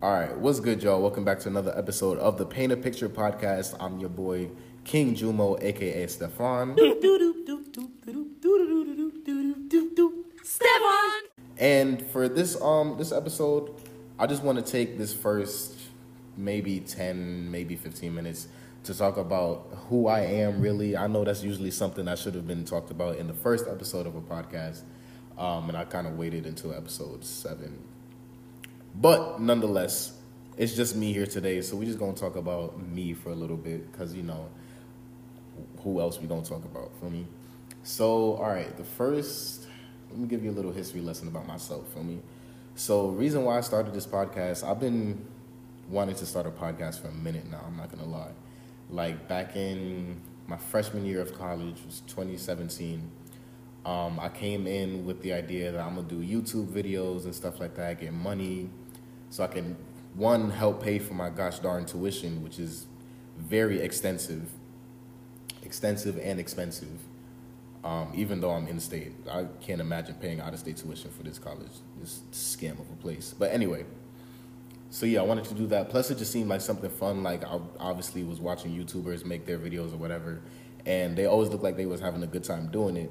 All 0.00 0.12
right, 0.12 0.38
what's 0.38 0.60
good, 0.60 0.80
y'all? 0.80 1.02
Welcome 1.02 1.24
back 1.24 1.40
to 1.40 1.48
another 1.48 1.76
episode 1.76 2.18
of 2.18 2.38
the 2.38 2.46
Paint 2.46 2.70
a 2.70 2.76
Picture 2.76 3.08
podcast. 3.08 3.74
I'm 3.80 3.98
your 3.98 4.10
boy 4.10 4.48
King 4.84 5.16
Jumo, 5.16 5.60
aka 5.60 6.06
Stefan. 6.06 6.76
Stefan. 10.44 11.10
And 11.58 12.00
for 12.12 12.28
this 12.28 12.54
um 12.62 12.96
this 12.96 13.10
episode, 13.10 13.74
I 14.20 14.28
just 14.28 14.44
want 14.44 14.64
to 14.64 14.72
take 14.72 14.98
this 14.98 15.12
first 15.12 15.74
maybe 16.36 16.78
10, 16.78 17.50
maybe 17.50 17.74
15 17.74 18.14
minutes 18.14 18.46
to 18.84 18.96
talk 18.96 19.16
about 19.16 19.66
who 19.88 20.06
I 20.06 20.20
am 20.20 20.60
really. 20.60 20.96
I 20.96 21.08
know 21.08 21.24
that's 21.24 21.42
usually 21.42 21.72
something 21.72 22.04
that 22.04 22.20
should 22.20 22.36
have 22.36 22.46
been 22.46 22.64
talked 22.64 22.92
about 22.92 23.16
in 23.16 23.26
the 23.26 23.34
first 23.34 23.66
episode 23.66 24.06
of 24.06 24.14
a 24.14 24.20
podcast. 24.20 24.82
Um, 25.36 25.68
and 25.68 25.76
I 25.76 25.84
kind 25.86 26.06
of 26.06 26.16
waited 26.16 26.46
until 26.46 26.72
episode 26.72 27.24
seven. 27.24 27.82
But 29.00 29.40
nonetheless, 29.40 30.12
it's 30.56 30.74
just 30.74 30.96
me 30.96 31.12
here 31.12 31.26
today, 31.26 31.60
so 31.60 31.76
we're 31.76 31.84
just 31.84 32.00
gonna 32.00 32.14
talk 32.14 32.34
about 32.34 32.84
me 32.84 33.14
for 33.14 33.30
a 33.30 33.34
little 33.34 33.56
bit, 33.56 33.92
cause 33.92 34.12
you 34.12 34.24
know, 34.24 34.48
who 35.84 36.00
else 36.00 36.20
we 36.20 36.26
gonna 36.26 36.42
talk 36.42 36.64
about 36.64 36.90
for 36.98 37.08
me? 37.08 37.24
So, 37.84 38.34
all 38.34 38.48
right, 38.48 38.76
the 38.76 38.82
first, 38.82 39.66
let 40.10 40.18
me 40.18 40.26
give 40.26 40.42
you 40.42 40.50
a 40.50 40.56
little 40.56 40.72
history 40.72 41.00
lesson 41.00 41.28
about 41.28 41.46
myself 41.46 41.92
for 41.92 42.00
me. 42.00 42.18
So, 42.74 43.10
reason 43.10 43.44
why 43.44 43.58
I 43.58 43.60
started 43.60 43.94
this 43.94 44.06
podcast, 44.06 44.68
I've 44.68 44.80
been 44.80 45.24
wanting 45.88 46.16
to 46.16 46.26
start 46.26 46.46
a 46.46 46.50
podcast 46.50 47.00
for 47.00 47.06
a 47.06 47.12
minute 47.12 47.48
now. 47.48 47.62
I'm 47.64 47.76
not 47.76 47.92
gonna 47.92 48.10
lie. 48.10 48.32
Like 48.90 49.28
back 49.28 49.54
in 49.54 50.20
my 50.48 50.56
freshman 50.56 51.04
year 51.04 51.20
of 51.20 51.38
college 51.38 51.76
was 51.86 52.00
2017. 52.08 53.08
Um, 53.86 54.18
I 54.18 54.28
came 54.28 54.66
in 54.66 55.06
with 55.06 55.22
the 55.22 55.34
idea 55.34 55.70
that 55.70 55.80
I'm 55.80 55.94
gonna 55.94 56.08
do 56.08 56.18
YouTube 56.18 56.66
videos 56.66 57.26
and 57.26 57.34
stuff 57.34 57.60
like 57.60 57.76
that, 57.76 58.00
get 58.00 58.12
money, 58.12 58.68
so 59.30 59.44
I 59.44 59.46
can 59.46 59.76
one 60.14 60.50
help 60.50 60.82
pay 60.82 60.98
for 60.98 61.14
my 61.14 61.30
gosh 61.30 61.58
darn 61.60 61.84
tuition, 61.84 62.42
which 62.42 62.58
is 62.58 62.86
very 63.36 63.80
extensive, 63.80 64.50
extensive 65.62 66.18
and 66.18 66.40
expensive. 66.40 67.00
Um, 67.84 68.12
even 68.14 68.40
though 68.40 68.50
I'm 68.50 68.66
in 68.66 68.80
state, 68.80 69.12
I 69.30 69.46
can't 69.60 69.80
imagine 69.80 70.16
paying 70.16 70.40
out 70.40 70.52
of 70.52 70.58
state 70.58 70.76
tuition 70.76 71.10
for 71.10 71.22
this 71.22 71.38
college. 71.38 71.70
This 72.00 72.22
scam 72.32 72.72
of 72.72 72.90
a 72.90 72.96
place. 73.00 73.34
But 73.38 73.52
anyway, 73.52 73.84
so 74.90 75.06
yeah, 75.06 75.20
I 75.20 75.22
wanted 75.22 75.44
to 75.44 75.54
do 75.54 75.66
that. 75.68 75.88
Plus, 75.88 76.10
it 76.10 76.18
just 76.18 76.32
seemed 76.32 76.48
like 76.48 76.60
something 76.60 76.90
fun. 76.90 77.22
Like 77.22 77.44
I 77.44 77.60
obviously 77.78 78.24
was 78.24 78.40
watching 78.40 78.76
YouTubers 78.76 79.24
make 79.24 79.46
their 79.46 79.58
videos 79.58 79.92
or 79.92 79.96
whatever, 79.96 80.40
and 80.86 81.16
they 81.16 81.26
always 81.26 81.50
looked 81.50 81.62
like 81.62 81.76
they 81.76 81.86
was 81.86 82.00
having 82.00 82.22
a 82.22 82.26
good 82.26 82.44
time 82.44 82.68
doing 82.68 82.96
it. 82.96 83.10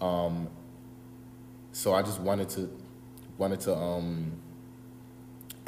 Um, 0.00 0.48
so 1.72 1.94
I 1.94 2.02
just 2.02 2.20
wanted 2.20 2.48
to 2.50 2.70
wanted 3.36 3.60
to 3.60 3.74
um, 3.74 4.32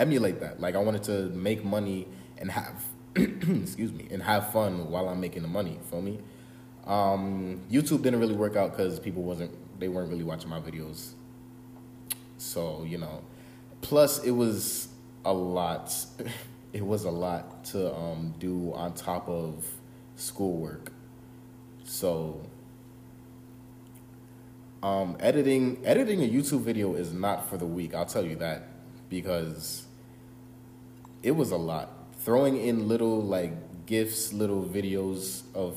emulate 0.01 0.41
that. 0.41 0.61
Like 0.61 0.75
I 0.75 0.79
wanted 0.79 1.05
to 1.05 1.29
make 1.31 1.65
money 1.65 2.09
and 2.39 2.51
have 2.51 2.84
excuse 3.15 3.93
me 3.93 4.09
and 4.11 4.23
have 4.23 4.53
fun 4.53 4.91
while 4.91 5.09
I'm 5.09 5.20
making 5.20 5.43
the 5.43 5.48
money. 5.48 5.79
Feel 5.91 6.03
me? 6.03 6.19
Um, 6.87 7.61
YouTube 7.70 8.03
didn't 8.03 8.21
really 8.21 8.34
work 8.34 8.56
out 8.56 8.77
because 8.77 8.98
people 8.98 9.23
wasn't 9.23 9.53
they 9.78 9.89
weren't 9.89 10.11
really 10.11 10.25
watching 10.25 10.51
my 10.51 10.61
videos. 10.61 11.12
So 12.39 12.84
you 12.84 12.98
know, 12.98 13.23
plus 13.83 14.25
it 14.25 14.33
was 14.33 14.89
a 15.25 15.33
lot. 15.33 15.95
It 16.73 16.87
was 16.87 17.03
a 17.03 17.11
lot 17.11 17.65
to 17.73 17.93
um, 17.93 18.33
do 18.39 18.73
on 18.75 18.95
top 18.95 19.28
of 19.28 19.67
schoolwork. 20.15 20.93
So 21.83 22.47
um, 24.81 25.17
editing 25.21 25.83
editing 25.84 26.23
a 26.23 26.28
YouTube 26.28 26.61
video 26.61 26.95
is 26.95 27.12
not 27.12 27.51
for 27.51 27.56
the 27.56 27.67
weak. 27.67 27.93
I'll 27.93 28.06
tell 28.06 28.25
you 28.25 28.37
that 28.37 28.69
because 29.09 29.87
it 31.23 31.33
was 31.33 31.51
a 31.51 31.57
lot. 31.57 31.91
Throwing 32.19 32.57
in 32.57 32.89
little 32.89 33.23
like 33.23 33.87
gifs, 33.87 34.33
little 34.33 34.63
videos 34.65 35.43
of 35.55 35.77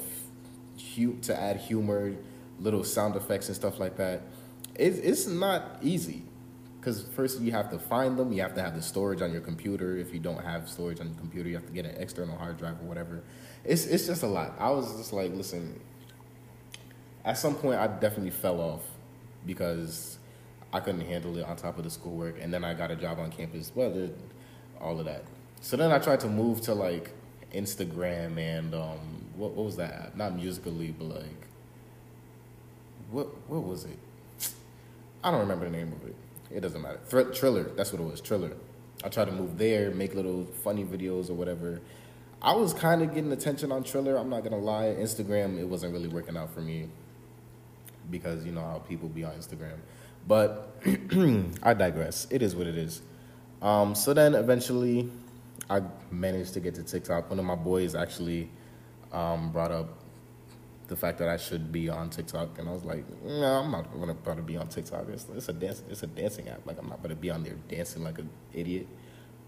hu- 0.96 1.18
to 1.22 1.40
add 1.40 1.58
humor, 1.58 2.16
little 2.60 2.84
sound 2.84 3.16
effects 3.16 3.48
and 3.48 3.56
stuff 3.56 3.80
like 3.80 3.98
that. 3.98 4.22
It's 4.76 4.98
it's 4.98 5.28
not 5.28 5.78
easy 5.82 6.24
because 6.80 7.04
first 7.16 7.40
you 7.40 7.52
have 7.52 7.70
to 7.72 7.80
find 7.80 8.18
them. 8.18 8.34
You 8.34 8.42
have 8.42 8.56
to 8.56 8.62
have 8.62 8.76
the 8.76 8.82
storage 8.82 9.22
on 9.22 9.32
your 9.32 9.42
computer. 9.42 9.98
If 9.98 10.14
you 10.14 10.20
don't 10.20 10.44
have 10.44 10.70
storage 10.70 11.00
on 11.00 11.08
your 11.08 11.18
computer, 11.18 11.50
you 11.50 11.56
have 11.56 11.66
to 11.66 11.74
get 11.74 11.86
an 11.86 11.96
external 11.96 12.38
hard 12.38 12.58
drive 12.58 12.82
or 12.82 12.86
whatever. 12.86 13.24
It's 13.64 13.86
it's 13.86 14.06
just 14.08 14.24
a 14.24 14.28
lot. 14.28 14.56
I 14.60 14.70
was 14.72 14.96
just 14.98 15.14
like, 15.14 15.32
listen. 15.34 15.80
At 17.26 17.38
some 17.38 17.56
point, 17.56 17.80
I 17.80 17.88
definitely 17.88 18.32
fell 18.32 18.60
off 18.60 18.82
because 19.46 20.18
I 20.74 20.82
couldn't 20.82 21.06
handle 21.08 21.38
it 21.38 21.46
on 21.46 21.56
top 21.56 21.78
of 21.78 21.86
the 21.86 21.90
schoolwork, 21.90 22.36
and 22.42 22.54
then 22.54 22.66
I 22.66 22.74
got 22.74 22.92
a 22.92 22.98
job 22.98 23.18
on 23.20 23.32
campus. 23.32 23.72
Well, 23.74 24.10
all 24.82 25.00
of 25.00 25.06
that. 25.06 25.24
So 25.64 25.78
then 25.78 25.94
I 25.94 25.98
tried 25.98 26.20
to 26.20 26.28
move 26.28 26.60
to 26.64 26.74
like 26.74 27.12
Instagram 27.54 28.38
and 28.38 28.76
um, 28.76 29.00
what 29.38 29.54
what 29.54 29.66
was 29.66 29.78
that? 29.78 29.94
App? 29.94 30.16
Not 30.18 30.36
Musically, 30.36 30.92
but 30.92 31.06
like 31.06 31.48
what 33.10 33.28
what 33.50 33.64
was 33.64 33.86
it? 33.86 33.98
I 35.24 35.32
don't 35.32 35.40
remember 35.40 35.64
the 35.64 35.72
name 35.72 35.94
of 35.94 36.06
it. 36.06 36.16
It 36.52 36.60
doesn't 36.60 36.82
matter. 36.82 37.00
Thr- 37.06 37.32
Triller, 37.32 37.64
that's 37.78 37.94
what 37.94 38.02
it 38.02 38.04
was. 38.04 38.20
Triller. 38.20 38.52
I 39.06 39.08
tried 39.08 39.26
to 39.26 39.32
move 39.32 39.58
there, 39.58 39.90
make 39.92 40.14
little 40.16 40.44
funny 40.44 40.84
videos 40.84 41.30
or 41.30 41.34
whatever. 41.34 41.80
I 42.42 42.54
was 42.56 42.74
kind 42.74 43.02
of 43.02 43.14
getting 43.14 43.32
attention 43.32 43.72
on 43.72 43.86
Triller. 43.86 44.18
I'm 44.18 44.30
not 44.30 44.44
gonna 44.44 44.58
lie. 44.58 44.94
Instagram, 45.00 45.58
it 45.58 45.66
wasn't 45.66 45.94
really 45.94 46.10
working 46.10 46.36
out 46.36 46.54
for 46.54 46.60
me 46.60 46.90
because 48.12 48.46
you 48.46 48.52
know 48.52 48.64
how 48.64 48.80
people 48.80 49.08
be 49.08 49.24
on 49.24 49.32
Instagram. 49.32 49.78
But 50.28 50.76
I 51.64 51.74
digress. 51.74 52.28
It 52.30 52.42
is 52.42 52.54
what 52.54 52.68
it 52.68 52.78
is. 52.78 53.02
Um, 53.62 53.96
so 53.96 54.14
then 54.14 54.36
eventually, 54.36 55.10
I 55.70 55.82
managed 56.12 56.54
to 56.54 56.60
get 56.60 56.76
to 56.76 56.84
TikTok. 56.84 57.30
One 57.30 57.40
of 57.40 57.46
my 57.46 57.56
boys 57.56 57.96
actually 57.96 58.50
um, 59.12 59.52
brought 59.52 59.72
up 59.72 59.90
the 60.88 60.96
fact 60.96 61.18
that 61.20 61.30
I 61.30 61.38
should 61.38 61.72
be 61.72 61.90
on 61.90 62.10
TikTok, 62.10 62.60
and 62.60 62.68
I 62.68 62.72
was 62.72 62.84
like, 62.84 63.06
"No, 63.24 63.62
I'm 63.62 63.72
not 63.72 63.92
gonna 63.94 64.12
about 64.12 64.38
to 64.38 64.44
be 64.44 64.58
on 64.58 64.68
TikTok. 64.68 65.08
It's, 65.10 65.28
it's 65.36 65.50
a 65.50 65.54
dance, 65.54 65.82
it's 65.90 66.04
a 66.04 66.08
dancing 66.08 66.50
app. 66.50 66.66
Like 66.66 66.78
I'm 66.78 66.90
not 66.90 67.02
gonna 67.02 67.16
be 67.16 67.30
on 67.30 67.44
there 67.44 67.56
dancing 67.70 68.04
like 68.04 68.20
an 68.20 68.30
idiot." 68.54 68.88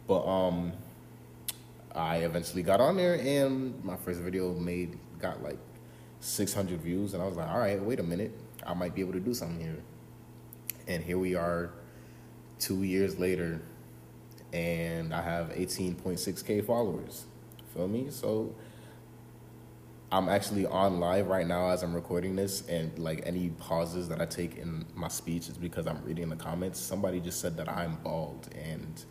But 0.08 0.25
um, 0.25 0.72
I 1.94 2.18
eventually 2.18 2.64
got 2.64 2.80
on 2.80 2.96
there, 2.96 3.20
and 3.20 3.84
my 3.84 3.98
first 3.98 4.22
video 4.22 4.54
made 4.54 4.98
got 5.20 5.44
like 5.44 5.59
600 6.22 6.80
views, 6.80 7.14
and 7.14 7.22
I 7.22 7.28
was 7.28 7.36
like, 7.36 7.50
"All 7.50 7.59
right, 7.59 7.81
wait 7.81 8.00
a 8.00 8.04
minute, 8.04 8.31
I 8.66 8.74
might 8.74 8.96
be 8.96 9.02
able 9.02 9.14
to 9.14 9.20
do 9.20 9.34
something 9.34 9.59
here." 9.59 9.84
And 10.88 11.04
here 11.04 11.18
we 11.18 11.36
are, 11.36 11.72
two 12.59 12.84
years 12.84 13.20
later, 13.20 13.62
and 14.53 15.13
I 15.13 15.22
have 15.22 15.50
18.6k 15.50 16.66
followers. 16.66 17.25
Feel 17.73 17.88
me? 17.88 18.07
So 18.09 18.56
I'm 20.11 20.29
actually 20.29 20.66
on 20.66 21.00
live 21.00 21.28
right 21.28 21.47
now 21.47 21.69
as 21.69 21.83
I'm 21.83 21.94
recording 21.94 22.35
this, 22.35 22.66
and 22.67 22.97
like 23.00 23.23
any 23.25 23.50
pauses 23.50 24.07
that 24.09 24.22
I 24.22 24.25
take 24.25 24.57
in 24.57 24.85
my 24.95 25.09
speech 25.09 25.50
is 25.50 25.57
because 25.57 25.88
I'm 25.88 26.03
reading 26.06 26.29
the 26.29 26.38
comments. 26.38 26.79
Somebody 26.79 27.19
just 27.19 27.41
said 27.41 27.57
that 27.57 27.69
I'm 27.69 27.97
bald, 27.97 28.50
and 28.56 29.03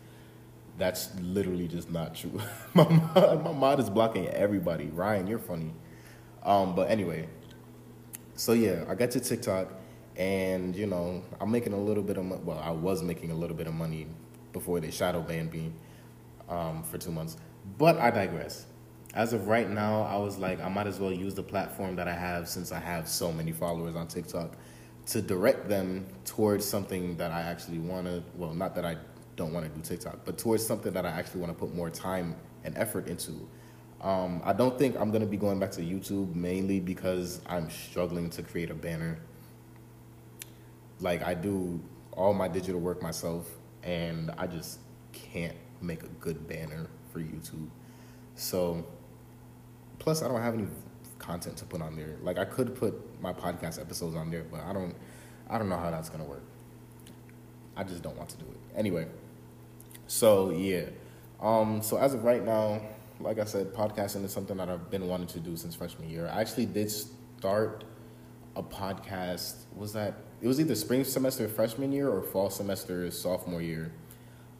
that's 0.77 1.09
literally 1.19 1.67
just 1.67 1.91
not 1.91 2.15
true. 2.15 2.41
my 2.73 2.87
mod, 2.89 3.43
my 3.43 3.51
mod 3.51 3.79
is 3.79 3.89
blocking 3.89 4.27
everybody. 4.29 4.87
Ryan, 4.87 5.27
you're 5.27 5.39
funny. 5.39 5.73
Um, 6.43 6.75
but 6.75 6.89
anyway, 6.89 7.27
so 8.35 8.53
yeah, 8.53 8.85
I 8.89 8.95
got 8.95 9.11
to 9.11 9.19
TikTok, 9.19 9.71
and 10.17 10.75
you 10.75 10.87
know 10.87 11.23
I'm 11.41 11.51
making 11.51 11.73
a 11.73 11.79
little 11.79 12.03
bit 12.03 12.17
of 12.17 12.25
mo- 12.25 12.41
well, 12.43 12.59
I 12.59 12.71
was 12.71 13.03
making 13.03 13.31
a 13.31 13.35
little 13.35 13.55
bit 13.55 13.67
of 13.67 13.75
money 13.75 14.07
before 14.55 14.79
they 14.79 14.89
shadow 14.89 15.21
banned 15.21 15.51
me 15.51 15.69
um, 16.47 16.81
for 16.81 16.97
two 16.97 17.11
months. 17.11 17.35
But 17.77 17.97
I 17.97 18.09
digress. 18.09 18.65
As 19.13 19.33
of 19.33 19.47
right 19.47 19.69
now, 19.69 20.03
I 20.03 20.15
was 20.15 20.37
like, 20.37 20.61
I 20.61 20.69
might 20.69 20.87
as 20.87 20.97
well 20.97 21.11
use 21.11 21.35
the 21.35 21.43
platform 21.43 21.97
that 21.97 22.07
I 22.07 22.13
have 22.13 22.47
since 22.47 22.71
I 22.71 22.79
have 22.79 23.09
so 23.09 23.33
many 23.33 23.51
followers 23.51 23.97
on 23.97 24.07
TikTok 24.07 24.55
to 25.07 25.21
direct 25.21 25.67
them 25.67 26.07
towards 26.23 26.65
something 26.65 27.17
that 27.17 27.31
I 27.31 27.41
actually 27.41 27.79
want 27.79 28.07
to. 28.07 28.23
Well, 28.35 28.53
not 28.53 28.75
that 28.75 28.85
I 28.85 28.95
don't 29.35 29.51
want 29.51 29.65
to 29.65 29.71
do 29.77 29.81
TikTok, 29.81 30.19
but 30.23 30.37
towards 30.37 30.65
something 30.65 30.93
that 30.93 31.05
I 31.05 31.09
actually 31.09 31.41
want 31.41 31.51
to 31.51 31.59
put 31.59 31.75
more 31.75 31.89
time 31.89 32.37
and 32.63 32.77
effort 32.77 33.07
into. 33.09 33.47
Um, 34.01 34.41
I 34.45 34.53
don't 34.53 34.77
think 34.79 34.95
I'm 34.97 35.11
gonna 35.11 35.25
be 35.25 35.37
going 35.37 35.59
back 35.59 35.71
to 35.71 35.81
YouTube 35.81 36.33
mainly 36.33 36.79
because 36.79 37.41
I'm 37.45 37.69
struggling 37.69 38.29
to 38.31 38.43
create 38.43 38.69
a 38.71 38.73
banner. 38.73 39.19
Like 41.01 41.23
I 41.23 41.33
do 41.33 41.81
all 42.13 42.33
my 42.33 42.47
digital 42.47 42.79
work 42.79 43.01
myself, 43.01 43.49
and 43.85 44.31
I 44.37 44.47
just 44.47 44.79
can't 45.13 45.55
make 45.81 46.03
a 46.03 46.07
good 46.19 46.47
banner 46.47 46.87
for 47.13 47.19
YouTube. 47.19 47.69
So, 48.35 48.85
plus 49.99 50.21
I 50.21 50.27
don't 50.27 50.41
have 50.41 50.55
any 50.55 50.67
content 51.19 51.57
to 51.57 51.65
put 51.65 51.81
on 51.81 51.95
there. 51.95 52.17
Like 52.21 52.37
I 52.37 52.45
could 52.45 52.75
put 52.75 52.95
my 53.21 53.31
podcast 53.31 53.79
episodes 53.79 54.15
on 54.15 54.31
there, 54.31 54.43
but 54.43 54.61
I 54.61 54.73
don't. 54.73 54.95
I 55.47 55.59
don't 55.59 55.69
know 55.69 55.77
how 55.77 55.91
that's 55.91 56.09
gonna 56.09 56.23
work. 56.25 56.43
I 57.77 57.83
just 57.83 58.01
don't 58.01 58.17
want 58.17 58.29
to 58.29 58.37
do 58.37 58.45
it 58.45 58.77
anyway. 58.77 59.07
So 60.07 60.49
yeah. 60.49 60.89
Um, 61.39 61.81
so 61.81 61.97
as 61.97 62.13
of 62.13 62.23
right 62.23 62.43
now, 62.43 62.81
like 63.19 63.39
I 63.39 63.45
said, 63.45 63.73
podcasting 63.73 64.23
is 64.23 64.33
something 64.33 64.57
that 64.57 64.69
I've 64.69 64.89
been 64.89 65.07
wanting 65.07 65.27
to 65.27 65.39
do 65.39 65.55
since 65.55 65.75
freshman 65.75 66.09
year. 66.09 66.27
I 66.27 66.41
actually 66.41 66.65
did 66.65 66.89
start 66.89 67.83
a 68.55 68.63
podcast. 68.63 69.65
Was 69.75 69.93
that 69.93 70.15
it 70.41 70.47
was 70.47 70.59
either 70.59 70.75
spring 70.75 71.03
semester 71.03 71.47
freshman 71.47 71.91
year 71.91 72.09
or 72.09 72.21
fall 72.21 72.49
semester 72.49 73.09
sophomore 73.11 73.61
year. 73.61 73.91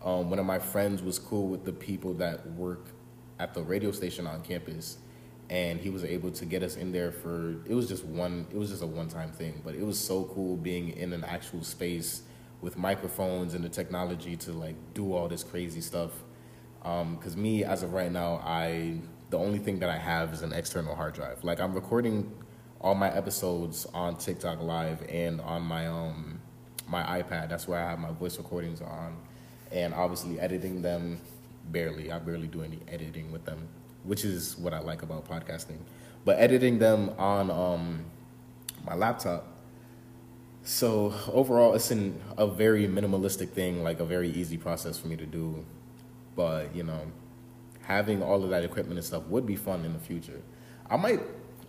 Um, 0.04 0.30
one 0.30 0.40
of 0.40 0.46
my 0.46 0.60
friends 0.60 1.02
was 1.02 1.20
cool 1.20 1.48
with 1.48 1.66
the 1.66 1.74
people 1.74 2.14
that 2.16 2.46
work 2.52 2.88
at 3.40 3.54
the 3.54 3.64
radio 3.64 3.92
station 3.92 4.28
on 4.28 4.42
campus, 4.44 4.98
and 5.50 5.80
he 5.80 5.90
was 5.90 6.04
able 6.04 6.32
to 6.32 6.46
get 6.46 6.64
us 6.64 6.76
in 6.76 6.92
there 6.92 7.12
for. 7.12 7.56
It 7.68 7.74
was 7.74 7.88
just 7.88 8.06
one. 8.06 8.48
It 8.52 8.58
was 8.58 8.70
just 8.70 8.84
a 8.84 8.88
one 8.88 9.10
time 9.10 9.32
thing, 9.32 9.62
but 9.66 9.76
it 9.76 9.84
was 9.84 10.00
so 10.00 10.26
cool 10.26 10.58
being 10.58 10.90
in 10.90 11.12
an 11.14 11.24
actual 11.24 11.64
space 11.64 12.22
with 12.62 12.78
microphones 12.78 13.54
and 13.54 13.64
the 13.64 13.70
technology 13.70 14.36
to 14.38 14.52
like 14.52 14.76
do 14.94 15.14
all 15.14 15.28
this 15.28 15.44
crazy 15.44 15.82
stuff. 15.82 16.12
Because 16.82 17.34
um, 17.36 17.42
me, 17.42 17.64
as 17.64 17.84
of 17.84 17.94
right 17.94 18.12
now, 18.12 18.42
I 18.46 19.00
the 19.32 19.38
only 19.38 19.60
thing 19.60 19.80
that 19.80 19.90
I 19.90 19.98
have 19.98 20.34
is 20.34 20.42
an 20.42 20.54
external 20.54 20.96
hard 20.96 21.14
drive. 21.16 21.44
Like 21.44 21.60
I'm 21.60 21.74
recording 21.74 22.32
all 22.82 22.96
my 22.96 23.12
episodes 23.12 23.86
on 23.94 24.18
TikTok 24.18 24.62
Live 24.62 25.04
and 25.10 25.42
on 25.42 25.64
my 25.64 25.88
um 25.88 26.40
my 26.88 27.22
iPad. 27.22 27.50
That's 27.50 27.68
where 27.68 27.80
I 27.80 27.90
have 27.90 28.00
my 28.00 28.12
voice 28.12 28.38
recordings 28.38 28.82
on, 28.82 29.18
and 29.72 29.94
obviously 29.94 30.40
editing 30.40 30.82
them 30.82 31.20
barely. 31.72 32.12
I 32.12 32.20
barely 32.20 32.48
do 32.48 32.62
any 32.62 32.80
editing 32.88 33.32
with 33.32 33.46
them, 33.46 33.68
which 34.04 34.24
is 34.24 34.58
what 34.58 34.74
I 34.74 34.80
like 34.80 35.02
about 35.02 35.28
podcasting. 35.28 35.78
But 36.24 36.40
editing 36.40 36.80
them 36.80 37.12
on 37.18 37.50
um 37.52 38.06
my 38.86 38.96
laptop. 38.96 39.48
So 40.64 41.14
overall, 41.32 41.76
it's 41.76 41.92
an, 41.92 42.20
a 42.38 42.48
very 42.48 42.88
minimalistic 42.88 43.50
thing, 43.50 43.84
like 43.84 44.00
a 44.00 44.06
very 44.06 44.30
easy 44.30 44.58
process 44.58 44.98
for 44.98 45.08
me 45.08 45.16
to 45.16 45.26
do. 45.26 45.64
But 46.36 46.76
you 46.76 46.84
know, 46.84 47.12
having 47.82 48.24
all 48.24 48.44
of 48.44 48.50
that 48.50 48.64
equipment 48.64 48.98
and 48.98 49.06
stuff 49.06 49.24
would 49.28 49.46
be 49.46 49.56
fun 49.56 49.86
in 49.86 49.94
the 49.94 50.00
future. 50.00 50.42
I 50.90 50.98
might 50.98 51.22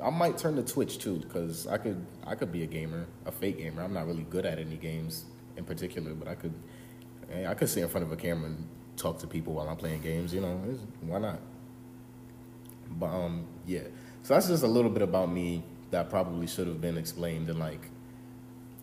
I 0.02 0.10
might 0.10 0.36
turn 0.36 0.56
to 0.56 0.62
Twitch 0.62 0.98
too 0.98 1.16
because 1.18 1.66
I 1.66 1.78
could 1.78 2.04
I 2.26 2.34
could 2.34 2.52
be 2.52 2.62
a 2.62 2.66
gamer, 2.66 3.06
a 3.24 3.32
fake 3.32 3.58
gamer. 3.58 3.82
I'm 3.82 3.92
not 3.92 4.06
really 4.06 4.24
good 4.24 4.44
at 4.46 4.58
any 4.58 4.76
games 4.76 5.24
in 5.56 5.64
particular, 5.64 6.14
but 6.14 6.28
I 6.28 6.34
could 6.34 6.54
I 7.46 7.54
could 7.54 7.68
sit 7.68 7.82
in 7.82 7.88
front 7.88 8.06
of 8.06 8.12
a 8.12 8.16
camera 8.16 8.50
and 8.50 8.68
talk 8.96 9.18
to 9.20 9.26
people 9.26 9.54
while 9.54 9.68
I'm 9.68 9.76
playing 9.76 10.02
games. 10.02 10.32
You 10.34 10.42
know, 10.42 10.60
why 11.00 11.18
not? 11.18 11.40
But 12.90 13.06
um, 13.06 13.46
yeah. 13.66 13.80
So 14.22 14.34
that's 14.34 14.48
just 14.48 14.62
a 14.64 14.68
little 14.68 14.90
bit 14.90 15.02
about 15.02 15.30
me 15.30 15.62
that 15.90 16.10
probably 16.10 16.46
should 16.46 16.66
have 16.66 16.80
been 16.80 16.98
explained 16.98 17.48
in 17.48 17.58
like 17.58 17.80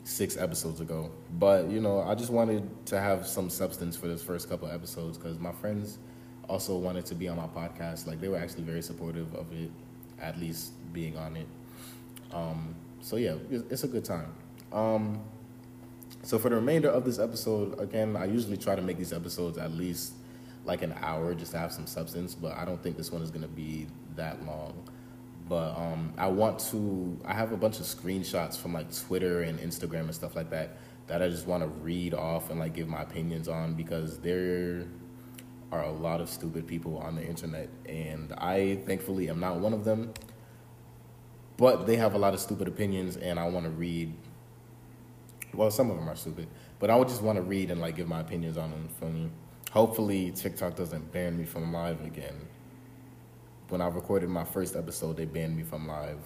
six 0.04 0.38
episodes 0.38 0.81
ago. 0.81 1.12
But 1.38 1.69
you 1.69 1.80
know, 1.80 2.01
I 2.01 2.15
just 2.15 2.31
wanted 2.31 2.86
to 2.88 3.00
have 3.00 3.27
some 3.27 3.50
substance 3.50 3.95
for 3.95 4.07
this 4.07 4.21
first 4.21 4.50
couple 4.50 4.68
episodes 4.68 5.18
because 5.18 5.39
my 5.39 5.51
friends 5.51 5.98
also 6.50 6.77
wanted 6.77 7.06
to 7.07 7.15
be 7.15 7.27
on 7.27 7.38
my 7.38 7.48
podcast. 7.48 8.07
Like 8.07 8.19
they 8.19 8.27
were 8.27 8.38
actually 8.38 8.63
very 8.63 8.81
supportive 8.81 9.33
of 9.36 9.51
it, 9.54 9.71
at 10.21 10.39
least 10.39 10.74
being 10.94 11.18
on 11.18 11.36
it. 11.36 11.48
Um, 12.31 12.75
so 13.01 13.15
yeah, 13.15 13.36
it's 13.50 13.83
a 13.83 13.88
good 13.88 14.06
time. 14.06 14.33
Um, 14.71 15.21
so 16.24 16.39
for 16.39 16.50
the 16.50 16.56
remainder 16.56 16.89
of 16.89 17.06
this 17.06 17.19
episode, 17.19 17.80
again, 17.80 18.15
I 18.15 18.25
usually 18.25 18.57
try 18.57 18.75
to 18.75 18.81
make 18.81 18.98
these 18.98 19.13
episodes 19.13 19.57
at 19.57 19.71
least 19.71 20.13
like 20.65 20.81
an 20.81 20.95
hour 21.01 21.33
just 21.33 21.51
to 21.51 21.60
have 21.60 21.71
some 21.71 21.86
substance, 21.86 22.33
but 22.33 22.56
I 22.57 22.63
don't 22.63 22.81
think 22.81 22.95
this 22.95 23.12
one 23.12 23.21
is 23.21 23.30
gonna 23.30 23.48
be 23.48 23.88
that 24.15 24.45
long. 24.45 24.74
But 25.50 25.77
um, 25.77 26.13
I 26.18 26.27
want 26.27 26.60
to. 26.71 27.19
I 27.25 27.33
have 27.33 27.51
a 27.51 27.57
bunch 27.57 27.80
of 27.80 27.86
screenshots 27.86 28.57
from 28.57 28.74
like 28.74 28.95
Twitter 28.95 29.42
and 29.42 29.60
Instagram 29.60 30.01
and 30.01 30.15
stuff 30.15 30.38
like 30.38 30.50
that 30.51 30.77
that 31.07 31.21
I 31.21 31.27
just 31.27 31.48
want 31.48 31.63
to 31.63 31.68
read 31.81 32.13
off 32.13 32.50
and 32.50 32.60
like 32.60 32.74
give 32.74 32.88
my 32.88 33.01
opinions 33.01 33.50
on 33.50 33.74
because 33.74 34.19
there 34.19 34.86
are 35.73 35.83
a 35.83 35.91
lot 35.91 36.21
of 36.21 36.29
stupid 36.29 36.67
people 36.67 36.99
on 36.99 37.15
the 37.15 37.25
internet, 37.25 37.67
and 37.87 38.31
I 38.33 38.75
thankfully 38.85 39.27
am 39.27 39.39
not 39.39 39.59
one 39.59 39.73
of 39.73 39.83
them. 39.83 40.13
But 41.57 41.87
they 41.87 41.95
have 41.95 42.13
a 42.13 42.17
lot 42.17 42.33
of 42.33 42.39
stupid 42.39 42.67
opinions, 42.67 43.17
and 43.17 43.39
I 43.39 43.49
want 43.49 43.65
to 43.65 43.71
read. 43.71 44.13
Well, 45.53 45.71
some 45.71 45.89
of 45.89 45.97
them 45.97 46.07
are 46.07 46.15
stupid, 46.15 46.47
but 46.79 46.89
I 46.89 46.95
would 46.95 47.07
just 47.07 47.21
want 47.21 47.37
to 47.37 47.41
read 47.41 47.71
and 47.71 47.81
like 47.81 47.95
give 47.95 48.07
my 48.07 48.19
opinions 48.19 48.57
on 48.57 48.69
them. 48.69 48.87
From 48.99 49.31
hopefully 49.71 50.31
TikTok 50.31 50.75
doesn't 50.75 51.11
ban 51.11 51.37
me 51.37 51.45
from 51.45 51.73
live 51.73 52.03
again. 52.05 52.47
When 53.69 53.81
I 53.81 53.87
recorded 53.87 54.29
my 54.29 54.43
first 54.43 54.75
episode, 54.75 55.17
they 55.17 55.25
banned 55.25 55.57
me 55.57 55.63
from 55.63 55.87
live 55.87 56.19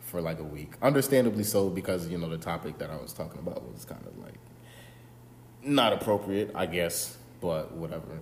for 0.00 0.20
like 0.20 0.38
a 0.38 0.44
week. 0.44 0.74
Understandably 0.80 1.42
so, 1.42 1.70
because 1.70 2.08
you 2.08 2.18
know 2.18 2.28
the 2.28 2.38
topic 2.38 2.78
that 2.78 2.90
I 2.90 2.96
was 2.96 3.12
talking 3.12 3.40
about 3.40 3.68
was 3.72 3.84
kind 3.84 4.04
of 4.06 4.16
like 4.18 4.38
not 5.64 5.92
appropriate, 5.92 6.52
I 6.54 6.66
guess, 6.66 7.16
but 7.40 7.72
whatever. 7.72 8.20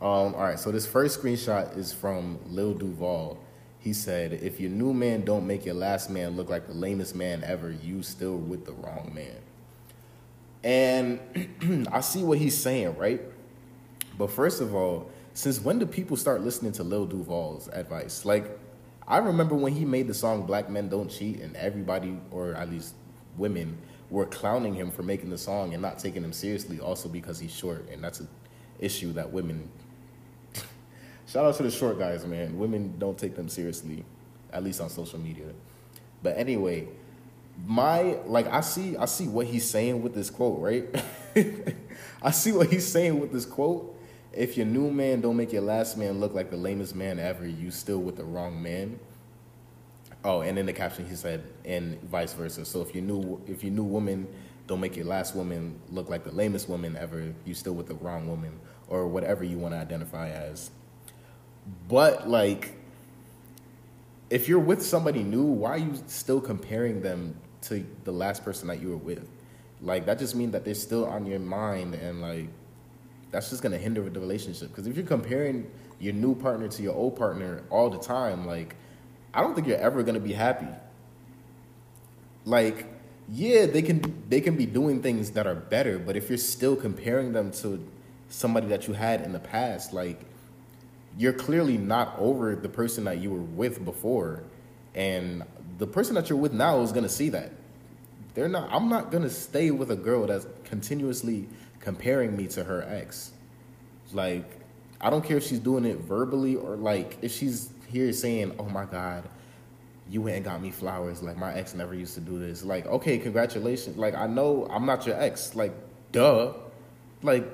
Um, 0.00 0.36
all 0.36 0.44
right, 0.44 0.58
so 0.58 0.70
this 0.70 0.86
first 0.86 1.20
screenshot 1.20 1.76
is 1.76 1.92
from 1.92 2.38
Lil 2.48 2.72
Duval. 2.74 3.36
He 3.80 3.92
said, 3.92 4.32
"If 4.32 4.60
your 4.60 4.70
new 4.70 4.94
man 4.94 5.24
don't 5.24 5.44
make 5.44 5.66
your 5.66 5.74
last 5.74 6.08
man 6.08 6.36
look 6.36 6.48
like 6.48 6.68
the 6.68 6.74
lamest 6.74 7.16
man 7.16 7.42
ever, 7.42 7.72
you 7.72 8.02
still 8.04 8.36
with 8.36 8.64
the 8.64 8.72
wrong 8.72 9.10
man." 9.12 9.36
And 10.62 11.88
I 11.92 12.00
see 12.00 12.22
what 12.22 12.38
he's 12.38 12.56
saying, 12.56 12.96
right? 12.96 13.20
But 14.16 14.30
first 14.30 14.60
of 14.60 14.72
all, 14.72 15.10
since 15.34 15.60
when 15.60 15.80
do 15.80 15.86
people 15.86 16.16
start 16.16 16.42
listening 16.42 16.72
to 16.72 16.84
Lil 16.84 17.06
Duval's 17.06 17.68
advice? 17.68 18.24
Like, 18.24 18.56
I 19.06 19.18
remember 19.18 19.56
when 19.56 19.72
he 19.72 19.84
made 19.84 20.06
the 20.06 20.14
song 20.14 20.46
"Black 20.46 20.70
Men 20.70 20.88
Don't 20.88 21.10
Cheat," 21.10 21.40
and 21.40 21.56
everybody, 21.56 22.16
or 22.30 22.54
at 22.54 22.70
least 22.70 22.94
women, 23.36 23.76
were 24.10 24.26
clowning 24.26 24.74
him 24.74 24.92
for 24.92 25.02
making 25.02 25.30
the 25.30 25.38
song 25.38 25.72
and 25.72 25.82
not 25.82 25.98
taking 25.98 26.22
him 26.22 26.32
seriously. 26.32 26.78
Also 26.78 27.08
because 27.08 27.40
he's 27.40 27.52
short, 27.52 27.88
and 27.90 28.02
that's 28.04 28.20
an 28.20 28.28
issue 28.78 29.12
that 29.14 29.32
women 29.32 29.68
Shout 31.28 31.44
out 31.44 31.54
to 31.56 31.62
the 31.62 31.70
short 31.70 31.98
guys, 31.98 32.24
man. 32.24 32.58
Women 32.58 32.94
don't 32.98 33.18
take 33.18 33.36
them 33.36 33.50
seriously, 33.50 34.02
at 34.50 34.64
least 34.64 34.80
on 34.80 34.88
social 34.88 35.18
media. 35.18 35.52
But 36.22 36.38
anyway, 36.38 36.88
my 37.66 38.16
like 38.24 38.46
I 38.46 38.62
see 38.62 38.96
I 38.96 39.04
see 39.04 39.28
what 39.28 39.46
he's 39.46 39.68
saying 39.68 40.02
with 40.02 40.14
this 40.14 40.30
quote, 40.30 40.58
right? 40.58 41.04
I 42.22 42.30
see 42.30 42.52
what 42.52 42.68
he's 42.70 42.86
saying 42.86 43.20
with 43.20 43.30
this 43.30 43.44
quote. 43.44 43.94
If 44.32 44.56
your 44.56 44.64
new 44.64 44.90
man 44.90 45.20
don't 45.20 45.36
make 45.36 45.52
your 45.52 45.62
last 45.62 45.98
man 45.98 46.18
look 46.18 46.32
like 46.32 46.50
the 46.50 46.56
lamest 46.56 46.94
man 46.94 47.18
ever, 47.18 47.46
you 47.46 47.70
still 47.70 47.98
with 47.98 48.16
the 48.16 48.24
wrong 48.24 48.62
man. 48.62 48.98
Oh, 50.24 50.40
and 50.40 50.58
in 50.58 50.64
the 50.64 50.72
caption 50.72 51.06
he 51.06 51.14
said, 51.14 51.44
and 51.64 52.00
vice 52.04 52.32
versa. 52.32 52.64
So 52.64 52.80
if 52.80 52.94
your 52.94 53.04
new 53.04 53.40
if 53.46 53.62
your 53.62 53.72
new 53.72 53.84
woman 53.84 54.26
don't 54.66 54.80
make 54.80 54.96
your 54.96 55.06
last 55.06 55.36
woman 55.36 55.78
look 55.90 56.08
like 56.08 56.24
the 56.24 56.32
lamest 56.32 56.70
woman 56.70 56.96
ever, 56.96 57.34
you 57.44 57.52
still 57.52 57.74
with 57.74 57.86
the 57.86 57.94
wrong 57.96 58.28
woman, 58.28 58.58
or 58.88 59.06
whatever 59.06 59.44
you 59.44 59.58
want 59.58 59.74
to 59.74 59.78
identify 59.78 60.30
as. 60.30 60.70
But 61.88 62.28
like, 62.28 62.74
if 64.30 64.48
you're 64.48 64.58
with 64.58 64.82
somebody 64.82 65.22
new, 65.22 65.44
why 65.44 65.70
are 65.70 65.78
you 65.78 65.94
still 66.06 66.40
comparing 66.40 67.00
them 67.00 67.34
to 67.62 67.84
the 68.04 68.12
last 68.12 68.44
person 68.44 68.68
that 68.68 68.80
you 68.80 68.90
were 68.90 68.96
with? 68.96 69.28
Like 69.80 70.06
that 70.06 70.18
just 70.18 70.34
means 70.34 70.52
that 70.52 70.64
they're 70.64 70.74
still 70.74 71.06
on 71.06 71.26
your 71.26 71.38
mind, 71.38 71.94
and 71.94 72.20
like 72.20 72.48
that's 73.30 73.50
just 73.50 73.62
gonna 73.62 73.78
hinder 73.78 74.08
the 74.08 74.20
relationship. 74.20 74.68
Because 74.68 74.86
if 74.86 74.96
you're 74.96 75.06
comparing 75.06 75.70
your 76.00 76.12
new 76.12 76.34
partner 76.34 76.68
to 76.68 76.82
your 76.82 76.94
old 76.94 77.16
partner 77.16 77.62
all 77.70 77.90
the 77.90 77.98
time, 77.98 78.46
like 78.46 78.74
I 79.32 79.40
don't 79.40 79.54
think 79.54 79.66
you're 79.66 79.78
ever 79.78 80.02
gonna 80.02 80.20
be 80.20 80.32
happy. 80.32 80.66
Like, 82.44 82.86
yeah, 83.28 83.66
they 83.66 83.82
can 83.82 84.24
they 84.28 84.40
can 84.40 84.56
be 84.56 84.66
doing 84.66 85.02
things 85.02 85.32
that 85.32 85.46
are 85.46 85.54
better, 85.54 85.98
but 85.98 86.16
if 86.16 86.28
you're 86.28 86.38
still 86.38 86.74
comparing 86.74 87.32
them 87.32 87.50
to 87.52 87.86
somebody 88.28 88.66
that 88.68 88.88
you 88.88 88.94
had 88.94 89.20
in 89.20 89.32
the 89.32 89.38
past, 89.38 89.92
like 89.92 90.20
you're 91.18 91.32
clearly 91.32 91.76
not 91.76 92.14
over 92.16 92.54
the 92.54 92.68
person 92.68 93.04
that 93.04 93.18
you 93.18 93.30
were 93.30 93.40
with 93.40 93.84
before. 93.84 94.44
And 94.94 95.42
the 95.78 95.86
person 95.86 96.14
that 96.14 96.30
you're 96.30 96.38
with 96.38 96.52
now 96.52 96.80
is 96.80 96.92
going 96.92 97.02
to 97.02 97.10
see 97.10 97.28
that. 97.30 97.50
They're 98.34 98.48
not 98.48 98.72
i'm 98.72 98.88
not 98.88 99.10
going 99.10 99.24
to 99.24 99.30
stay 99.30 99.72
with 99.72 99.90
a 99.90 99.96
girl 99.96 100.26
that's 100.26 100.46
continuously 100.62 101.48
comparing 101.80 102.36
me 102.36 102.46
to 102.48 102.62
her 102.62 102.84
ex. 102.88 103.32
Like 104.12 104.48
i 105.00 105.10
don't 105.10 105.24
care 105.24 105.38
if 105.38 105.44
she's 105.44 105.58
doing 105.58 105.84
it 105.84 105.98
verbally 105.98 106.54
or 106.54 106.76
like 106.76 107.18
if 107.20 107.32
she's 107.32 107.70
here 107.88 108.12
saying 108.12 108.54
oh 108.58 108.64
my 108.64 108.84
god 108.84 109.24
you 110.10 110.22
went 110.22 110.36
and 110.36 110.44
got 110.44 110.62
me 110.62 110.70
flowers. 110.70 111.20
Like 111.20 111.36
my 111.36 111.52
ex 111.52 111.74
never 111.74 111.94
used 111.94 112.14
to 112.14 112.20
do 112.20 112.38
this. 112.38 112.62
Like 112.62 112.86
okay 112.86 113.18
congratulations. 113.18 113.96
Like 113.96 114.14
i 114.14 114.28
know 114.28 114.68
i'm 114.70 114.86
not 114.86 115.04
your 115.04 115.20
ex. 115.20 115.56
Like 115.56 115.72
duh. 116.12 116.52
Like 117.22 117.44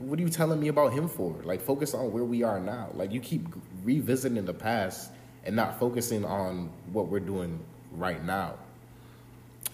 what 0.00 0.18
are 0.18 0.22
you 0.22 0.28
telling 0.28 0.60
me 0.60 0.68
about 0.68 0.92
him 0.92 1.08
for? 1.08 1.34
Like, 1.44 1.60
focus 1.60 1.94
on 1.94 2.12
where 2.12 2.24
we 2.24 2.42
are 2.42 2.60
now. 2.60 2.90
Like, 2.94 3.12
you 3.12 3.20
keep 3.20 3.46
revisiting 3.84 4.44
the 4.44 4.54
past 4.54 5.10
and 5.44 5.56
not 5.56 5.78
focusing 5.78 6.24
on 6.24 6.70
what 6.92 7.08
we're 7.08 7.20
doing 7.20 7.58
right 7.92 8.22
now. 8.24 8.54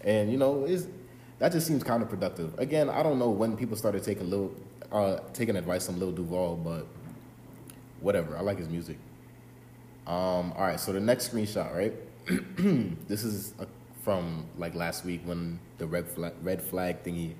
And 0.05 0.31
you 0.31 0.39
know, 0.39 0.65
is 0.65 0.89
that 1.39 1.53
just 1.53 1.67
seems 1.67 1.85
counterproductive. 1.85 2.59
Again, 2.59 2.89
I 2.89 3.03
don't 3.03 3.19
know 3.19 3.31
when 3.31 3.57
people 3.57 3.77
started 3.77 4.03
taking 4.03 4.29
little, 4.31 4.53
uh, 4.91 5.19
taking 5.33 5.57
advice 5.57 5.87
from 5.87 5.99
Lil 5.99 6.13
Duval, 6.13 6.57
but 6.57 6.87
whatever. 8.01 8.37
I 8.37 8.41
like 8.41 8.59
his 8.59 8.69
music. 8.69 8.99
Um, 10.07 10.53
all 10.57 10.63
right, 10.63 10.81
so 10.81 10.93
the 10.93 11.01
next 11.01 11.33
screenshot, 11.33 11.75
right? 11.75 11.95
this 13.09 13.25
is 13.25 13.55
a, 13.59 13.67
from 14.03 14.47
like 14.57 14.75
last 14.75 15.05
week 15.05 15.21
when 15.25 15.59
the 15.79 15.87
red 15.87 16.09
flag, 16.09 16.33
red 16.43 16.63
flag 16.63 17.03
thingy 17.05 17.35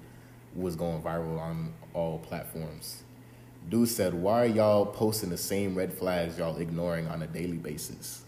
was 0.59 0.77
going 0.77 1.03
viral 1.03 1.41
on 1.41 1.73
all 1.95 2.19
platforms. 2.19 3.03
Dude 3.69 3.89
said, 3.89 4.15
Why 4.15 4.43
are 4.45 4.47
y'all 4.47 4.87
posting 4.87 5.31
the 5.31 5.37
same 5.39 5.75
red 5.75 5.93
flags 5.93 6.39
y'all 6.39 6.57
ignoring 6.59 7.09
on 7.09 7.23
a 7.23 7.27
daily 7.27 7.59
basis? 7.59 8.25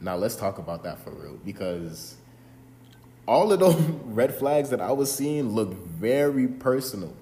Now, 0.00 0.16
let's 0.16 0.36
talk 0.36 0.58
about 0.58 0.82
that 0.84 1.00
for 1.04 1.10
real 1.10 1.38
because 1.44 2.16
all 3.26 3.52
of 3.52 3.60
those 3.60 3.76
red 4.04 4.34
flags 4.34 4.70
that 4.70 4.80
I 4.80 4.92
was 4.92 5.12
seeing 5.12 5.50
look 5.50 5.74
very 5.74 6.48
personal. 6.48 7.14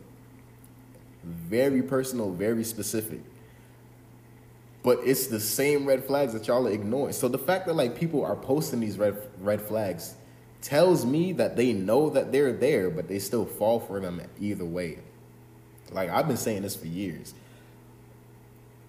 very 1.25 1.83
personal, 1.83 2.33
very 2.33 2.64
specific. 2.64 3.21
But 4.83 5.00
it's 5.04 5.28
the 5.28 5.40
same 5.40 5.87
red 5.87 6.04
flags 6.04 6.33
that 6.33 6.49
y'all 6.49 6.66
are 6.66 6.71
ignoring. 6.71 7.12
So 7.12 7.28
the 7.28 7.38
fact 7.38 7.66
that 7.66 7.75
like 7.75 7.97
people 7.97 8.25
are 8.25 8.37
posting 8.37 8.81
these 8.81 8.99
red 8.99 9.16
red 9.40 9.62
flags 9.62 10.16
tells 10.62 11.04
me 11.04 11.33
that 11.33 11.57
they 11.57 11.73
know 11.73 12.09
that 12.11 12.33
they're 12.33 12.52
there, 12.52 12.88
but 12.88 13.09
they 13.09 13.19
still 13.19 13.45
fall 13.45 13.81
for 13.81 14.00
them 14.00 14.23
either 14.40 14.64
way. 14.64 14.99
Like 15.90 16.09
I've 16.09 16.28
been 16.28 16.37
saying 16.37 16.62
this 16.62 16.76
for 16.76 16.87
years. 16.87 17.35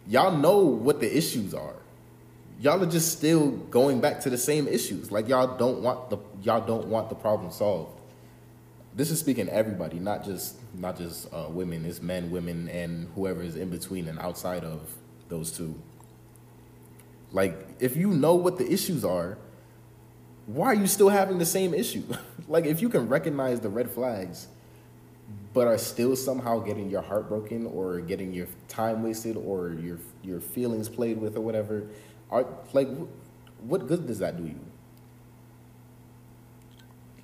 Y'all 0.07 0.37
know 0.37 0.59
what 0.59 0.99
the 0.99 1.17
issues 1.17 1.53
are. 1.53 1.75
Y'all 2.59 2.81
are 2.81 2.89
just 2.89 3.11
still 3.11 3.51
going 3.51 3.99
back 3.99 4.21
to 4.21 4.29
the 4.29 4.37
same 4.37 4.67
issues. 4.67 5.11
Like 5.11 5.27
y'all 5.27 5.57
don't 5.57 5.81
want 5.81 6.09
the 6.09 6.17
y'all 6.43 6.65
don't 6.65 6.87
want 6.87 7.09
the 7.09 7.15
problem 7.15 7.51
solved. 7.51 7.99
This 8.95 9.09
is 9.09 9.19
speaking 9.19 9.47
to 9.47 9.53
everybody, 9.53 9.97
not 9.97 10.23
just 10.23 10.55
not 10.75 10.97
just 10.97 11.33
uh, 11.33 11.47
women. 11.49 11.83
It's 11.85 12.01
men, 12.01 12.29
women, 12.29 12.69
and 12.69 13.09
whoever 13.15 13.41
is 13.41 13.55
in 13.55 13.69
between 13.69 14.07
and 14.07 14.19
outside 14.19 14.63
of 14.63 14.81
those 15.29 15.51
two. 15.51 15.75
Like 17.31 17.57
if 17.79 17.97
you 17.97 18.09
know 18.09 18.35
what 18.35 18.57
the 18.59 18.71
issues 18.71 19.03
are, 19.03 19.37
why 20.45 20.67
are 20.67 20.73
you 20.73 20.87
still 20.87 21.09
having 21.09 21.37
the 21.37 21.45
same 21.45 21.73
issue? 21.73 22.03
like 22.47 22.65
if 22.65 22.81
you 22.81 22.89
can 22.89 23.07
recognize 23.07 23.59
the 23.59 23.69
red 23.69 23.89
flags 23.89 24.47
but 25.53 25.67
are 25.67 25.77
still 25.77 26.15
somehow 26.15 26.59
getting 26.59 26.89
your 26.89 27.01
heart 27.01 27.29
broken 27.29 27.67
or 27.67 27.99
getting 28.01 28.33
your 28.33 28.47
time 28.67 29.03
wasted 29.03 29.37
or 29.37 29.73
your 29.73 29.99
your 30.23 30.39
feelings 30.39 30.89
played 30.89 31.19
with 31.19 31.37
or 31.37 31.41
whatever, 31.41 31.87
are 32.31 32.45
like 32.73 32.89
what 33.59 33.87
good 33.87 34.07
does 34.07 34.19
that 34.19 34.37
do 34.37 34.43
you? 34.43 34.59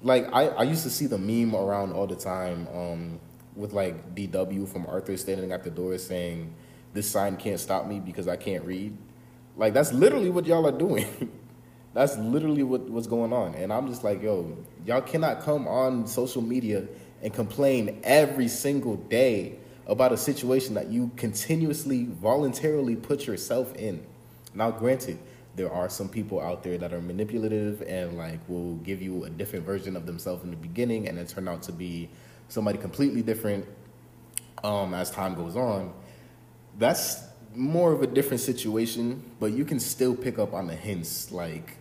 Like 0.02 0.30
I, 0.32 0.48
I 0.48 0.64
used 0.64 0.84
to 0.84 0.90
see 0.90 1.08
the 1.08 1.18
meme 1.18 1.56
around 1.56 1.92
all 1.92 2.08
the 2.08 2.16
time 2.16 2.68
um, 2.74 3.20
with 3.56 3.74
like 3.74 4.16
DW 4.16 4.68
from 4.68 4.86
Arthur 4.86 5.18
standing 5.18 5.52
at 5.52 5.64
the 5.64 5.70
door 5.72 5.98
saying, 5.98 6.54
"This 6.94 7.10
sign 7.10 7.36
can't 7.36 7.60
stop 7.60 7.88
me 7.88 8.00
because 8.00 8.28
I 8.28 8.38
can't 8.38 8.64
read." 8.64 8.96
Like 9.58 9.74
that's 9.74 9.92
literally 9.92 10.30
what 10.30 10.46
y'all 10.46 10.66
are 10.68 10.78
doing. 10.78 11.32
that's 11.94 12.18
literally 12.18 12.64
what, 12.64 12.82
what's 12.82 13.08
going 13.08 13.34
on, 13.34 13.56
and 13.56 13.74
I'm 13.74 13.88
just 13.88 14.04
like, 14.04 14.22
yo, 14.22 14.58
y'all 14.86 15.02
cannot 15.02 15.42
come 15.42 15.68
on 15.68 16.08
social 16.08 16.42
media 16.42 16.88
and 17.22 17.34
complain 17.34 18.00
every 18.04 18.48
single 18.48 18.96
day 18.96 19.58
about 19.88 20.12
a 20.12 20.18
situation 20.18 20.76
that 20.76 20.90
you 20.90 21.12
continuously 21.16 22.06
voluntarily 22.06 22.96
put 22.96 23.26
yourself 23.26 23.76
in. 23.76 24.06
Now, 24.54 24.72
granted, 24.72 25.18
there 25.56 25.72
are 25.72 25.90
some 25.90 26.08
people 26.08 26.40
out 26.40 26.64
there 26.64 26.78
that 26.78 26.94
are 26.94 27.02
manipulative 27.02 27.82
and 27.82 28.18
like 28.18 28.40
will 28.48 28.76
give 28.76 29.02
you 29.02 29.26
a 29.26 29.30
different 29.30 29.66
version 29.66 29.96
of 29.96 30.06
themselves 30.06 30.44
in 30.44 30.52
the 30.52 30.56
beginning 30.56 31.08
and 31.08 31.18
then 31.18 31.26
turn 31.26 31.48
out 31.48 31.64
to 31.64 31.72
be 31.72 32.08
somebody 32.48 32.78
completely 32.78 33.22
different 33.22 33.66
um, 34.64 34.94
as 34.94 35.12
time 35.12 35.36
goes 35.36 35.56
on. 35.56 35.92
That's 36.78 37.24
more 37.56 37.92
of 37.92 38.04
a 38.04 38.08
different 38.08 38.42
situation, 38.42 39.24
but 39.40 39.52
you 39.52 39.66
can 39.66 39.80
still 39.80 40.16
pick 40.16 40.38
up 40.40 40.54
on 40.54 40.68
the 40.68 40.76
hints. 40.76 41.32
Like, 41.32 41.79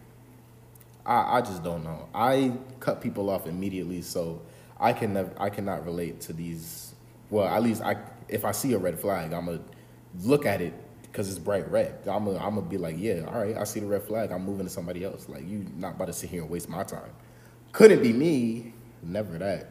I, 1.09 1.39
I 1.39 1.41
just 1.41 1.65
don't 1.65 1.83
know. 1.83 2.07
I 2.15 2.53
cut 2.81 3.01
people 3.01 3.31
off 3.31 3.47
immediately, 3.47 4.03
so 4.03 4.43
I 4.79 4.93
can 4.93 5.15
never, 5.15 5.33
I 5.39 5.49
cannot 5.49 5.85
relate 5.87 6.21
to 6.23 6.35
these. 6.35 6.95
Well, 7.31 7.49
at 7.49 7.63
least 7.63 7.83
I, 7.83 7.97
if 8.29 8.45
I 8.45 8.53
see 8.53 8.75
a 8.75 8.79
red 8.79 9.01
flag, 9.01 9.33
I'm 9.33 9.47
gonna 9.47 9.61
look 10.21 10.45
at 10.45 10.61
it 10.61 10.75
because 11.03 11.31
it's 11.31 11.39
bright 11.39 11.69
red. 11.71 12.07
I'm 12.07 12.27
gonna, 12.27 12.39
I'm 12.39 12.55
gonna 12.55 12.63
be 12.63 12.77
like, 12.77 12.97
yeah, 12.99 13.25
all 13.27 13.41
right, 13.41 13.57
I 13.57 13.65
see 13.65 13.81
the 13.81 13.87
red 13.87 14.03
flag. 14.05 14.31
I'm 14.31 14.45
moving 14.45 14.67
to 14.67 14.71
somebody 14.71 15.03
else. 15.03 15.29
Like 15.29 15.49
you, 15.49 15.67
not 15.77 15.95
about 15.95 16.07
to 16.09 16.13
sit 16.13 16.29
here 16.29 16.43
and 16.43 16.51
waste 16.51 16.69
my 16.69 16.85
time. 16.85 17.11
Couldn't 17.73 18.03
be 18.03 18.13
me. 18.13 18.75
Never 19.03 19.39
that. 19.39 19.71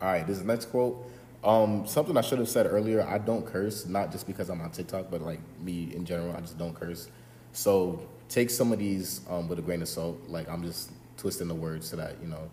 All 0.00 0.08
right, 0.08 0.26
this 0.26 0.40
next 0.42 0.66
quote. 0.66 1.10
Um, 1.42 1.86
something 1.86 2.16
I 2.16 2.20
should 2.20 2.38
have 2.38 2.48
said 2.48 2.66
earlier. 2.66 3.06
I 3.06 3.18
don't 3.18 3.44
curse, 3.44 3.84
not 3.86 4.12
just 4.12 4.26
because 4.26 4.48
I'm 4.48 4.60
on 4.60 4.70
TikTok, 4.70 5.10
but 5.10 5.22
like 5.22 5.40
me 5.60 5.92
in 5.94 6.04
general, 6.04 6.34
I 6.36 6.40
just 6.40 6.56
don't 6.56 6.74
curse. 6.74 7.08
So 7.52 8.06
take 8.34 8.50
some 8.50 8.72
of 8.72 8.80
these 8.80 9.20
um, 9.30 9.48
with 9.48 9.60
a 9.60 9.62
grain 9.62 9.80
of 9.80 9.88
salt. 9.88 10.20
Like 10.26 10.48
I'm 10.48 10.62
just 10.64 10.90
twisting 11.16 11.46
the 11.46 11.54
words 11.54 11.88
so 11.88 11.96
that 11.96 12.16
you 12.20 12.26
know 12.26 12.50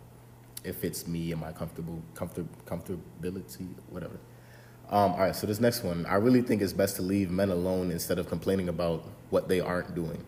it 0.63 0.75
fits 0.75 1.07
me 1.07 1.31
and 1.31 1.41
my 1.41 1.51
comfortable 1.51 2.01
comfort 2.13 2.45
comfortability, 2.65 3.67
whatever. 3.89 4.19
Um, 4.89 5.13
all 5.13 5.19
right, 5.19 5.35
so 5.35 5.47
this 5.47 5.59
next 5.59 5.83
one, 5.83 6.05
I 6.05 6.15
really 6.15 6.41
think 6.41 6.61
it's 6.61 6.73
best 6.73 6.97
to 6.97 7.01
leave 7.01 7.31
men 7.31 7.50
alone 7.50 7.91
instead 7.91 8.19
of 8.19 8.27
complaining 8.27 8.67
about 8.67 9.05
what 9.29 9.47
they 9.47 9.61
aren't 9.61 9.95
doing. 9.95 10.21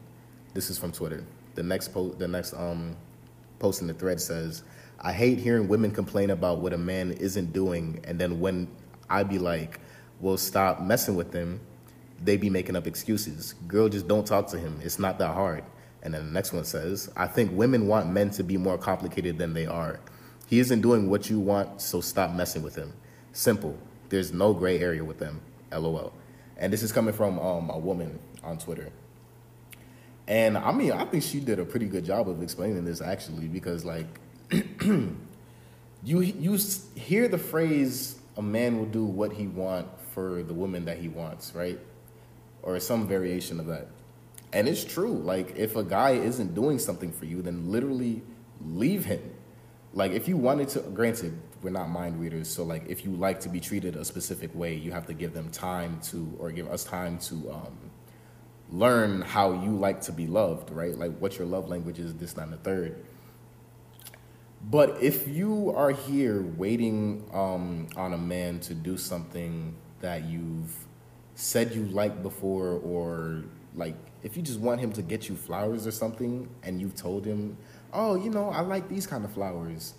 This 0.53 0.69
is 0.69 0.77
from 0.77 0.93
Twitter. 0.93 1.25
The 1.55 1.63
next 1.63 1.89
post, 1.89 2.17
the 2.17 2.27
next 2.27 2.53
um, 2.53 2.95
post 3.59 3.81
in 3.81 3.87
the 3.87 3.93
thread 3.93 4.19
says, 4.19 4.63
"I 4.99 5.13
hate 5.13 5.37
hearing 5.37 5.67
women 5.67 5.91
complain 5.91 6.31
about 6.31 6.59
what 6.59 6.73
a 6.73 6.77
man 6.77 7.11
isn't 7.11 7.53
doing, 7.53 7.99
and 8.05 8.17
then 8.17 8.39
when 8.39 8.67
I 9.09 9.21
be 9.21 9.37
like, 9.37 9.79
well, 10.19 10.37
stop 10.37 10.81
messing 10.81 11.15
with 11.15 11.31
them, 11.31 11.59
they 12.23 12.37
be 12.37 12.49
making 12.49 12.75
up 12.75 12.87
excuses. 12.87 13.55
Girl, 13.67 13.89
just 13.89 14.07
don't 14.07 14.25
talk 14.25 14.47
to 14.47 14.59
him. 14.59 14.79
It's 14.83 14.99
not 14.99 15.17
that 15.19 15.33
hard." 15.33 15.63
And 16.01 16.13
then 16.13 16.25
the 16.25 16.31
next 16.31 16.53
one 16.53 16.65
says, 16.65 17.09
"I 17.15 17.27
think 17.27 17.51
women 17.53 17.87
want 17.87 18.11
men 18.11 18.29
to 18.31 18.43
be 18.43 18.57
more 18.57 18.77
complicated 18.77 19.37
than 19.37 19.53
they 19.53 19.65
are." 19.65 19.99
He 20.47 20.59
isn't 20.59 20.81
doing 20.81 21.09
what 21.09 21.29
you 21.29 21.39
want, 21.39 21.81
so 21.81 22.01
stop 22.01 22.33
messing 22.33 22.61
with 22.61 22.75
him. 22.75 22.93
Simple. 23.31 23.77
There's 24.09 24.31
no 24.31 24.53
gray 24.53 24.79
area 24.79 25.03
with 25.03 25.17
them. 25.19 25.41
LOL. 25.71 26.13
And 26.57 26.71
this 26.71 26.83
is 26.83 26.91
coming 26.91 27.13
from 27.13 27.39
um, 27.39 27.69
a 27.69 27.77
woman 27.77 28.19
on 28.43 28.57
Twitter. 28.57 28.91
And 30.27 30.57
I 30.57 30.71
mean, 30.71 30.91
I 30.91 31.05
think 31.05 31.23
she 31.23 31.39
did 31.39 31.59
a 31.59 31.65
pretty 31.65 31.87
good 31.87 32.05
job 32.05 32.29
of 32.29 32.41
explaining 32.41 32.85
this 32.85 33.01
actually, 33.01 33.47
because 33.47 33.83
like, 33.83 34.07
you 34.51 35.15
you 36.03 36.59
hear 36.95 37.27
the 37.27 37.37
phrase 37.37 38.19
"a 38.37 38.41
man 38.41 38.77
will 38.77 38.85
do 38.85 39.03
what 39.03 39.33
he 39.33 39.47
want 39.47 39.87
for 40.13 40.43
the 40.43 40.53
woman 40.53 40.85
that 40.85 40.97
he 40.97 41.09
wants," 41.09 41.53
right? 41.55 41.79
Or 42.63 42.79
some 42.79 43.07
variation 43.07 43.59
of 43.59 43.67
that. 43.67 43.87
And 44.51 44.67
it's 44.67 44.83
true. 44.83 45.13
Like, 45.13 45.53
if 45.55 45.75
a 45.75 45.83
guy 45.83 46.11
isn't 46.11 46.55
doing 46.55 46.79
something 46.79 47.11
for 47.11 47.25
you, 47.25 47.41
then 47.41 47.71
literally 47.71 48.23
leave 48.61 49.05
him 49.05 49.21
like 49.93 50.11
if 50.11 50.27
you 50.27 50.37
wanted 50.37 50.67
to 50.67 50.79
granted 50.79 51.39
we're 51.61 51.69
not 51.69 51.89
mind 51.89 52.19
readers 52.19 52.49
so 52.49 52.63
like 52.63 52.83
if 52.87 53.05
you 53.05 53.11
like 53.11 53.39
to 53.39 53.49
be 53.49 53.59
treated 53.59 53.95
a 53.95 54.03
specific 54.03 54.53
way 54.55 54.73
you 54.73 54.91
have 54.91 55.05
to 55.05 55.13
give 55.13 55.33
them 55.33 55.49
time 55.51 55.99
to 56.01 56.35
or 56.39 56.51
give 56.51 56.67
us 56.69 56.83
time 56.83 57.17
to 57.17 57.51
um, 57.51 57.77
learn 58.71 59.21
how 59.21 59.53
you 59.53 59.71
like 59.71 60.01
to 60.01 60.11
be 60.11 60.27
loved 60.27 60.69
right 60.71 60.97
like 60.97 61.15
what 61.19 61.37
your 61.37 61.47
love 61.47 61.69
language 61.69 61.99
is 61.99 62.13
this 62.15 62.35
not 62.35 62.49
the 62.49 62.57
third 62.57 63.03
but 64.69 65.01
if 65.01 65.27
you 65.27 65.73
are 65.75 65.91
here 65.91 66.41
waiting 66.41 67.23
um, 67.33 67.87
on 67.97 68.13
a 68.13 68.17
man 68.17 68.59
to 68.61 68.73
do 68.73 68.97
something 68.97 69.75
that 69.99 70.23
you've 70.23 70.73
said 71.35 71.73
you 71.73 71.85
like 71.85 72.21
before 72.21 72.79
or 72.83 73.43
like 73.75 73.95
if 74.21 74.37
you 74.37 74.43
just 74.43 74.59
want 74.59 74.79
him 74.79 74.91
to 74.93 75.01
get 75.01 75.27
you 75.27 75.35
flowers 75.35 75.87
or 75.87 75.91
something 75.91 76.47
and 76.63 76.79
you've 76.79 76.95
told 76.95 77.25
him 77.25 77.57
oh, 77.93 78.15
you 78.15 78.29
know, 78.29 78.49
I 78.49 78.61
like 78.61 78.89
these 78.89 79.07
kind 79.07 79.23
of 79.23 79.31
flowers. 79.31 79.93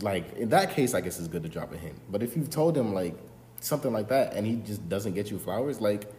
Like 0.00 0.32
in 0.36 0.48
that 0.48 0.70
case, 0.70 0.94
I 0.94 1.00
guess 1.00 1.18
it's 1.18 1.28
good 1.28 1.42
to 1.42 1.48
drop 1.48 1.72
a 1.72 1.76
hint. 1.76 1.96
But 2.10 2.22
if 2.22 2.36
you've 2.36 2.50
told 2.50 2.76
him 2.76 2.94
like 2.94 3.14
something 3.60 3.92
like 3.92 4.08
that 4.08 4.32
and 4.32 4.46
he 4.46 4.56
just 4.56 4.88
doesn't 4.88 5.14
get 5.14 5.30
you 5.30 5.38
flowers, 5.38 5.80
like 5.80 6.10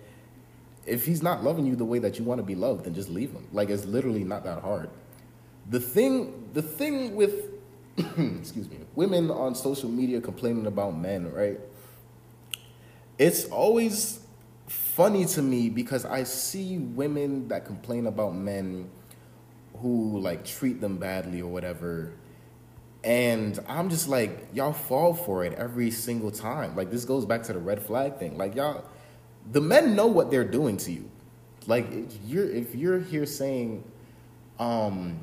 if 0.85 1.05
he's 1.05 1.21
not 1.21 1.43
loving 1.43 1.65
you 1.65 1.75
the 1.75 1.85
way 1.85 1.99
that 1.99 2.19
you 2.19 2.25
want 2.25 2.39
to 2.39 2.43
be 2.43 2.55
loved, 2.55 2.85
then 2.85 2.93
just 2.93 3.09
leave 3.09 3.31
him. 3.31 3.47
Like 3.51 3.69
it's 3.69 3.85
literally 3.85 4.23
not 4.23 4.43
that 4.43 4.61
hard. 4.61 4.89
The 5.69 5.79
thing, 5.79 6.49
the 6.53 6.61
thing 6.61 7.15
with, 7.15 7.49
excuse 7.97 8.69
me, 8.69 8.77
women 8.95 9.31
on 9.31 9.55
social 9.55 9.89
media 9.89 10.21
complaining 10.21 10.67
about 10.67 10.97
men, 10.97 11.31
right? 11.31 11.59
It's 13.17 13.45
always 13.45 14.20
funny 14.71 15.25
to 15.25 15.41
me 15.41 15.69
because 15.69 16.05
I 16.05 16.23
see 16.23 16.77
women 16.77 17.47
that 17.49 17.65
complain 17.65 18.07
about 18.07 18.35
men 18.35 18.89
who 19.77 20.19
like 20.19 20.45
treat 20.45 20.79
them 20.79 20.97
badly 20.97 21.41
or 21.41 21.51
whatever. 21.51 22.13
And 23.03 23.59
I'm 23.67 23.89
just 23.89 24.07
like, 24.07 24.47
y'all 24.53 24.73
fall 24.73 25.13
for 25.13 25.43
it 25.43 25.53
every 25.53 25.91
single 25.91 26.31
time. 26.31 26.75
Like 26.75 26.91
this 26.91 27.05
goes 27.05 27.25
back 27.25 27.43
to 27.43 27.53
the 27.53 27.59
red 27.59 27.81
flag 27.81 28.17
thing. 28.17 28.37
Like 28.37 28.55
y'all, 28.55 28.85
the 29.51 29.61
men 29.61 29.95
know 29.95 30.07
what 30.07 30.29
they're 30.31 30.45
doing 30.45 30.77
to 30.77 30.91
you. 30.91 31.09
Like 31.67 31.91
if 31.91 32.17
you're 32.25 32.49
if 32.49 32.75
you're 32.75 32.99
here 32.99 33.25
saying, 33.25 33.83
um, 34.59 35.19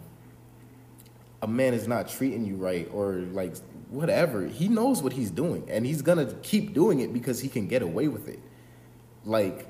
a 1.43 1.47
man 1.47 1.73
is 1.73 1.87
not 1.87 2.09
treating 2.09 2.45
you 2.45 2.57
right 2.57 2.89
or 2.93 3.13
like 3.33 3.57
whatever, 3.91 4.47
he 4.47 4.69
knows 4.69 5.03
what 5.03 5.13
he's 5.13 5.31
doing 5.31 5.65
and 5.71 5.87
he's 5.87 6.03
gonna 6.03 6.33
keep 6.43 6.75
doing 6.75 7.01
it 7.01 7.13
because 7.13 7.41
he 7.41 7.49
can 7.49 7.69
get 7.69 7.83
away 7.83 8.09
with 8.09 8.29
it. 8.29 8.41
Like 9.29 9.67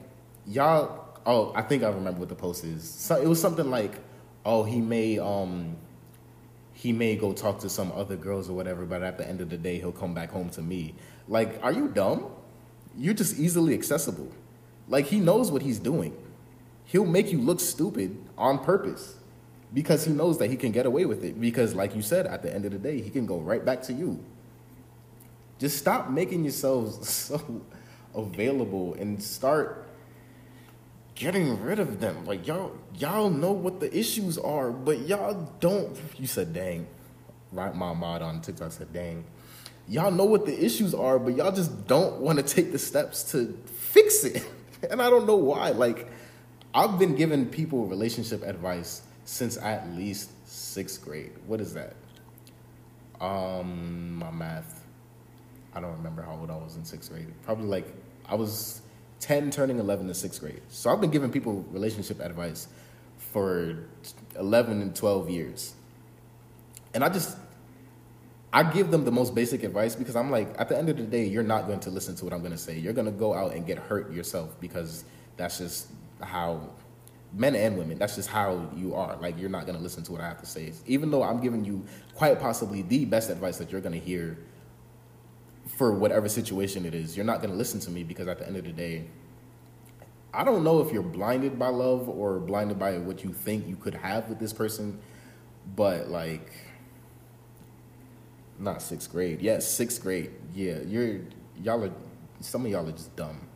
y'all, 0.46 1.04
oh, 1.26 1.52
I 1.54 1.62
think 1.62 1.82
I 1.82 1.88
remember 1.88 2.20
what 2.20 2.28
the 2.28 2.34
post 2.34 2.64
is. 2.64 2.88
So 2.88 3.20
it 3.20 3.26
was 3.26 3.40
something 3.40 3.68
like 3.68 3.92
oh, 4.44 4.62
he 4.62 4.80
may 4.80 5.18
um 5.18 5.76
he 6.72 6.92
may 6.92 7.16
go 7.16 7.32
talk 7.32 7.58
to 7.60 7.68
some 7.68 7.90
other 7.92 8.14
girls 8.14 8.48
or 8.48 8.52
whatever, 8.52 8.86
but 8.86 9.02
at 9.02 9.18
the 9.18 9.28
end 9.28 9.40
of 9.40 9.50
the 9.50 9.58
day, 9.58 9.78
he'll 9.78 9.90
come 9.90 10.14
back 10.14 10.30
home 10.30 10.48
to 10.50 10.62
me. 10.62 10.94
Like, 11.26 11.58
are 11.60 11.72
you 11.72 11.88
dumb? 11.88 12.26
You're 12.96 13.14
just 13.14 13.36
easily 13.36 13.74
accessible. 13.74 14.30
Like, 14.86 15.06
he 15.06 15.18
knows 15.18 15.50
what 15.50 15.62
he's 15.62 15.80
doing. 15.80 16.16
He'll 16.84 17.04
make 17.04 17.32
you 17.32 17.38
look 17.38 17.58
stupid 17.58 18.16
on 18.38 18.60
purpose 18.60 19.16
because 19.74 20.04
he 20.04 20.12
knows 20.12 20.38
that 20.38 20.50
he 20.50 20.56
can 20.56 20.70
get 20.70 20.86
away 20.86 21.04
with 21.04 21.24
it. 21.24 21.40
Because, 21.40 21.74
like 21.74 21.96
you 21.96 22.00
said, 22.00 22.28
at 22.28 22.42
the 22.42 22.54
end 22.54 22.64
of 22.64 22.70
the 22.70 22.78
day, 22.78 23.02
he 23.02 23.10
can 23.10 23.26
go 23.26 23.38
right 23.38 23.64
back 23.64 23.82
to 23.82 23.92
you. 23.92 24.24
Just 25.58 25.78
stop 25.78 26.10
making 26.10 26.44
yourselves 26.44 27.08
so 27.12 27.42
available 28.14 28.94
and 28.94 29.22
start 29.22 29.86
getting 31.14 31.60
rid 31.62 31.78
of 31.78 32.00
them. 32.00 32.24
Like 32.24 32.46
y'all, 32.46 32.76
y'all 32.96 33.30
know 33.30 33.52
what 33.52 33.80
the 33.80 33.96
issues 33.96 34.38
are, 34.38 34.70
but 34.70 35.00
y'all 35.00 35.48
don't. 35.60 35.96
You 36.16 36.26
said, 36.26 36.52
"Dang," 36.52 36.86
right? 37.52 37.74
My 37.74 37.92
mod 37.92 38.22
on 38.22 38.40
TikTok 38.40 38.72
said, 38.72 38.92
"Dang." 38.92 39.24
Y'all 39.88 40.10
know 40.10 40.26
what 40.26 40.44
the 40.44 40.64
issues 40.64 40.94
are, 40.94 41.18
but 41.18 41.34
y'all 41.34 41.50
just 41.50 41.86
don't 41.86 42.20
want 42.20 42.38
to 42.38 42.44
take 42.44 42.72
the 42.72 42.78
steps 42.78 43.32
to 43.32 43.58
fix 43.66 44.24
it. 44.24 44.44
And 44.88 45.02
I 45.02 45.10
don't 45.10 45.26
know 45.26 45.34
why. 45.34 45.70
Like, 45.70 46.08
I've 46.72 47.00
been 47.00 47.16
giving 47.16 47.46
people 47.46 47.86
relationship 47.86 48.44
advice 48.44 49.02
since 49.24 49.56
at 49.56 49.90
least 49.90 50.30
sixth 50.48 51.04
grade. 51.04 51.32
What 51.48 51.60
is 51.60 51.74
that? 51.74 51.96
Um, 53.20 54.14
my 54.14 54.30
math. 54.30 54.84
I 55.78 55.80
don't 55.80 55.92
remember 55.92 56.22
how 56.22 56.36
old 56.40 56.50
I 56.50 56.56
was 56.56 56.74
in 56.74 56.84
sixth 56.84 57.10
grade. 57.10 57.32
Probably 57.44 57.66
like 57.66 57.86
I 58.26 58.34
was 58.34 58.82
10 59.20 59.52
turning 59.52 59.78
11 59.78 60.08
in 60.08 60.14
sixth 60.14 60.40
grade. 60.40 60.60
So 60.68 60.90
I've 60.90 61.00
been 61.00 61.10
giving 61.10 61.30
people 61.30 61.64
relationship 61.70 62.18
advice 62.18 62.66
for 63.16 63.84
11 64.36 64.82
and 64.82 64.94
12 64.94 65.30
years. 65.30 65.74
And 66.94 67.04
I 67.04 67.10
just, 67.10 67.36
I 68.52 68.64
give 68.64 68.90
them 68.90 69.04
the 69.04 69.12
most 69.12 69.36
basic 69.36 69.62
advice 69.62 69.94
because 69.94 70.16
I'm 70.16 70.32
like, 70.32 70.48
at 70.58 70.68
the 70.68 70.76
end 70.76 70.88
of 70.88 70.96
the 70.96 71.04
day, 71.04 71.26
you're 71.26 71.44
not 71.44 71.68
going 71.68 71.78
to 71.80 71.90
listen 71.90 72.16
to 72.16 72.24
what 72.24 72.34
I'm 72.34 72.40
going 72.40 72.52
to 72.52 72.58
say. 72.58 72.76
You're 72.76 72.92
going 72.92 73.06
to 73.06 73.12
go 73.12 73.32
out 73.32 73.54
and 73.54 73.64
get 73.64 73.78
hurt 73.78 74.12
yourself 74.12 74.56
because 74.60 75.04
that's 75.36 75.58
just 75.58 75.88
how 76.20 76.70
men 77.32 77.54
and 77.54 77.78
women, 77.78 77.98
that's 77.98 78.16
just 78.16 78.28
how 78.28 78.68
you 78.74 78.96
are. 78.96 79.16
Like, 79.18 79.38
you're 79.38 79.48
not 79.48 79.64
going 79.64 79.76
to 79.76 79.82
listen 79.82 80.02
to 80.04 80.12
what 80.12 80.22
I 80.22 80.26
have 80.26 80.40
to 80.40 80.46
say. 80.46 80.72
Even 80.86 81.12
though 81.12 81.22
I'm 81.22 81.40
giving 81.40 81.64
you 81.64 81.84
quite 82.16 82.40
possibly 82.40 82.82
the 82.82 83.04
best 83.04 83.30
advice 83.30 83.58
that 83.58 83.70
you're 83.70 83.80
going 83.80 83.92
to 83.92 84.04
hear 84.04 84.38
for 85.78 85.92
whatever 85.92 86.28
situation 86.28 86.84
it 86.84 86.92
is. 86.92 87.16
You're 87.16 87.24
not 87.24 87.40
going 87.40 87.52
to 87.52 87.56
listen 87.56 87.78
to 87.80 87.90
me 87.90 88.02
because 88.02 88.26
at 88.26 88.40
the 88.40 88.46
end 88.48 88.56
of 88.56 88.64
the 88.64 88.72
day, 88.72 89.04
I 90.34 90.42
don't 90.42 90.64
know 90.64 90.80
if 90.80 90.92
you're 90.92 91.04
blinded 91.04 91.56
by 91.56 91.68
love 91.68 92.08
or 92.08 92.40
blinded 92.40 92.80
by 92.80 92.98
what 92.98 93.22
you 93.22 93.32
think 93.32 93.68
you 93.68 93.76
could 93.76 93.94
have 93.94 94.28
with 94.28 94.40
this 94.40 94.52
person, 94.52 94.98
but 95.76 96.08
like, 96.08 96.50
not 98.58 98.82
sixth 98.82 99.12
grade. 99.12 99.40
Yes, 99.40 99.62
yeah, 99.62 99.68
sixth 99.76 100.02
grade. 100.02 100.32
Yeah, 100.52 100.80
you're 100.84 101.20
y'all 101.62 101.84
are 101.84 101.92
some 102.40 102.66
of 102.66 102.72
y'all 102.72 102.88
are 102.88 102.92
just 102.92 103.14
dumb, 103.14 103.46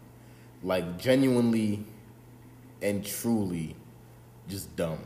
like 0.62 0.98
genuinely 0.98 1.84
and 2.80 3.04
truly, 3.04 3.74
just 4.48 4.76
dumb. 4.76 5.00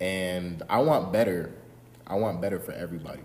And 0.00 0.62
I 0.68 0.80
want 0.80 1.14
better. 1.14 1.54
I 2.06 2.16
want 2.16 2.42
better 2.42 2.60
for 2.60 2.72
everybody. 2.72 3.22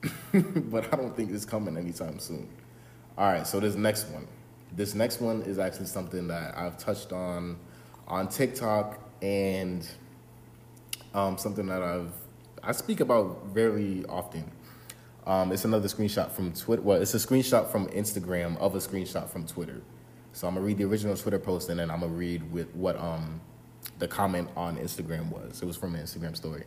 but 0.32 0.92
I 0.92 0.96
don't 0.96 1.16
think 1.16 1.30
it's 1.32 1.44
coming 1.44 1.76
anytime 1.76 2.18
soon. 2.18 2.48
All 3.16 3.32
right, 3.32 3.46
so 3.46 3.60
this 3.60 3.74
next 3.74 4.08
one. 4.08 4.26
This 4.72 4.94
next 4.94 5.20
one 5.20 5.42
is 5.42 5.58
actually 5.58 5.86
something 5.86 6.28
that 6.28 6.56
I've 6.56 6.78
touched 6.78 7.12
on 7.12 7.58
on 8.06 8.28
TikTok 8.28 9.00
and 9.22 9.86
um, 11.14 11.36
something 11.36 11.66
that 11.66 11.82
I've 11.82 12.12
I 12.62 12.72
speak 12.72 13.00
about 13.00 13.46
very 13.46 14.04
often. 14.08 14.50
Um, 15.26 15.52
it's 15.52 15.64
another 15.64 15.88
screenshot 15.88 16.30
from 16.30 16.52
Twitter. 16.52 16.82
Well, 16.82 17.00
it's 17.00 17.14
a 17.14 17.18
screenshot 17.18 17.70
from 17.70 17.86
Instagram 17.88 18.56
of 18.58 18.74
a 18.74 18.78
screenshot 18.78 19.28
from 19.28 19.46
Twitter. 19.46 19.82
So 20.32 20.46
I'm 20.46 20.54
gonna 20.54 20.66
read 20.66 20.78
the 20.78 20.84
original 20.84 21.16
Twitter 21.16 21.38
post 21.38 21.68
and 21.68 21.78
then 21.78 21.90
I'm 21.90 22.00
gonna 22.00 22.12
read 22.12 22.50
with 22.52 22.74
what 22.74 22.96
um, 22.98 23.40
the 23.98 24.08
comment 24.08 24.48
on 24.56 24.76
Instagram 24.76 25.30
was. 25.30 25.62
It 25.62 25.66
was 25.66 25.76
from 25.76 25.94
an 25.94 26.02
Instagram 26.02 26.36
story 26.36 26.64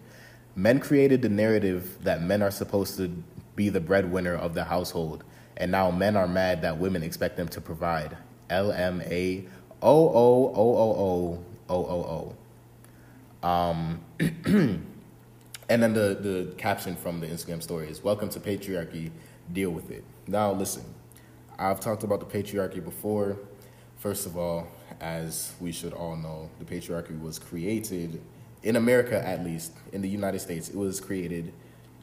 men 0.55 0.79
created 0.79 1.21
the 1.21 1.29
narrative 1.29 1.97
that 2.03 2.21
men 2.21 2.41
are 2.41 2.51
supposed 2.51 2.97
to 2.97 3.07
be 3.55 3.69
the 3.69 3.79
breadwinner 3.79 4.35
of 4.35 4.53
the 4.53 4.65
household, 4.65 5.23
and 5.57 5.71
now 5.71 5.91
men 5.91 6.15
are 6.15 6.27
mad 6.27 6.61
that 6.61 6.77
women 6.77 7.03
expect 7.03 7.37
them 7.37 7.47
to 7.49 7.61
provide. 7.61 8.17
L 8.49 8.71
M 8.71 9.01
A 9.05 9.45
O 9.81 10.09
O 10.09 10.53
O 10.55 10.75
O 10.77 11.43
O 11.69 11.75
O 11.75 11.85
O 11.85 12.35
O. 13.43 13.47
Um, 13.47 14.01
and 14.19 15.83
then 15.83 15.93
the, 15.93 16.17
the 16.19 16.53
caption 16.57 16.95
from 16.95 17.19
the 17.19 17.27
Instagram 17.27 17.63
story 17.63 17.89
is 17.89 18.03
Welcome 18.03 18.29
to 18.29 18.39
patriarchy, 18.39 19.11
deal 19.51 19.71
with 19.71 19.89
it. 19.89 20.03
Now, 20.27 20.51
listen, 20.51 20.83
I've 21.57 21.79
talked 21.79 22.03
about 22.03 22.19
the 22.19 22.25
patriarchy 22.25 22.83
before. 22.83 23.37
First 23.97 24.25
of 24.25 24.37
all, 24.37 24.67
as 24.99 25.53
we 25.59 25.71
should 25.71 25.93
all 25.93 26.15
know, 26.15 26.49
the 26.59 26.65
patriarchy 26.65 27.19
was 27.21 27.39
created 27.39 28.21
in 28.63 28.75
America 28.75 29.25
at 29.25 29.43
least, 29.43 29.73
in 29.91 30.01
the 30.01 30.09
United 30.09 30.39
States, 30.39 30.69
it 30.69 30.75
was 30.75 30.99
created, 30.99 31.53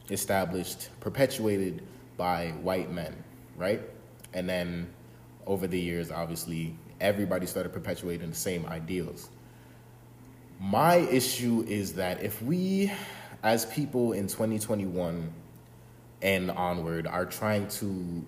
established, 0.09 0.89
perpetuated 0.99 1.83
by 2.17 2.49
white 2.61 2.91
men, 2.91 3.15
right? 3.55 3.81
And 4.33 4.47
then 4.47 4.93
over 5.47 5.67
the 5.67 5.79
years, 5.79 6.11
obviously, 6.11 6.75
everybody 6.99 7.45
started 7.45 7.71
perpetuating 7.71 8.29
the 8.29 8.35
same 8.35 8.65
ideals. 8.65 9.29
My 10.59 10.95
issue 10.95 11.63
is 11.67 11.93
that 11.93 12.21
if 12.21 12.41
we, 12.41 12.91
as 13.43 13.65
people 13.65 14.11
in 14.11 14.27
2021 14.27 15.33
and 16.21 16.51
onward, 16.51 17.07
are 17.07 17.25
trying 17.25 17.69
to 17.69 18.25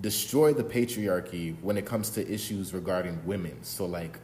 destroy 0.00 0.52
the 0.52 0.62
patriarchy 0.62 1.56
when 1.60 1.76
it 1.76 1.84
comes 1.84 2.10
to 2.10 2.32
issues 2.32 2.72
regarding 2.72 3.20
women, 3.26 3.58
so 3.62 3.84
like 3.84 4.20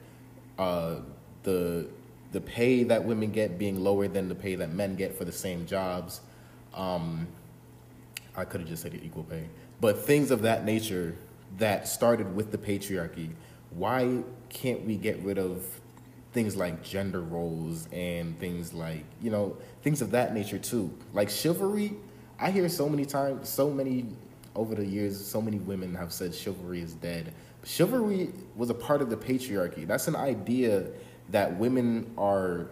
uh, 0.59 0.97
the 1.43 1.89
the 2.35 2.41
pay 2.41 2.83
that 2.83 3.05
women 3.05 3.31
get 3.31 3.59
being 3.59 3.83
lower 3.83 4.09
than 4.09 4.29
the 4.29 4.35
pay 4.35 4.57
that 4.57 4.73
men 4.73 4.97
get 4.97 5.17
for 5.17 5.25
the 5.25 5.33
same 5.33 5.65
jobs. 5.67 6.21
Um, 6.75 7.29
I 8.37 8.45
could 8.45 8.61
have 8.61 8.69
just 8.69 8.83
said 8.83 9.01
equal 9.03 9.23
pay, 9.23 9.45
but 9.81 10.01
things 10.01 10.33
of 10.33 10.43
that 10.43 10.65
nature 10.65 11.17
that 11.59 11.87
started 11.87 12.35
with 12.35 12.51
the 12.51 12.59
patriarchy. 12.59 13.31
Why 13.71 14.25
can't 14.49 14.85
we 14.85 14.97
get 14.97 15.23
rid 15.23 15.39
of 15.39 15.65
things 16.33 16.57
like 16.57 16.83
gender 16.83 17.21
roles 17.21 17.87
and 17.93 18.37
things 18.41 18.75
like 18.75 19.05
you 19.23 19.31
know 19.31 19.57
things 19.83 20.03
of 20.03 20.11
that 20.11 20.35
nature 20.35 20.59
too? 20.59 20.93
Like 21.13 21.31
chivalry, 21.31 21.93
I 22.41 22.51
hear 22.51 22.69
so 22.69 22.89
many 22.89 23.07
times, 23.07 23.49
so 23.49 23.71
many 23.71 24.07
over 24.57 24.75
the 24.75 24.85
years, 24.85 25.25
so 25.25 25.41
many 25.41 25.59
women 25.59 25.95
have 25.95 26.13
said 26.13 26.35
chivalry 26.35 26.81
is 26.81 26.95
dead. 26.95 27.33
Chivalry 27.65 28.33
was 28.57 28.71
a 28.71 28.75
part 28.75 29.03
of 29.03 29.09
the 29.09 29.17
patriarchy. 29.17 29.87
That's 29.87 30.09
an 30.09 30.17
idea 30.17 30.89
that 31.31 31.57
women 31.59 32.13
are 32.19 32.69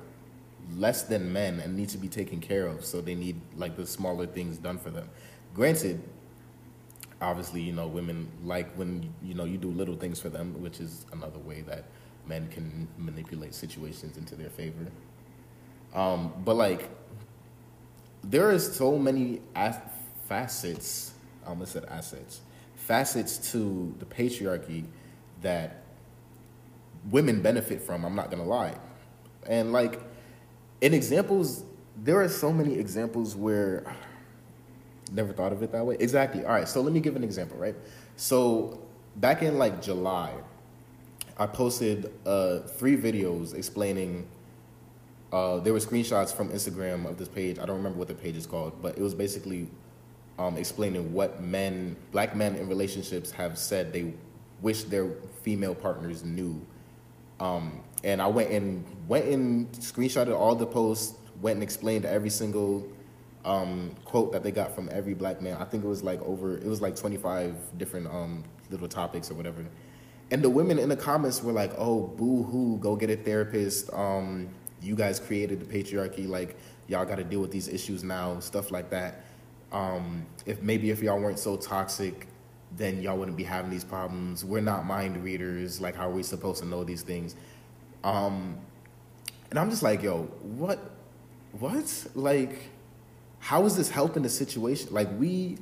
less 0.76 1.02
than 1.02 1.32
men 1.32 1.60
and 1.60 1.76
need 1.76 1.88
to 1.90 1.98
be 1.98 2.08
taken 2.08 2.40
care 2.40 2.66
of, 2.66 2.84
so 2.84 3.00
they 3.00 3.14
need 3.14 3.40
like 3.56 3.76
the 3.76 3.86
smaller 3.86 4.26
things 4.26 4.58
done 4.58 4.78
for 4.78 4.90
them. 4.90 5.08
Granted, 5.54 6.02
obviously, 7.20 7.60
you 7.60 7.72
know, 7.72 7.86
women 7.86 8.28
like 8.44 8.72
when 8.74 9.12
you 9.22 9.34
know 9.34 9.44
you 9.44 9.58
do 9.58 9.70
little 9.70 9.96
things 9.96 10.20
for 10.20 10.28
them, 10.28 10.60
which 10.62 10.80
is 10.80 11.06
another 11.12 11.38
way 11.38 11.62
that 11.62 11.84
men 12.26 12.48
can 12.48 12.88
manipulate 12.98 13.54
situations 13.54 14.16
into 14.16 14.34
their 14.34 14.50
favor. 14.50 14.86
Um, 15.94 16.32
but 16.44 16.56
like, 16.56 16.88
there 18.22 18.52
is 18.52 18.74
so 18.74 18.98
many 18.98 19.40
facets. 20.28 21.12
I 21.44 21.50
almost 21.50 21.72
said 21.72 21.84
assets. 21.86 22.40
Facets 22.76 23.52
to 23.52 23.94
the 23.98 24.04
patriarchy 24.04 24.84
that 25.42 25.81
women 27.10 27.42
benefit 27.42 27.82
from. 27.82 28.04
I'm 28.04 28.14
not 28.14 28.30
gonna 28.30 28.44
lie, 28.44 28.74
and 29.46 29.72
like 29.72 30.00
in 30.80 30.94
examples, 30.94 31.64
there 31.96 32.20
are 32.20 32.28
so 32.28 32.52
many 32.52 32.74
examples 32.78 33.34
where 33.34 33.84
never 35.12 35.32
thought 35.32 35.52
of 35.52 35.62
it 35.62 35.72
that 35.72 35.84
way. 35.84 35.96
Exactly. 35.98 36.44
All 36.44 36.52
right. 36.52 36.68
So 36.68 36.80
let 36.80 36.92
me 36.92 37.00
give 37.00 37.16
an 37.16 37.24
example. 37.24 37.56
Right. 37.56 37.76
So 38.16 38.82
back 39.16 39.42
in 39.42 39.58
like 39.58 39.80
July, 39.80 40.32
I 41.38 41.46
posted 41.46 42.12
uh, 42.26 42.60
three 42.60 42.96
videos 42.96 43.54
explaining. 43.54 44.28
Uh, 45.32 45.60
there 45.60 45.72
were 45.72 45.78
screenshots 45.78 46.34
from 46.34 46.50
Instagram 46.50 47.08
of 47.08 47.16
this 47.16 47.28
page. 47.28 47.58
I 47.58 47.64
don't 47.64 47.78
remember 47.78 47.98
what 47.98 48.08
the 48.08 48.14
page 48.14 48.36
is 48.36 48.46
called, 48.46 48.82
but 48.82 48.98
it 48.98 49.02
was 49.02 49.14
basically 49.14 49.66
um, 50.38 50.58
explaining 50.58 51.12
what 51.14 51.42
men, 51.42 51.96
black 52.10 52.36
men 52.36 52.54
in 52.56 52.68
relationships, 52.68 53.30
have 53.30 53.56
said 53.56 53.94
they 53.94 54.12
wish 54.60 54.82
their 54.84 55.08
female 55.42 55.74
partners 55.74 56.22
knew 56.22 56.60
um, 57.42 57.80
and 58.04 58.22
I 58.22 58.28
went 58.28 58.50
and 58.50 58.84
went 59.08 59.26
and 59.26 59.70
screenshotted 59.72 60.34
all 60.38 60.54
the 60.54 60.66
posts, 60.66 61.18
went 61.40 61.56
and 61.56 61.62
explained 61.62 62.04
every 62.04 62.30
single 62.30 62.86
um, 63.44 63.96
quote 64.04 64.30
that 64.32 64.44
they 64.44 64.52
got 64.52 64.74
from 64.76 64.88
every 64.92 65.14
black 65.14 65.42
man. 65.42 65.56
I 65.56 65.64
think 65.64 65.82
it 65.82 65.88
was 65.88 66.04
like 66.04 66.22
over, 66.22 66.56
it 66.56 66.66
was 66.66 66.80
like 66.80 66.94
25 66.94 67.56
different 67.78 68.06
um, 68.06 68.44
little 68.70 68.86
topics 68.86 69.28
or 69.28 69.34
whatever. 69.34 69.64
And 70.30 70.40
the 70.40 70.50
women 70.50 70.78
in 70.78 70.88
the 70.88 70.96
comments 70.96 71.42
were 71.42 71.52
like, 71.52 71.72
oh, 71.76 72.06
boo 72.06 72.44
hoo, 72.44 72.78
go 72.78 72.94
get 72.94 73.10
a 73.10 73.16
therapist. 73.16 73.92
Um, 73.92 74.48
you 74.80 74.94
guys 74.94 75.18
created 75.18 75.60
the 75.60 75.66
patriarchy. 75.66 76.28
Like, 76.28 76.56
y'all 76.86 77.04
got 77.04 77.16
to 77.16 77.24
deal 77.24 77.40
with 77.40 77.50
these 77.50 77.66
issues 77.66 78.04
now, 78.04 78.38
stuff 78.38 78.70
like 78.70 78.88
that. 78.90 79.24
Um, 79.72 80.26
if 80.46 80.62
maybe 80.62 80.90
if 80.90 81.02
y'all 81.02 81.18
weren't 81.18 81.40
so 81.40 81.56
toxic, 81.56 82.28
then 82.76 83.02
y'all 83.02 83.16
wouldn't 83.18 83.36
be 83.36 83.44
having 83.44 83.70
these 83.70 83.84
problems. 83.84 84.44
We're 84.44 84.60
not 84.60 84.86
mind 84.86 85.22
readers. 85.22 85.80
Like, 85.80 85.94
how 85.94 86.08
are 86.08 86.12
we 86.12 86.22
supposed 86.22 86.60
to 86.62 86.68
know 86.68 86.84
these 86.84 87.02
things? 87.02 87.36
Um, 88.02 88.58
and 89.50 89.58
I'm 89.58 89.70
just 89.70 89.82
like, 89.82 90.02
yo, 90.02 90.22
what, 90.42 90.78
what? 91.58 92.06
Like, 92.14 92.70
how 93.38 93.66
is 93.66 93.76
this 93.76 93.90
helping 93.90 94.22
the 94.22 94.28
situation? 94.28 94.88
Like, 94.92 95.08
we 95.18 95.58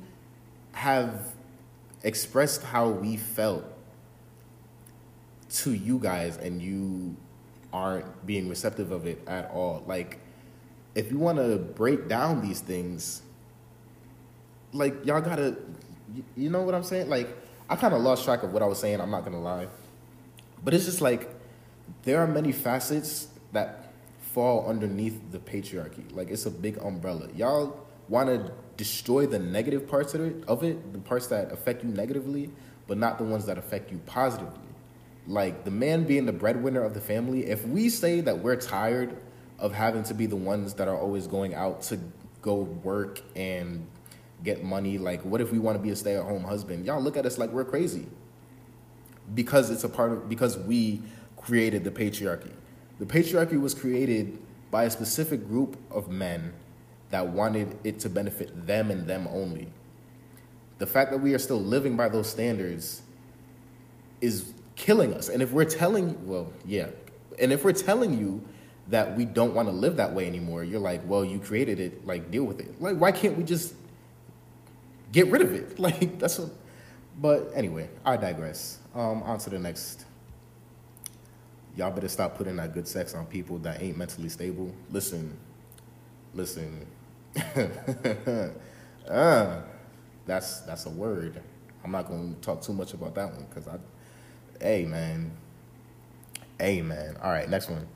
have 0.71 1.33
expressed 2.03 2.63
how 2.63 2.89
we 2.89 3.17
felt 3.17 3.65
to 5.49 5.73
you 5.73 5.99
guys 5.99 6.37
and 6.37 6.61
you 6.61 7.15
aren't 7.73 8.25
being 8.25 8.47
receptive 8.49 8.91
of 8.91 9.05
it 9.05 9.21
at 9.27 9.49
all. 9.51 9.83
Like, 9.85 10.19
if 10.95 11.11
you 11.11 11.17
want 11.17 11.37
to 11.37 11.57
break 11.57 12.07
down 12.07 12.41
these 12.41 12.59
things, 12.59 13.21
like 14.73 15.05
y'all 15.05 15.21
gotta, 15.21 15.57
you 16.35 16.49
know 16.49 16.61
what 16.61 16.75
I'm 16.75 16.83
saying? 16.83 17.09
Like, 17.09 17.29
I 17.69 17.75
kind 17.75 17.93
of 17.93 18.01
lost 18.01 18.25
track 18.25 18.43
of 18.43 18.53
what 18.53 18.61
I 18.61 18.65
was 18.65 18.79
saying. 18.79 18.99
I'm 18.99 19.11
not 19.11 19.23
gonna 19.23 19.41
lie, 19.41 19.67
but 20.63 20.73
it's 20.73 20.85
just 20.85 21.01
like 21.01 21.29
there 22.03 22.19
are 22.19 22.27
many 22.27 22.51
facets 22.51 23.27
that 23.53 23.93
fall 24.19 24.67
underneath 24.67 25.19
the 25.31 25.39
patriarchy. 25.39 26.03
Like, 26.15 26.29
it's 26.29 26.45
a 26.45 26.51
big 26.51 26.77
umbrella. 26.77 27.27
Y'all 27.35 27.85
want 28.07 28.29
to 28.29 28.51
destroy 28.77 29.25
the 29.25 29.39
negative 29.39 29.87
parts 29.87 30.13
of 30.13 30.21
it, 30.21 30.43
of 30.47 30.63
it, 30.63 30.93
the 30.93 30.99
parts 30.99 31.27
that 31.27 31.51
affect 31.51 31.83
you 31.83 31.89
negatively, 31.89 32.49
but 32.87 32.97
not 32.97 33.17
the 33.17 33.23
ones 33.23 33.45
that 33.45 33.57
affect 33.57 33.91
you 33.91 33.99
positively 34.05 34.61
like 35.27 35.63
the 35.63 35.71
man 35.71 36.03
being 36.03 36.25
the 36.25 36.33
breadwinner 36.33 36.83
of 36.83 36.93
the 36.93 37.01
family, 37.01 37.45
if 37.47 37.65
we 37.65 37.89
say 37.89 38.21
that 38.21 38.39
we're 38.39 38.55
tired 38.55 39.15
of 39.59 39.73
having 39.73 40.03
to 40.03 40.13
be 40.13 40.25
the 40.25 40.35
ones 40.35 40.73
that 40.75 40.87
are 40.87 40.97
always 40.97 41.27
going 41.27 41.53
out 41.53 41.81
to 41.83 41.99
go 42.41 42.55
work 42.55 43.21
and 43.35 43.85
get 44.43 44.63
money, 44.63 44.97
like 44.97 45.23
what 45.23 45.41
if 45.41 45.51
we 45.51 45.59
want 45.59 45.77
to 45.77 45.83
be 45.83 45.89
a 45.89 45.95
stay-at-home 45.95 46.43
husband? 46.43 46.85
Y'all 46.85 47.01
look 47.01 47.17
at 47.17 47.25
us 47.25 47.37
like 47.37 47.51
we're 47.51 47.65
crazy. 47.65 48.07
Because 49.33 49.69
it's 49.69 49.83
a 49.83 49.89
part 49.89 50.11
of 50.11 50.27
because 50.27 50.57
we 50.57 51.01
created 51.37 51.83
the 51.83 51.91
patriarchy. 51.91 52.51
The 52.99 53.05
patriarchy 53.05 53.59
was 53.59 53.73
created 53.73 54.37
by 54.69 54.85
a 54.85 54.89
specific 54.89 55.47
group 55.47 55.77
of 55.89 56.09
men 56.09 56.53
that 57.09 57.27
wanted 57.27 57.77
it 57.83 57.99
to 57.99 58.09
benefit 58.09 58.67
them 58.67 58.89
and 58.89 59.07
them 59.07 59.27
only. 59.27 59.67
The 60.79 60.87
fact 60.87 61.11
that 61.11 61.19
we 61.19 61.33
are 61.33 61.39
still 61.39 61.61
living 61.61 61.95
by 61.95 62.09
those 62.09 62.29
standards 62.29 63.01
is 64.21 64.53
killing 64.75 65.13
us. 65.13 65.29
And 65.29 65.41
if 65.41 65.51
we're 65.51 65.65
telling, 65.65 66.27
well, 66.27 66.51
yeah, 66.65 66.87
and 67.39 67.51
if 67.51 67.63
we're 67.63 67.73
telling 67.73 68.17
you 68.17 68.43
that 68.87 69.15
we 69.15 69.25
don't 69.25 69.53
want 69.53 69.67
to 69.67 69.73
live 69.73 69.97
that 69.97 70.13
way 70.13 70.25
anymore, 70.27 70.63
you're 70.63 70.79
like, 70.79 71.01
well, 71.05 71.23
you 71.23 71.39
created 71.39 71.79
it, 71.79 72.05
like 72.05 72.31
deal 72.31 72.43
with 72.43 72.59
it. 72.59 72.81
Like, 72.81 72.97
why 72.97 73.11
can't 73.11 73.37
we 73.37 73.43
just 73.43 73.73
get 75.11 75.27
rid 75.27 75.41
of 75.41 75.53
it? 75.53 75.79
Like, 75.79 76.19
that's 76.19 76.39
what. 76.39 76.51
But 77.19 77.51
anyway, 77.53 77.89
I 78.05 78.17
digress. 78.17 78.79
Um, 78.95 79.23
on 79.23 79.37
to 79.39 79.49
the 79.49 79.59
next. 79.59 80.05
Y'all 81.75 81.91
better 81.91 82.07
stop 82.07 82.37
putting 82.37 82.57
that 82.57 82.73
good 82.73 82.87
sex 82.87 83.13
on 83.15 83.25
people 83.25 83.57
that 83.59 83.81
ain't 83.81 83.97
mentally 83.97 84.29
stable. 84.29 84.73
Listen, 84.89 85.37
listen. 86.33 86.85
uh, 89.07 89.61
that's 90.25 90.61
that's 90.61 90.85
a 90.85 90.89
word. 90.89 91.41
I'm 91.83 91.91
not 91.91 92.07
gonna 92.07 92.33
talk 92.41 92.61
too 92.61 92.73
much 92.73 92.93
about 92.93 93.15
that 93.15 93.31
one 93.31 93.45
because 93.49 93.67
I 93.67 93.77
Hey, 94.61 94.85
man. 94.85 95.31
Hey, 96.59 96.83
man. 96.83 97.17
All 97.23 97.31
right, 97.31 97.49
next 97.49 97.67
one. 97.67 97.87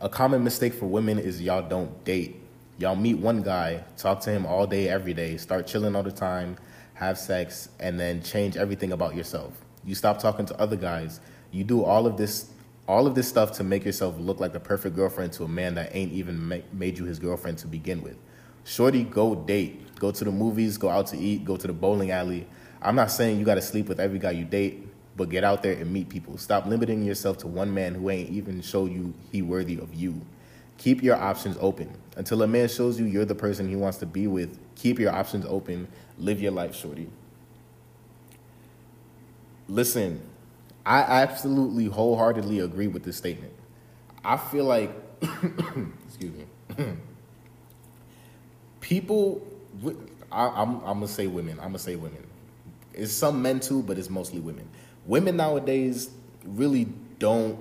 A 0.00 0.08
common 0.08 0.44
mistake 0.44 0.74
for 0.74 0.86
women 0.86 1.18
is 1.18 1.42
y'all 1.42 1.68
don't 1.68 2.04
date. 2.04 2.36
Y'all 2.78 2.96
meet 2.96 3.18
one 3.18 3.42
guy, 3.42 3.82
talk 3.96 4.20
to 4.20 4.30
him 4.30 4.46
all 4.46 4.66
day, 4.66 4.88
every 4.88 5.12
day, 5.12 5.36
start 5.36 5.66
chilling 5.66 5.96
all 5.96 6.02
the 6.02 6.12
time, 6.12 6.56
have 6.94 7.18
sex, 7.18 7.68
and 7.80 7.98
then 7.98 8.22
change 8.22 8.56
everything 8.56 8.92
about 8.92 9.14
yourself. 9.14 9.52
You 9.84 9.94
stop 9.94 10.18
talking 10.18 10.46
to 10.46 10.60
other 10.60 10.76
guys. 10.76 11.20
You 11.50 11.64
do 11.64 11.84
all 11.84 12.06
of 12.06 12.16
this 12.16 12.50
all 12.86 13.06
of 13.06 13.14
this 13.14 13.28
stuff 13.28 13.52
to 13.52 13.64
make 13.64 13.84
yourself 13.84 14.14
look 14.18 14.40
like 14.40 14.54
the 14.54 14.60
perfect 14.60 14.96
girlfriend 14.96 15.30
to 15.34 15.44
a 15.44 15.48
man 15.48 15.74
that 15.74 15.94
ain't 15.94 16.12
even 16.12 16.62
made 16.72 16.96
you 16.96 17.04
his 17.04 17.18
girlfriend 17.18 17.58
to 17.58 17.66
begin 17.66 18.00
with. 18.00 18.16
Shorty, 18.64 19.02
go 19.04 19.34
date. 19.34 19.94
Go 19.96 20.10
to 20.10 20.24
the 20.24 20.30
movies, 20.30 20.78
go 20.78 20.88
out 20.88 21.06
to 21.08 21.18
eat, 21.18 21.44
go 21.44 21.58
to 21.58 21.66
the 21.66 21.72
bowling 21.74 22.12
alley. 22.12 22.46
I'm 22.80 22.94
not 22.94 23.10
saying 23.10 23.38
you 23.38 23.44
got 23.44 23.56
to 23.56 23.62
sleep 23.62 23.88
with 23.88 24.00
every 24.00 24.18
guy 24.18 24.30
you 24.30 24.46
date 24.46 24.88
but 25.18 25.28
get 25.28 25.44
out 25.44 25.62
there 25.62 25.72
and 25.72 25.92
meet 25.92 26.08
people. 26.08 26.38
Stop 26.38 26.64
limiting 26.64 27.02
yourself 27.02 27.38
to 27.38 27.48
one 27.48 27.74
man 27.74 27.94
who 27.94 28.08
ain't 28.08 28.30
even 28.30 28.62
show 28.62 28.86
you 28.86 29.12
he 29.32 29.42
worthy 29.42 29.76
of 29.78 29.92
you. 29.92 30.18
Keep 30.78 31.02
your 31.02 31.16
options 31.16 31.58
open. 31.60 31.92
Until 32.18 32.42
a 32.42 32.46
man 32.46 32.68
shows 32.68 33.00
you 33.00 33.06
you're 33.06 33.24
the 33.24 33.34
person 33.34 33.66
he 33.66 33.76
wants 33.76 33.96
to 33.98 34.06
be 34.06 34.26
with, 34.26 34.58
keep 34.74 34.98
your 34.98 35.12
options 35.12 35.46
open. 35.46 35.88
Live 36.18 36.42
your 36.42 36.52
life, 36.52 36.74
shorty. 36.74 37.08
Listen, 39.68 40.20
I 40.84 41.00
absolutely 41.00 41.86
wholeheartedly 41.86 42.58
agree 42.60 42.88
with 42.88 43.04
this 43.04 43.16
statement. 43.16 43.54
I 44.22 44.36
feel 44.36 44.64
like, 44.64 44.90
excuse 46.06 46.34
me, 46.34 46.44
people, 48.80 49.46
I, 50.30 50.48
I'm, 50.48 50.76
I'm 50.80 50.80
gonna 50.80 51.08
say 51.08 51.26
women. 51.26 51.58
I'm 51.60 51.68
gonna 51.68 51.78
say 51.78 51.96
women. 51.96 52.26
It's 52.92 53.12
some 53.12 53.40
men 53.40 53.60
too, 53.60 53.82
but 53.82 53.96
it's 53.96 54.10
mostly 54.10 54.40
women 54.40 54.68
women 55.08 55.36
nowadays 55.36 56.10
really 56.44 56.86
don't 57.18 57.58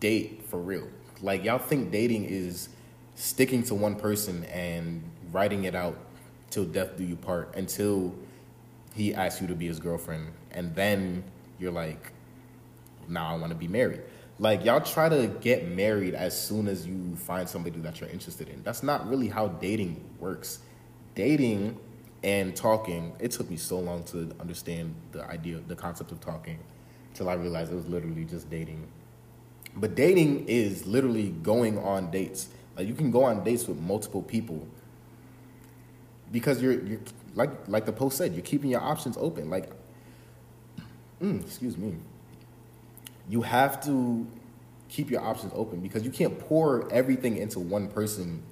date 0.00 0.42
for 0.48 0.58
real. 0.58 0.88
Like 1.20 1.44
y'all 1.44 1.58
think 1.58 1.90
dating 1.90 2.24
is 2.24 2.70
sticking 3.16 3.62
to 3.64 3.74
one 3.74 3.96
person 3.96 4.44
and 4.44 5.02
writing 5.32 5.64
it 5.64 5.74
out 5.74 5.98
till 6.50 6.64
death 6.64 6.96
do 6.96 7.04
you 7.04 7.16
part 7.16 7.54
until 7.56 8.14
he 8.94 9.14
asks 9.14 9.40
you 9.40 9.46
to 9.48 9.54
be 9.54 9.66
his 9.66 9.80
girlfriend 9.80 10.28
and 10.52 10.74
then 10.74 11.24
you're 11.58 11.72
like 11.72 12.12
now 13.08 13.34
I 13.34 13.36
want 13.38 13.50
to 13.52 13.58
be 13.58 13.68
married. 13.68 14.02
Like 14.38 14.64
y'all 14.64 14.80
try 14.80 15.08
to 15.08 15.28
get 15.40 15.68
married 15.68 16.14
as 16.14 16.38
soon 16.38 16.68
as 16.68 16.86
you 16.86 17.16
find 17.16 17.48
somebody 17.48 17.80
that 17.80 18.00
you're 18.00 18.10
interested 18.10 18.48
in. 18.48 18.62
That's 18.62 18.82
not 18.82 19.08
really 19.08 19.28
how 19.28 19.48
dating 19.48 20.04
works. 20.18 20.60
Dating 21.14 21.78
and 22.22 22.54
talking, 22.54 23.14
it 23.18 23.30
took 23.30 23.48
me 23.48 23.56
so 23.56 23.78
long 23.78 24.04
to 24.04 24.30
understand 24.40 24.94
the 25.12 25.24
idea, 25.24 25.60
the 25.66 25.76
concept 25.76 26.12
of 26.12 26.20
talking 26.20 26.58
till 27.14 27.28
I 27.28 27.34
realized 27.34 27.72
it 27.72 27.76
was 27.76 27.86
literally 27.86 28.24
just 28.24 28.50
dating. 28.50 28.86
But 29.74 29.94
dating 29.94 30.46
is 30.48 30.86
literally 30.86 31.30
going 31.30 31.78
on 31.78 32.10
dates. 32.10 32.48
Like 32.76 32.86
you 32.86 32.94
can 32.94 33.10
go 33.10 33.24
on 33.24 33.42
dates 33.42 33.66
with 33.66 33.78
multiple 33.78 34.22
people 34.22 34.66
because 36.30 36.60
you're 36.60 36.84
you're 36.84 37.00
like 37.34 37.50
like 37.68 37.86
the 37.86 37.92
post 37.92 38.18
said, 38.18 38.34
you're 38.34 38.42
keeping 38.42 38.70
your 38.70 38.82
options 38.82 39.16
open. 39.16 39.48
Like, 39.50 39.70
mm, 41.20 41.42
excuse 41.44 41.76
me. 41.76 41.94
You 43.28 43.42
have 43.42 43.84
to 43.84 44.26
keep 44.88 45.10
your 45.10 45.20
options 45.20 45.52
open 45.54 45.80
because 45.80 46.04
you 46.04 46.10
can't 46.10 46.38
pour 46.38 46.90
everything 46.92 47.36
into 47.36 47.58
one 47.58 47.88
person 47.88 48.42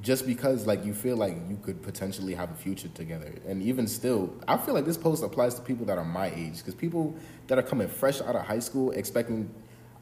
just 0.00 0.26
because 0.26 0.66
like 0.66 0.84
you 0.84 0.94
feel 0.94 1.16
like 1.16 1.34
you 1.48 1.58
could 1.62 1.82
potentially 1.82 2.34
have 2.34 2.50
a 2.50 2.54
future 2.54 2.88
together 2.88 3.34
and 3.46 3.62
even 3.62 3.86
still 3.86 4.32
i 4.48 4.56
feel 4.56 4.72
like 4.72 4.86
this 4.86 4.96
post 4.96 5.22
applies 5.22 5.54
to 5.54 5.60
people 5.60 5.84
that 5.84 5.98
are 5.98 6.04
my 6.04 6.32
age 6.34 6.58
because 6.58 6.74
people 6.74 7.14
that 7.46 7.58
are 7.58 7.62
coming 7.62 7.86
fresh 7.86 8.20
out 8.22 8.34
of 8.34 8.42
high 8.42 8.58
school 8.58 8.90
expecting 8.92 9.52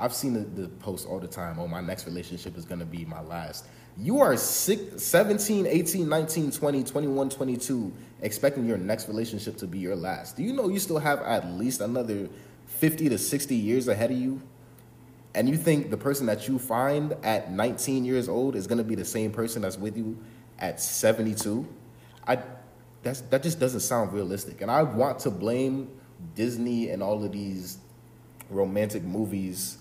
i've 0.00 0.14
seen 0.14 0.34
the, 0.34 0.40
the 0.40 0.68
post 0.68 1.06
all 1.06 1.20
the 1.20 1.28
time 1.28 1.58
oh 1.58 1.68
my 1.68 1.80
next 1.80 2.06
relationship 2.06 2.56
is 2.56 2.64
going 2.64 2.80
to 2.80 2.86
be 2.86 3.04
my 3.04 3.20
last. 3.20 3.66
You 3.96 4.20
are 4.20 4.36
six, 4.36 5.02
17 5.02 5.66
18 5.66 6.08
19 6.08 6.52
20 6.52 6.84
21 6.84 7.28
22 7.28 7.92
expecting 8.22 8.66
your 8.66 8.78
next 8.78 9.08
relationship 9.08 9.56
to 9.58 9.66
be 9.66 9.78
your 9.78 9.96
last. 9.96 10.36
Do 10.36 10.42
you 10.42 10.52
know 10.52 10.68
you 10.68 10.78
still 10.78 10.98
have 10.98 11.20
at 11.20 11.50
least 11.52 11.80
another 11.80 12.28
50 12.66 13.10
to 13.10 13.18
60 13.18 13.54
years 13.54 13.88
ahead 13.88 14.10
of 14.10 14.16
you? 14.16 14.40
And 15.34 15.48
you 15.48 15.56
think 15.56 15.90
the 15.90 15.96
person 15.96 16.26
that 16.26 16.48
you 16.48 16.58
find 16.58 17.14
at 17.22 17.52
19 17.52 18.04
years 18.04 18.28
old 18.28 18.56
is 18.56 18.66
going 18.66 18.78
to 18.78 18.84
be 18.84 18.94
the 18.94 19.04
same 19.04 19.32
person 19.32 19.62
that's 19.62 19.78
with 19.78 19.96
you 19.96 20.18
at 20.58 20.80
72 20.80 21.66
i 22.26 22.38
that's 23.02 23.22
that 23.22 23.42
just 23.42 23.58
doesn't 23.58 23.80
sound 23.80 24.12
realistic. 24.12 24.60
And 24.60 24.70
i 24.70 24.82
want 24.82 25.18
to 25.20 25.30
blame 25.30 25.90
disney 26.34 26.90
and 26.90 27.02
all 27.02 27.24
of 27.24 27.32
these 27.32 27.78
romantic 28.50 29.02
movies 29.02 29.78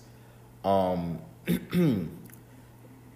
um, 0.64 1.20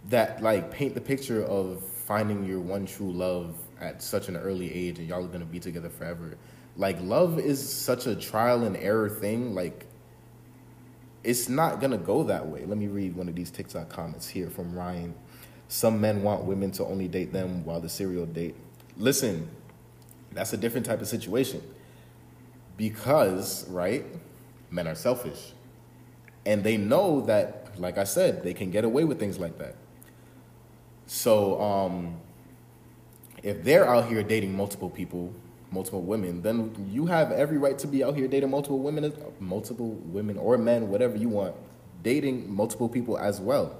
that 0.08 0.42
like 0.42 0.70
paint 0.70 0.94
the 0.94 1.00
picture 1.00 1.44
of 1.44 1.84
finding 1.84 2.44
your 2.44 2.60
one 2.60 2.86
true 2.86 3.12
love 3.12 3.56
at 3.80 4.02
such 4.02 4.28
an 4.28 4.36
early 4.36 4.72
age 4.72 4.98
and 4.98 5.08
y'all 5.08 5.24
are 5.24 5.28
to 5.28 5.44
be 5.44 5.58
together 5.58 5.88
forever 5.88 6.36
like 6.76 7.00
love 7.00 7.38
is 7.38 7.66
such 7.66 8.06
a 8.06 8.14
trial 8.14 8.64
and 8.64 8.76
error 8.76 9.08
thing 9.08 9.54
like 9.54 9.86
it's 11.24 11.48
not 11.48 11.80
gonna 11.80 11.98
go 11.98 12.22
that 12.24 12.46
way. 12.46 12.64
Let 12.66 12.76
me 12.76 12.86
read 12.86 13.16
one 13.16 13.28
of 13.28 13.34
these 13.34 13.50
TikTok 13.50 13.88
comments 13.88 14.28
here 14.28 14.50
from 14.50 14.76
Ryan. 14.76 15.14
Some 15.68 16.00
men 16.00 16.22
want 16.22 16.44
women 16.44 16.70
to 16.72 16.84
only 16.84 17.08
date 17.08 17.32
them 17.32 17.64
while 17.64 17.80
the 17.80 17.88
serial 17.88 18.26
date. 18.26 18.54
Listen, 18.98 19.48
that's 20.32 20.52
a 20.52 20.56
different 20.58 20.84
type 20.84 21.00
of 21.00 21.08
situation. 21.08 21.62
Because, 22.76 23.66
right, 23.68 24.04
men 24.70 24.86
are 24.86 24.94
selfish. 24.94 25.53
And 26.46 26.62
they 26.62 26.76
know 26.76 27.22
that, 27.22 27.78
like 27.78 27.98
I 27.98 28.04
said, 28.04 28.42
they 28.42 28.54
can 28.54 28.70
get 28.70 28.84
away 28.84 29.04
with 29.04 29.18
things 29.18 29.38
like 29.38 29.58
that. 29.58 29.76
So, 31.06 31.60
um, 31.60 32.16
if 33.42 33.62
they're 33.62 33.88
out 33.88 34.08
here 34.08 34.22
dating 34.22 34.56
multiple 34.56 34.88
people, 34.88 35.32
multiple 35.70 36.00
women, 36.00 36.40
then 36.42 36.74
you 36.90 37.06
have 37.06 37.30
every 37.32 37.58
right 37.58 37.78
to 37.78 37.86
be 37.86 38.02
out 38.02 38.16
here 38.16 38.26
dating 38.28 38.50
multiple 38.50 38.78
women, 38.78 39.12
multiple 39.40 39.90
women 39.90 40.38
or 40.38 40.56
men, 40.56 40.88
whatever 40.88 41.16
you 41.16 41.28
want, 41.28 41.54
dating 42.02 42.52
multiple 42.54 42.88
people 42.88 43.18
as 43.18 43.40
well. 43.40 43.76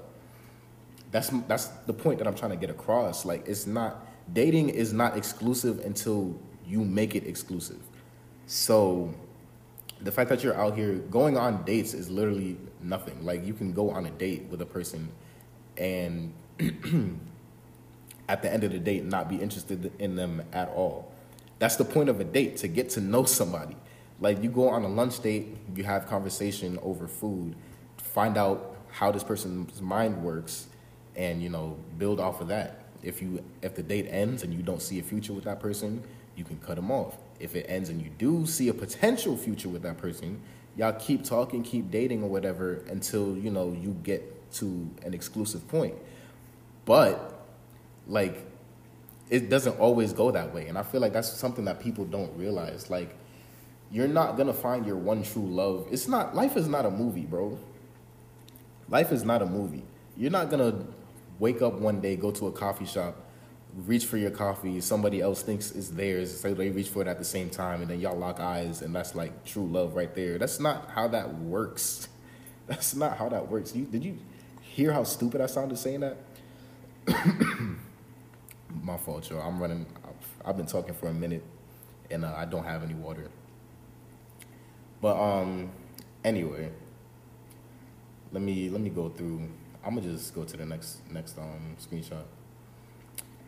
That's 1.11 1.29
that's 1.47 1.67
the 1.87 1.93
point 1.93 2.19
that 2.19 2.27
I'm 2.27 2.35
trying 2.35 2.51
to 2.51 2.57
get 2.57 2.69
across. 2.69 3.25
Like 3.25 3.47
it's 3.47 3.65
not 3.65 4.05
dating 4.33 4.69
is 4.69 4.93
not 4.93 5.17
exclusive 5.17 5.79
until 5.85 6.37
you 6.67 6.83
make 6.83 7.15
it 7.15 7.25
exclusive. 7.25 7.81
So 8.47 9.13
the 10.01 10.11
fact 10.11 10.29
that 10.29 10.43
you're 10.43 10.55
out 10.55 10.75
here 10.75 10.95
going 10.95 11.37
on 11.37 11.63
dates 11.63 11.93
is 11.93 12.09
literally 12.09 12.57
nothing. 12.81 13.25
Like 13.25 13.45
you 13.45 13.53
can 13.53 13.73
go 13.73 13.89
on 13.89 14.05
a 14.05 14.11
date 14.11 14.43
with 14.49 14.61
a 14.61 14.65
person 14.65 15.09
and 15.77 16.33
at 18.29 18.41
the 18.41 18.51
end 18.51 18.63
of 18.63 18.71
the 18.71 18.79
date 18.79 19.05
not 19.05 19.29
be 19.29 19.37
interested 19.37 19.91
in 19.99 20.15
them 20.15 20.43
at 20.53 20.69
all. 20.69 21.11
That's 21.59 21.77
the 21.77 21.85
point 21.85 22.09
of 22.09 22.19
a 22.19 22.23
date 22.23 22.57
to 22.57 22.67
get 22.67 22.89
to 22.91 23.01
know 23.01 23.23
somebody. 23.23 23.77
Like 24.19 24.41
you 24.43 24.49
go 24.49 24.69
on 24.69 24.83
a 24.83 24.87
lunch 24.87 25.21
date, 25.21 25.57
you 25.75 25.83
have 25.83 26.07
conversation 26.07 26.79
over 26.81 27.07
food, 27.07 27.55
find 27.97 28.37
out 28.37 28.75
how 28.91 29.11
this 29.11 29.23
person's 29.23 29.81
mind 29.81 30.23
works 30.23 30.67
and 31.15 31.41
you 31.41 31.49
know 31.49 31.77
build 31.97 32.19
off 32.19 32.41
of 32.41 32.47
that. 32.49 32.85
If 33.03 33.21
you 33.21 33.43
if 33.61 33.75
the 33.75 33.83
date 33.83 34.07
ends 34.09 34.43
and 34.43 34.53
you 34.53 34.61
don't 34.63 34.81
see 34.81 34.99
a 34.99 35.03
future 35.03 35.33
with 35.33 35.43
that 35.45 35.59
person, 35.59 36.03
you 36.35 36.43
can 36.43 36.57
cut 36.59 36.75
them 36.75 36.91
off. 36.91 37.15
If 37.39 37.55
it 37.55 37.65
ends 37.67 37.89
and 37.89 38.01
you 38.01 38.09
do 38.17 38.45
see 38.45 38.69
a 38.69 38.73
potential 38.73 39.35
future 39.37 39.69
with 39.69 39.81
that 39.83 39.97
person, 39.97 40.41
y'all 40.77 40.93
keep 40.93 41.23
talking, 41.23 41.63
keep 41.63 41.91
dating 41.91 42.23
or 42.23 42.29
whatever 42.29 42.83
until 42.89 43.37
you 43.37 43.51
know 43.51 43.77
you 43.79 43.91
get 44.03 44.51
to 44.53 44.89
an 45.03 45.13
exclusive 45.13 45.67
point. 45.67 45.95
But 46.85 47.43
like 48.07 48.45
it 49.29 49.49
doesn't 49.49 49.79
always 49.79 50.13
go 50.13 50.31
that 50.31 50.53
way. 50.53 50.67
And 50.67 50.77
I 50.77 50.83
feel 50.83 51.01
like 51.01 51.13
that's 51.13 51.31
something 51.31 51.65
that 51.65 51.79
people 51.79 52.05
don't 52.05 52.35
realize. 52.37 52.89
Like 52.89 53.15
you're 53.91 54.07
not 54.07 54.35
going 54.35 54.47
to 54.47 54.53
find 54.53 54.85
your 54.85 54.97
one 54.97 55.23
true 55.23 55.47
love. 55.47 55.87
It's 55.91 56.07
not 56.07 56.35
life 56.35 56.57
is 56.57 56.67
not 56.67 56.85
a 56.85 56.91
movie, 56.91 57.25
bro. 57.25 57.57
Life 58.89 59.11
is 59.11 59.23
not 59.23 59.41
a 59.41 59.45
movie. 59.45 59.83
You're 60.15 60.31
not 60.31 60.49
going 60.49 60.71
to 60.71 60.85
wake 61.39 61.61
up 61.61 61.73
one 61.73 62.01
day, 62.01 62.15
go 62.15 62.31
to 62.31 62.47
a 62.47 62.51
coffee 62.51 62.85
shop, 62.85 63.15
reach 63.75 64.05
for 64.05 64.17
your 64.17 64.31
coffee, 64.31 64.79
somebody 64.79 65.21
else 65.21 65.41
thinks 65.41 65.71
it's 65.71 65.89
theirs, 65.89 66.41
they 66.41 66.69
reach 66.69 66.89
for 66.89 67.01
it 67.01 67.07
at 67.07 67.17
the 67.17 67.25
same 67.25 67.49
time, 67.49 67.81
and 67.81 67.89
then 67.89 67.99
y'all 67.99 68.17
lock 68.17 68.39
eyes, 68.39 68.81
and 68.81 68.95
that's 68.95 69.15
like 69.15 69.43
true 69.43 69.67
love 69.67 69.95
right 69.95 70.15
there. 70.15 70.37
That's 70.37 70.59
not 70.59 70.89
how 70.91 71.07
that 71.09 71.35
works. 71.35 72.07
That's 72.67 72.95
not 72.95 73.17
how 73.17 73.29
that 73.29 73.47
works. 73.47 73.75
You, 73.75 73.85
did 73.85 74.03
you 74.03 74.17
hear 74.59 74.91
how 74.91 75.03
stupid 75.03 75.39
I 75.39 75.45
sounded 75.45 75.77
saying 75.77 75.99
that? 75.99 76.17
My 78.81 78.97
fault, 78.97 79.29
y'all. 79.29 79.47
I'm 79.47 79.61
running. 79.61 79.85
I've, 80.03 80.49
I've, 80.49 80.57
been 80.57 80.65
talking 80.65 80.95
for 80.95 81.07
a 81.07 81.13
minute, 81.13 81.43
and 82.09 82.25
uh, 82.25 82.33
I 82.35 82.45
don't 82.45 82.63
have 82.63 82.81
any 82.81 82.95
water. 82.95 83.29
But 84.99 85.21
um, 85.21 85.69
anyway, 86.23 86.71
let 88.31 88.41
me 88.41 88.71
let 88.71 88.81
me 88.81 88.89
go 88.89 89.09
through. 89.09 89.47
I'm 89.85 89.93
gonna 89.93 90.11
just 90.11 90.33
go 90.33 90.43
to 90.43 90.57
the 90.57 90.65
next 90.65 91.01
next 91.11 91.37
um 91.37 91.77
screenshot. 91.79 92.23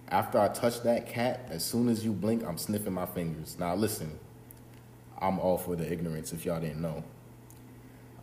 After 0.09 0.39
I 0.39 0.47
touch 0.47 0.81
that 0.83 1.07
cat, 1.07 1.47
as 1.49 1.65
soon 1.65 1.89
as 1.89 2.05
you 2.05 2.13
blink, 2.13 2.43
I'm 2.45 2.57
sniffing 2.57 2.93
my 2.93 3.05
fingers. 3.05 3.57
Now 3.59 3.75
listen, 3.75 4.17
I'm 5.19 5.39
all 5.39 5.57
for 5.57 5.75
the 5.75 5.91
ignorance. 5.91 6.31
If 6.31 6.45
y'all 6.45 6.61
didn't 6.61 6.81
know, 6.81 7.03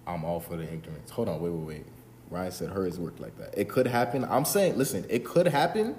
I'm 0.07 0.25
all 0.25 0.40
for 0.40 0.57
the 0.57 0.64
ignorance. 0.64 1.11
Hold 1.11 1.29
on, 1.29 1.40
wait, 1.40 1.51
wait, 1.51 1.66
wait. 1.66 1.87
Ryan 2.31 2.53
said 2.53 2.70
hers 2.70 2.99
worked 2.99 3.20
like 3.20 3.37
that. 3.38 3.55
It 3.57 3.68
could 3.68 3.87
happen. 3.87 4.25
I'm 4.25 4.44
saying, 4.44 4.79
listen, 4.79 5.05
it 5.09 5.25
could 5.25 5.47
happen, 5.47 5.94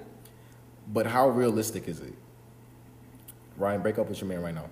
but 0.92 1.06
how 1.06 1.30
realistic 1.30 1.88
is 1.88 2.00
it? 2.00 2.14
Ryan, 3.58 3.82
break 3.82 4.00
up 4.00 4.10
with 4.10 4.20
your 4.20 4.28
man 4.28 4.42
right 4.42 4.54
now. 4.56 4.70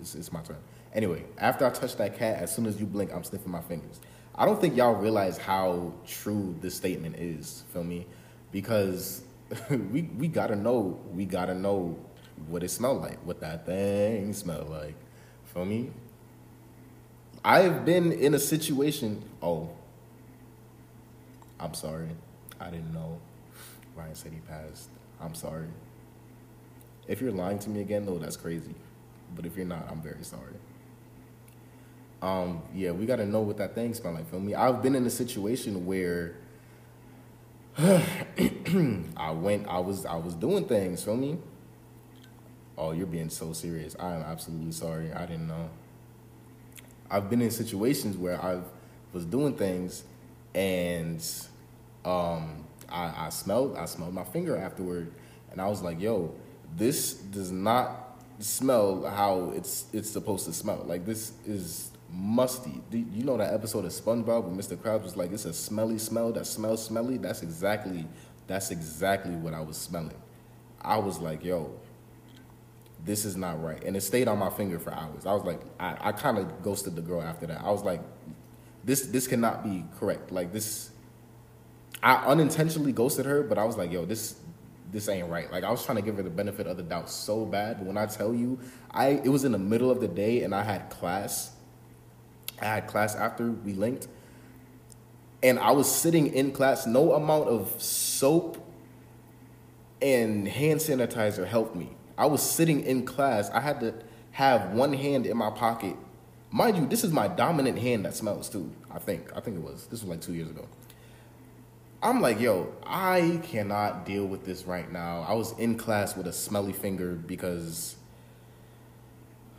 It's, 0.00 0.14
it's 0.14 0.32
my 0.32 0.42
turn. 0.42 0.58
Anyway, 0.92 1.24
after 1.38 1.66
I 1.66 1.70
touch 1.70 1.96
that 1.96 2.18
cat, 2.18 2.40
as 2.42 2.54
soon 2.54 2.66
as 2.66 2.80
you 2.80 2.86
blink, 2.86 3.12
I'm 3.14 3.24
sniffing 3.24 3.52
my 3.52 3.60
fingers. 3.60 4.00
I 4.34 4.44
don't 4.44 4.60
think 4.60 4.76
y'all 4.76 4.94
realize 4.94 5.38
how 5.38 5.92
true 6.06 6.54
this 6.60 6.74
statement 6.74 7.16
is. 7.16 7.64
Feel 7.72 7.84
me? 7.84 8.06
Because 8.52 9.22
we 9.70 10.02
we 10.02 10.28
gotta 10.28 10.56
know 10.56 11.00
we 11.12 11.24
gotta 11.24 11.54
know 11.54 11.96
what 12.48 12.62
it 12.62 12.70
smell 12.70 12.94
like, 12.94 13.18
what 13.24 13.40
that 13.40 13.66
thing 13.66 14.32
smell 14.32 14.66
like. 14.70 14.94
Feel 15.46 15.64
me? 15.64 15.90
I've 17.44 17.84
been 17.84 18.12
in 18.12 18.34
a 18.34 18.38
situation. 18.38 19.22
Oh, 19.42 19.70
I'm 21.58 21.74
sorry. 21.74 22.08
I 22.60 22.70
didn't 22.70 22.92
know. 22.92 23.18
Ryan 23.96 24.14
said 24.14 24.32
he 24.32 24.40
passed. 24.40 24.90
I'm 25.20 25.34
sorry. 25.34 25.68
If 27.06 27.20
you're 27.20 27.32
lying 27.32 27.58
to 27.60 27.70
me 27.70 27.80
again, 27.80 28.04
though, 28.04 28.18
that's 28.18 28.36
crazy. 28.36 28.74
But 29.34 29.46
if 29.46 29.56
you're 29.56 29.66
not, 29.66 29.88
I'm 29.90 30.02
very 30.02 30.22
sorry. 30.22 30.54
Um, 32.20 32.62
yeah, 32.74 32.90
we 32.90 33.06
gotta 33.06 33.26
know 33.26 33.40
what 33.40 33.56
that 33.58 33.74
thing 33.74 33.94
smell 33.94 34.12
like. 34.12 34.28
Feel 34.30 34.40
me? 34.40 34.54
I've 34.54 34.82
been 34.82 34.94
in 34.94 35.06
a 35.06 35.10
situation 35.10 35.86
where 35.86 36.36
I 39.16 39.30
went, 39.30 39.68
I 39.68 39.78
was, 39.78 40.04
I 40.04 40.16
was 40.16 40.34
doing 40.34 40.64
things. 40.64 41.04
Feel 41.04 41.16
me? 41.16 41.38
Oh, 42.76 42.90
you're 42.90 43.06
being 43.06 43.30
so 43.30 43.52
serious. 43.52 43.94
I 44.00 44.14
am 44.14 44.22
absolutely 44.22 44.72
sorry. 44.72 45.12
I 45.12 45.26
didn't 45.26 45.46
know. 45.46 45.70
I've 47.08 47.30
been 47.30 47.40
in 47.40 47.52
situations 47.52 48.16
where 48.16 48.42
I 48.42 48.60
was 49.12 49.24
doing 49.24 49.54
things, 49.54 50.02
and 50.54 51.24
um, 52.04 52.64
I, 52.88 53.26
I 53.26 53.28
smelled, 53.28 53.76
I 53.76 53.84
smelled 53.84 54.12
my 54.12 54.24
finger 54.24 54.56
afterward, 54.56 55.12
and 55.52 55.60
I 55.60 55.68
was 55.68 55.80
like, 55.80 56.00
"Yo, 56.00 56.34
this 56.76 57.14
does 57.14 57.52
not 57.52 58.18
smell 58.40 59.06
how 59.06 59.52
it's 59.54 59.86
it's 59.92 60.10
supposed 60.10 60.46
to 60.46 60.52
smell. 60.52 60.84
Like 60.84 61.06
this 61.06 61.32
is 61.46 61.90
musty. 62.10 62.80
You 62.90 63.24
know 63.24 63.36
that 63.36 63.52
episode 63.52 63.84
of 63.84 63.92
SpongeBob 63.92 64.44
where 64.44 64.54
Mr. 64.54 64.76
Krabs 64.76 65.02
was 65.02 65.16
like, 65.16 65.32
"It's 65.32 65.44
a 65.44 65.52
smelly 65.52 65.98
smell 65.98 66.32
that 66.32 66.46
smells 66.46 66.84
smelly." 66.84 67.18
That's 67.18 67.42
exactly 67.42 68.06
that's 68.46 68.70
exactly 68.70 69.34
what 69.36 69.54
I 69.54 69.60
was 69.60 69.76
smelling. 69.76 70.16
I 70.80 70.98
was 70.98 71.20
like, 71.20 71.44
"Yo, 71.44 71.70
this 73.04 73.24
is 73.24 73.36
not 73.36 73.62
right," 73.62 73.82
and 73.84 73.96
it 73.96 74.00
stayed 74.02 74.28
on 74.28 74.38
my 74.38 74.50
finger 74.50 74.78
for 74.78 74.92
hours. 74.92 75.26
I 75.26 75.32
was 75.32 75.44
like, 75.44 75.60
I, 75.78 75.96
I 76.00 76.12
kind 76.12 76.38
of 76.38 76.62
ghosted 76.62 76.96
the 76.96 77.02
girl 77.02 77.22
after 77.22 77.46
that. 77.46 77.60
I 77.62 77.70
was 77.70 77.82
like, 77.82 78.00
"This 78.84 79.02
this 79.06 79.26
cannot 79.26 79.62
be 79.62 79.84
correct." 79.98 80.32
Like 80.32 80.52
this, 80.52 80.90
I 82.02 82.14
unintentionally 82.26 82.92
ghosted 82.92 83.26
her, 83.26 83.42
but 83.42 83.58
I 83.58 83.64
was 83.64 83.76
like, 83.76 83.92
"Yo, 83.92 84.04
this." 84.04 84.36
This 84.90 85.06
ain't 85.10 85.28
right. 85.28 85.52
Like 85.52 85.64
I 85.64 85.70
was 85.70 85.84
trying 85.84 85.96
to 85.96 86.02
give 86.02 86.16
her 86.16 86.22
the 86.22 86.30
benefit 86.30 86.66
of 86.66 86.78
the 86.78 86.82
doubt 86.82 87.10
so 87.10 87.44
bad, 87.44 87.76
but 87.76 87.86
when 87.86 87.98
I 87.98 88.06
tell 88.06 88.32
you, 88.32 88.58
I 88.90 89.20
it 89.22 89.28
was 89.28 89.44
in 89.44 89.52
the 89.52 89.58
middle 89.58 89.90
of 89.90 90.00
the 90.00 90.08
day 90.08 90.44
and 90.44 90.54
I 90.54 90.62
had 90.62 90.88
class, 90.88 91.52
I 92.60 92.64
had 92.64 92.86
class 92.86 93.14
after 93.14 93.50
we 93.50 93.72
linked, 93.72 94.08
and 95.42 95.58
I 95.58 95.70
was 95.72 95.90
sitting 95.90 96.34
in 96.34 96.52
class. 96.52 96.86
No 96.86 97.12
amount 97.12 97.48
of 97.48 97.74
soap 97.80 98.64
and 100.00 100.46
hand 100.46 100.80
sanitizer 100.80 101.46
helped 101.46 101.74
me. 101.74 101.90
I 102.16 102.26
was 102.26 102.42
sitting 102.42 102.84
in 102.84 103.04
class. 103.04 103.50
I 103.50 103.60
had 103.60 103.80
to 103.80 103.94
have 104.32 104.72
one 104.72 104.92
hand 104.92 105.26
in 105.26 105.36
my 105.36 105.50
pocket. 105.50 105.96
Mind 106.50 106.76
you, 106.76 106.86
this 106.86 107.04
is 107.04 107.12
my 107.12 107.28
dominant 107.28 107.78
hand 107.78 108.04
that 108.04 108.14
smells 108.14 108.48
too. 108.48 108.72
I 108.90 108.98
think. 108.98 109.30
I 109.36 109.40
think 109.40 109.56
it 109.56 109.62
was. 109.62 109.86
This 109.86 110.02
was 110.02 110.10
like 110.10 110.20
two 110.20 110.34
years 110.34 110.50
ago. 110.50 110.66
I'm 112.02 112.20
like, 112.20 112.40
yo, 112.40 112.72
I 112.86 113.40
cannot 113.42 114.06
deal 114.06 114.24
with 114.24 114.44
this 114.44 114.64
right 114.64 114.90
now. 114.90 115.24
I 115.28 115.34
was 115.34 115.58
in 115.58 115.76
class 115.76 116.16
with 116.16 116.26
a 116.26 116.32
smelly 116.32 116.72
finger 116.72 117.14
because. 117.14 117.96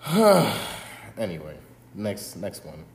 anyway. 1.18 1.58
Next, 1.94 2.36
next 2.36 2.66
one. 2.66 2.86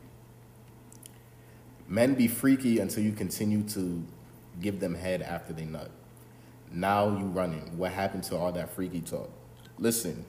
Men 1.89 2.15
be 2.15 2.29
freaky 2.29 2.79
until 2.79 3.03
you 3.03 3.13
continue 3.13 3.63
to 3.71 4.03
give 4.61 4.81
them 4.81 4.95
head 4.95 5.23
after 5.23 5.53
they 5.53 5.65
nut. 5.65 5.91
Now 6.71 7.09
you 7.17 7.27
running. 7.27 7.77
What 7.77 7.93
happened 7.93 8.25
to 8.25 8.37
all 8.37 8.53
that 8.53 8.71
freaky 8.71 9.01
talk? 9.01 9.31
Listen, 9.79 10.25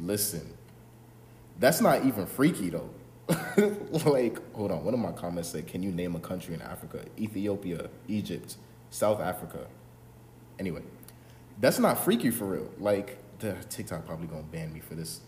listen. 0.00 0.52
That's 1.58 1.80
not 1.80 2.04
even 2.04 2.26
freaky 2.26 2.70
though. 2.70 2.90
like, 4.06 4.38
hold 4.54 4.70
on. 4.70 4.84
One 4.84 4.94
of 4.94 5.00
my 5.00 5.12
comments 5.12 5.50
said, 5.50 5.66
"Can 5.66 5.82
you 5.82 5.90
name 5.90 6.14
a 6.14 6.20
country 6.20 6.54
in 6.54 6.62
Africa? 6.62 7.04
Ethiopia, 7.18 7.90
Egypt, 8.06 8.56
South 8.90 9.20
Africa." 9.20 9.66
Anyway, 10.58 10.82
that's 11.60 11.78
not 11.78 12.02
freaky 12.04 12.30
for 12.30 12.46
real. 12.46 12.70
Like, 12.78 13.18
the 13.38 13.54
TikTok 13.68 14.06
probably 14.06 14.28
gonna 14.28 14.42
ban 14.42 14.72
me 14.72 14.80
for 14.80 14.94
this, 14.94 15.20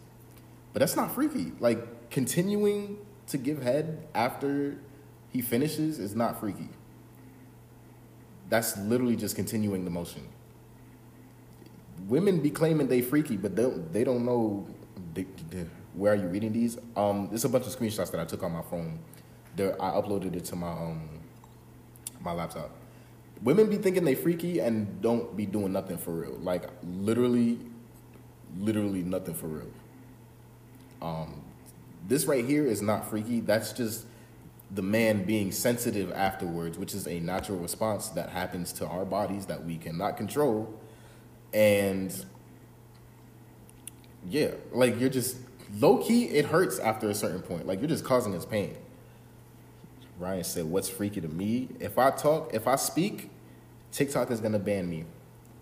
but 0.73 0.81
that's 0.81 0.97
not 0.97 1.15
freaky. 1.15 1.53
Like, 1.61 2.11
continuing 2.11 2.99
to 3.29 3.39
give 3.39 3.63
head 3.63 4.07
after 4.15 4.79
he 5.31 5.41
finishes 5.41 5.99
is 5.99 6.15
not 6.15 6.41
freaky. 6.41 6.69
That's 8.49 8.77
literally 8.77 9.17
just 9.17 9.37
continuing 9.37 9.85
the 9.85 9.91
motion. 9.91 10.29
Women 12.09 12.41
be 12.41 12.51
claiming 12.51 12.89
they 12.89 13.03
freaky, 13.03 13.37
but 13.37 13.55
they 13.55 13.63
don't, 13.63 13.93
they 13.93 14.05
don't 14.05 14.25
know. 14.25 14.67
They, 15.15 15.27
they, 15.51 15.67
where 15.95 16.13
are 16.13 16.17
you 16.17 16.27
reading 16.27 16.53
these? 16.53 16.79
Um, 16.97 17.29
there's 17.29 17.45
a 17.45 17.49
bunch 17.49 17.67
of 17.67 17.77
screenshots 17.77 18.11
that 18.11 18.21
I 18.21 18.25
took 18.25 18.43
on 18.43 18.53
my 18.53 18.63
phone. 18.63 18.99
There, 19.55 19.81
I 19.81 19.91
uploaded 19.91 20.35
it 20.35 20.45
to 20.47 20.57
my 20.57 20.71
um, 20.71 21.21
my 22.21 22.33
laptop. 22.33 22.71
Women 23.43 23.71
be 23.71 23.77
thinking 23.77 24.05
they 24.05 24.15
freaky 24.15 24.61
and 24.61 25.01
don't 25.01 25.37
be 25.37 25.47
doing 25.47 25.73
nothing 25.73 25.99
for 25.99 26.13
real. 26.13 26.37
Like 26.41 26.65
literally, 26.83 27.59
literally 28.59 29.03
nothing 29.03 29.35
for 29.35 29.47
real. 29.47 29.71
Um, 31.03 31.43
this 32.09 32.27
right 32.27 32.45
here 32.45 32.67
is 32.67 32.83
not 32.83 33.09
freaky. 33.11 33.41
That's 33.41 33.73
just 33.73 34.07
the 34.71 34.83
man 34.83 35.25
being 35.25 35.53
sensitive 35.53 36.13
afterwards, 36.13 36.79
which 36.79 36.95
is 36.95 37.07
a 37.09 37.21
natural 37.21 37.59
response 37.59 38.09
that 38.11 38.31
happens 38.31 38.73
to 38.75 38.87
our 38.87 39.05
bodies 39.05 39.47
that 39.47 39.65
we 39.65 39.79
cannot 39.79 40.17
control. 40.17 40.75
And 41.53 42.15
Yeah, 44.29 44.53
like 44.73 45.01
you're 45.01 45.11
just 45.11 45.39
low 45.79 45.99
key. 45.99 46.27
It 46.27 46.47
hurts 46.47 46.79
after 46.79 47.11
a 47.11 47.15
certain 47.15 47.43
point. 47.43 47.67
Like 47.67 47.81
you're 47.81 47.89
just 47.89 48.05
causing 48.05 48.35
us 48.37 48.47
pain. 48.47 48.77
Ryan 50.19 50.45
said, 50.45 50.67
"What's 50.67 50.89
freaky 50.89 51.21
to 51.23 51.29
me? 51.29 51.69
If 51.81 51.99
I 51.99 52.11
talk, 52.11 52.55
if 52.55 52.69
I 52.69 52.77
speak, 52.77 53.31
TikTok 53.93 54.31
is 54.31 54.41
gonna 54.41 54.59
ban 54.61 54.89
me. 54.91 55.07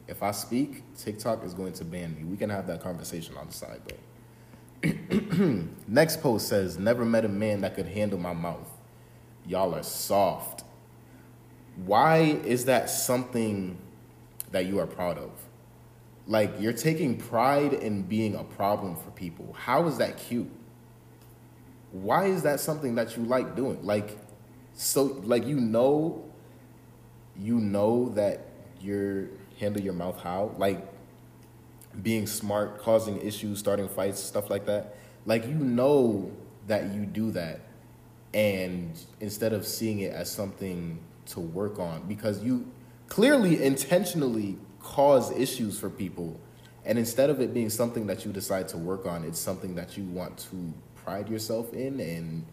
If 0.09 0.23
I 0.23 0.33
speak, 0.33 0.85
TikTok 0.97 1.45
is 1.45 1.55
going 1.55 1.75
to 1.75 1.85
ban 1.85 2.17
me. 2.17 2.25
We 2.25 2.37
can 2.37 2.51
have 2.51 2.67
that 2.69 2.83
conversation 2.83 3.37
on 3.37 3.49
the 3.49 3.55
side 3.55 3.83
though." 3.89 4.18
Next 5.89 6.21
post 6.21 6.49
says, 6.49 6.79
"Never 6.79 7.05
met 7.05 7.25
a 7.25 7.29
man 7.29 7.63
that 7.63 7.75
could 7.75 7.87
handle 7.89 8.19
my 8.19 8.33
mouth. 8.33 8.71
Y'all 9.47 9.75
are 9.75 9.83
soft. 9.83 10.65
Why 11.85 12.19
is 12.45 12.67
that 12.67 12.91
something 12.91 13.79
that 14.53 14.67
you 14.67 14.79
are 14.79 14.87
proud 14.87 15.19
of?" 15.19 15.31
Like 16.27 16.53
you're 16.61 16.75
taking 16.75 17.17
pride 17.17 17.73
in 17.73 18.03
being 18.03 18.35
a 18.35 18.45
problem 18.45 18.97
for 18.97 19.11
people. 19.13 19.57
How 19.59 19.87
is 19.87 19.97
that 19.97 20.19
cute? 20.19 20.51
Why 21.91 22.27
is 22.27 22.43
that 22.43 22.61
something 22.61 22.95
that 22.97 23.17
you 23.17 23.25
like 23.25 23.57
doing? 23.57 23.83
Like 23.83 24.19
so 24.75 25.05
like 25.25 25.47
you 25.47 25.59
know 25.59 26.25
you 27.37 27.55
know 27.61 28.11
that 28.11 28.47
you're 28.81 29.29
handle 29.59 29.83
your 29.83 29.95
mouth 29.95 30.21
how? 30.21 30.55
Like 30.59 30.87
being 32.03 32.27
smart, 32.27 32.79
causing 32.79 33.21
issues, 33.21 33.59
starting 33.59 33.89
fights, 33.89 34.21
stuff 34.21 34.51
like 34.51 34.67
that. 34.67 34.97
Like 35.27 35.47
you 35.47 35.55
know 35.55 36.31
that 36.67 36.93
you 36.93 37.07
do 37.07 37.31
that 37.33 37.61
and 38.35 38.99
instead 39.21 39.53
of 39.53 39.67
seeing 39.67 40.01
it 40.01 40.13
as 40.13 40.31
something 40.31 40.99
to 41.27 41.41
work 41.41 41.79
on 41.79 42.07
because 42.07 42.43
you 42.43 42.67
clearly 43.09 43.63
intentionally 43.63 44.59
cause 44.81 45.31
issues 45.33 45.79
for 45.79 45.91
people. 45.91 46.39
And 46.85 46.99
instead 46.99 47.31
of 47.31 47.41
it 47.41 47.53
being 47.53 47.71
something 47.71 48.07
that 48.07 48.25
you 48.25 48.33
decide 48.33 48.69
to 48.69 48.79
work 48.79 49.07
on, 49.07 49.25
it's 49.25 49.39
something 49.39 49.75
that 49.75 49.97
you 49.97 50.05
want 50.05 50.39
to 50.51 50.73
pride 50.95 51.29
yourself 51.29 51.73
in 51.73 52.01
and 52.01 52.47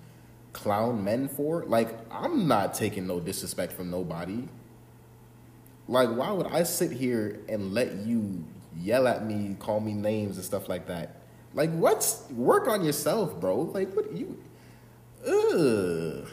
clown 0.53 1.03
men 1.03 1.27
for. 1.27 1.65
Like, 1.65 1.97
I'm 2.11 2.47
not 2.47 2.73
taking 2.73 3.07
no 3.07 3.19
disrespect 3.19 3.73
from 3.73 3.89
nobody. 3.91 4.47
Like, 5.87 6.09
why 6.09 6.31
would 6.31 6.47
I 6.47 6.63
sit 6.63 6.91
here 6.91 7.39
and 7.47 7.73
let 7.73 7.93
you 7.93 8.43
yell 8.79 9.07
at 9.07 9.25
me, 9.25 9.55
call 9.59 9.79
me 9.79 9.93
names 9.93 10.37
and 10.37 10.45
stuff 10.45 10.69
like 10.69 10.87
that? 10.87 11.21
Like, 11.53 11.71
what's 11.71 12.29
work 12.31 12.67
on 12.67 12.83
yourself, 12.83 13.39
bro? 13.39 13.61
Like, 13.61 13.93
what 13.95 14.11
you? 14.11 14.37
Ugh. 15.25 16.27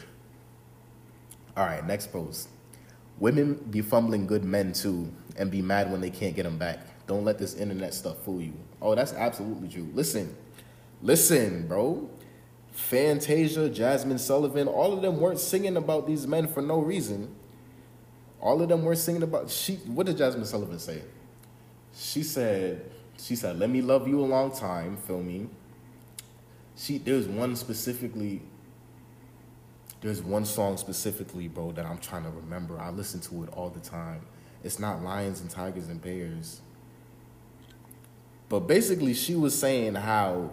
All 1.57 1.67
right, 1.67 1.87
next 1.87 2.13
post. 2.13 2.49
Women 3.19 3.55
be 3.71 3.83
fumbling 3.83 4.27
good 4.27 4.45
men 4.45 4.73
too 4.73 5.13
and 5.37 5.51
be 5.51 5.63
mad 5.63 5.91
when 5.91 6.01
they 6.01 6.11
can't 6.11 6.35
get 6.35 6.43
them 6.43 6.59
back. 6.59 6.81
Don't 7.07 7.25
let 7.25 7.39
this 7.39 7.55
internet 7.55 7.95
stuff 7.95 8.19
fool 8.25 8.41
you. 8.41 8.55
Oh, 8.81 8.95
that's 8.95 9.13
absolutely 9.13 9.69
true. 9.69 9.89
Listen, 9.95 10.35
listen, 11.03 11.69
bro. 11.69 12.09
Fantasia, 12.73 13.69
Jazmine 13.69 14.19
Sullivan, 14.19 14.67
all 14.67 14.93
of 14.93 15.03
them 15.03 15.21
weren't 15.21 15.39
singing 15.39 15.77
about 15.77 16.07
these 16.07 16.27
men 16.27 16.49
for 16.49 16.63
no 16.63 16.81
reason. 16.81 17.35
All 18.41 18.61
of 18.63 18.69
them 18.69 18.83
were 18.83 18.97
singing 18.97 19.23
about 19.23 19.51
she. 19.51 19.77
What 19.77 20.07
did 20.07 20.17
Jazmine 20.17 20.47
Sullivan 20.47 20.79
say? 20.79 21.03
She 21.95 22.23
said, 22.23 22.91
she 23.19 23.37
said, 23.37 23.59
"Let 23.59 23.71
me 23.71 23.83
love 23.83 24.09
you 24.09 24.21
a 24.21 24.27
long 24.27 24.51
time." 24.51 24.99
Me. 25.09 25.49
She 26.77 26.99
there's 26.99 27.29
one 27.29 27.55
specifically 27.57 28.43
there's 30.03 30.21
one 30.21 30.45
song 30.45 30.77
specifically, 30.79 31.47
bro, 31.47 31.71
that 31.73 31.87
I'm 31.87 31.99
trying 31.99 32.25
to 32.25 32.31
remember. 32.31 32.79
I 32.79 32.91
listen 32.91 33.21
to 33.21 33.45
it 33.45 33.51
all 33.51 33.71
the 33.71 33.81
time. 33.81 34.23
It's 34.65 34.81
not 34.81 35.03
lions 35.03 35.41
and 35.41 35.49
tigers 35.49 35.89
and 35.89 36.03
bears. 36.03 36.61
But 38.49 38.61
basically, 38.61 39.15
she 39.15 39.37
was 39.37 39.57
saying 39.57 39.95
how 39.95 40.51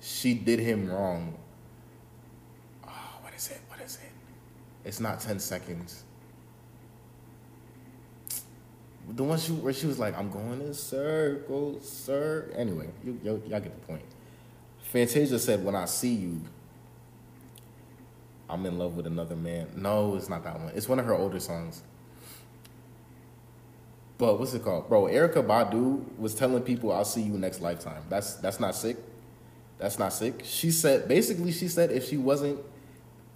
she 0.00 0.32
did 0.32 0.58
him 0.58 0.90
wrong. 0.90 1.36
Oh, 2.88 3.18
what 3.20 3.34
is 3.34 3.50
it? 3.50 3.60
What 3.68 3.80
is 3.82 3.96
it? 3.96 4.88
It's 4.88 4.98
not 4.98 5.20
10 5.20 5.40
seconds. 5.40 6.04
The 9.08 9.22
one 9.22 9.38
she, 9.38 9.52
where 9.52 9.72
she 9.72 9.86
was 9.86 9.98
like, 9.98 10.18
I'm 10.18 10.30
going 10.30 10.60
in 10.60 10.74
circles, 10.74 11.88
sir. 11.88 12.50
Anyway, 12.56 12.88
you, 13.04 13.20
y'all 13.22 13.38
get 13.38 13.64
the 13.64 13.86
point. 13.86 14.02
Fantasia 14.80 15.38
said, 15.38 15.64
When 15.64 15.76
I 15.76 15.84
see 15.84 16.14
you, 16.14 16.40
I'm 18.48 18.64
in 18.66 18.78
love 18.78 18.96
with 18.96 19.06
another 19.06 19.36
man. 19.36 19.68
No, 19.76 20.16
it's 20.16 20.28
not 20.28 20.44
that 20.44 20.58
one. 20.58 20.72
It's 20.74 20.88
one 20.88 20.98
of 20.98 21.06
her 21.06 21.14
older 21.14 21.40
songs. 21.40 21.82
But 24.18 24.38
what's 24.38 24.54
it 24.54 24.64
called, 24.64 24.88
bro? 24.88 25.04
Erykah 25.04 25.46
Badu 25.46 26.02
was 26.18 26.34
telling 26.34 26.62
people, 26.62 26.90
"I'll 26.90 27.04
see 27.04 27.20
you 27.20 27.32
next 27.32 27.60
lifetime." 27.60 28.02
That's 28.08 28.34
that's 28.36 28.58
not 28.58 28.74
sick. 28.74 28.96
That's 29.78 29.98
not 29.98 30.12
sick. 30.12 30.42
She 30.44 30.70
said 30.70 31.06
basically, 31.06 31.52
she 31.52 31.68
said 31.68 31.90
if 31.90 32.08
she 32.08 32.16
wasn't 32.16 32.60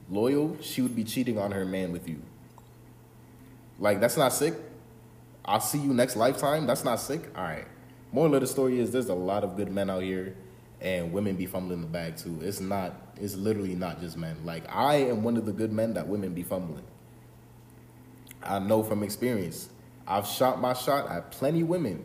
loyal, 0.09 0.57
she 0.63 0.81
would 0.81 0.97
be 0.97 1.05
cheating 1.05 1.39
on 1.39 1.53
her 1.53 1.67
man 1.67 1.93
with 1.93 2.09
you. 2.09 2.23
Like 3.79 4.01
that's 4.01 4.17
not 4.17 4.33
sick. 4.33 4.55
I'll 5.45 5.61
see 5.61 5.79
you 5.79 5.93
next 5.93 6.17
lifetime. 6.17 6.67
That's 6.67 6.85
not 6.85 7.01
sick. 7.01 7.31
All 7.37 7.45
right. 7.45 7.67
Moral 8.13 8.35
of 8.35 8.41
the 8.41 8.47
story 8.47 8.81
is 8.81 8.91
there's 8.93 9.09
a 9.09 9.15
lot 9.15 9.45
of 9.45 9.57
good 9.57 9.71
men 9.71 9.89
out 9.91 10.03
here 10.03 10.37
and 10.81 11.13
women 11.13 11.37
be 11.37 11.47
fumbling 11.47 11.81
the 11.81 11.87
bag 11.87 12.17
too. 12.17 12.39
It's 12.43 12.61
not. 12.61 12.95
It's 13.17 13.37
literally 13.37 13.75
not 13.75 14.01
just 14.01 14.17
men. 14.17 14.37
Like 14.45 14.65
I 14.69 14.97
am 14.97 15.23
one 15.23 15.37
of 15.37 15.47
the 15.47 15.53
good 15.53 15.73
men 15.73 15.95
that 15.95 16.09
women 16.09 16.35
be 16.35 16.43
fumbling. 16.43 16.85
I 18.43 18.59
know 18.59 18.83
from 18.83 19.03
experience. 19.03 19.69
I've 20.07 20.27
shot 20.27 20.61
my 20.61 20.73
shot 20.73 21.09
at 21.11 21.31
plenty 21.31 21.63
women. 21.63 22.05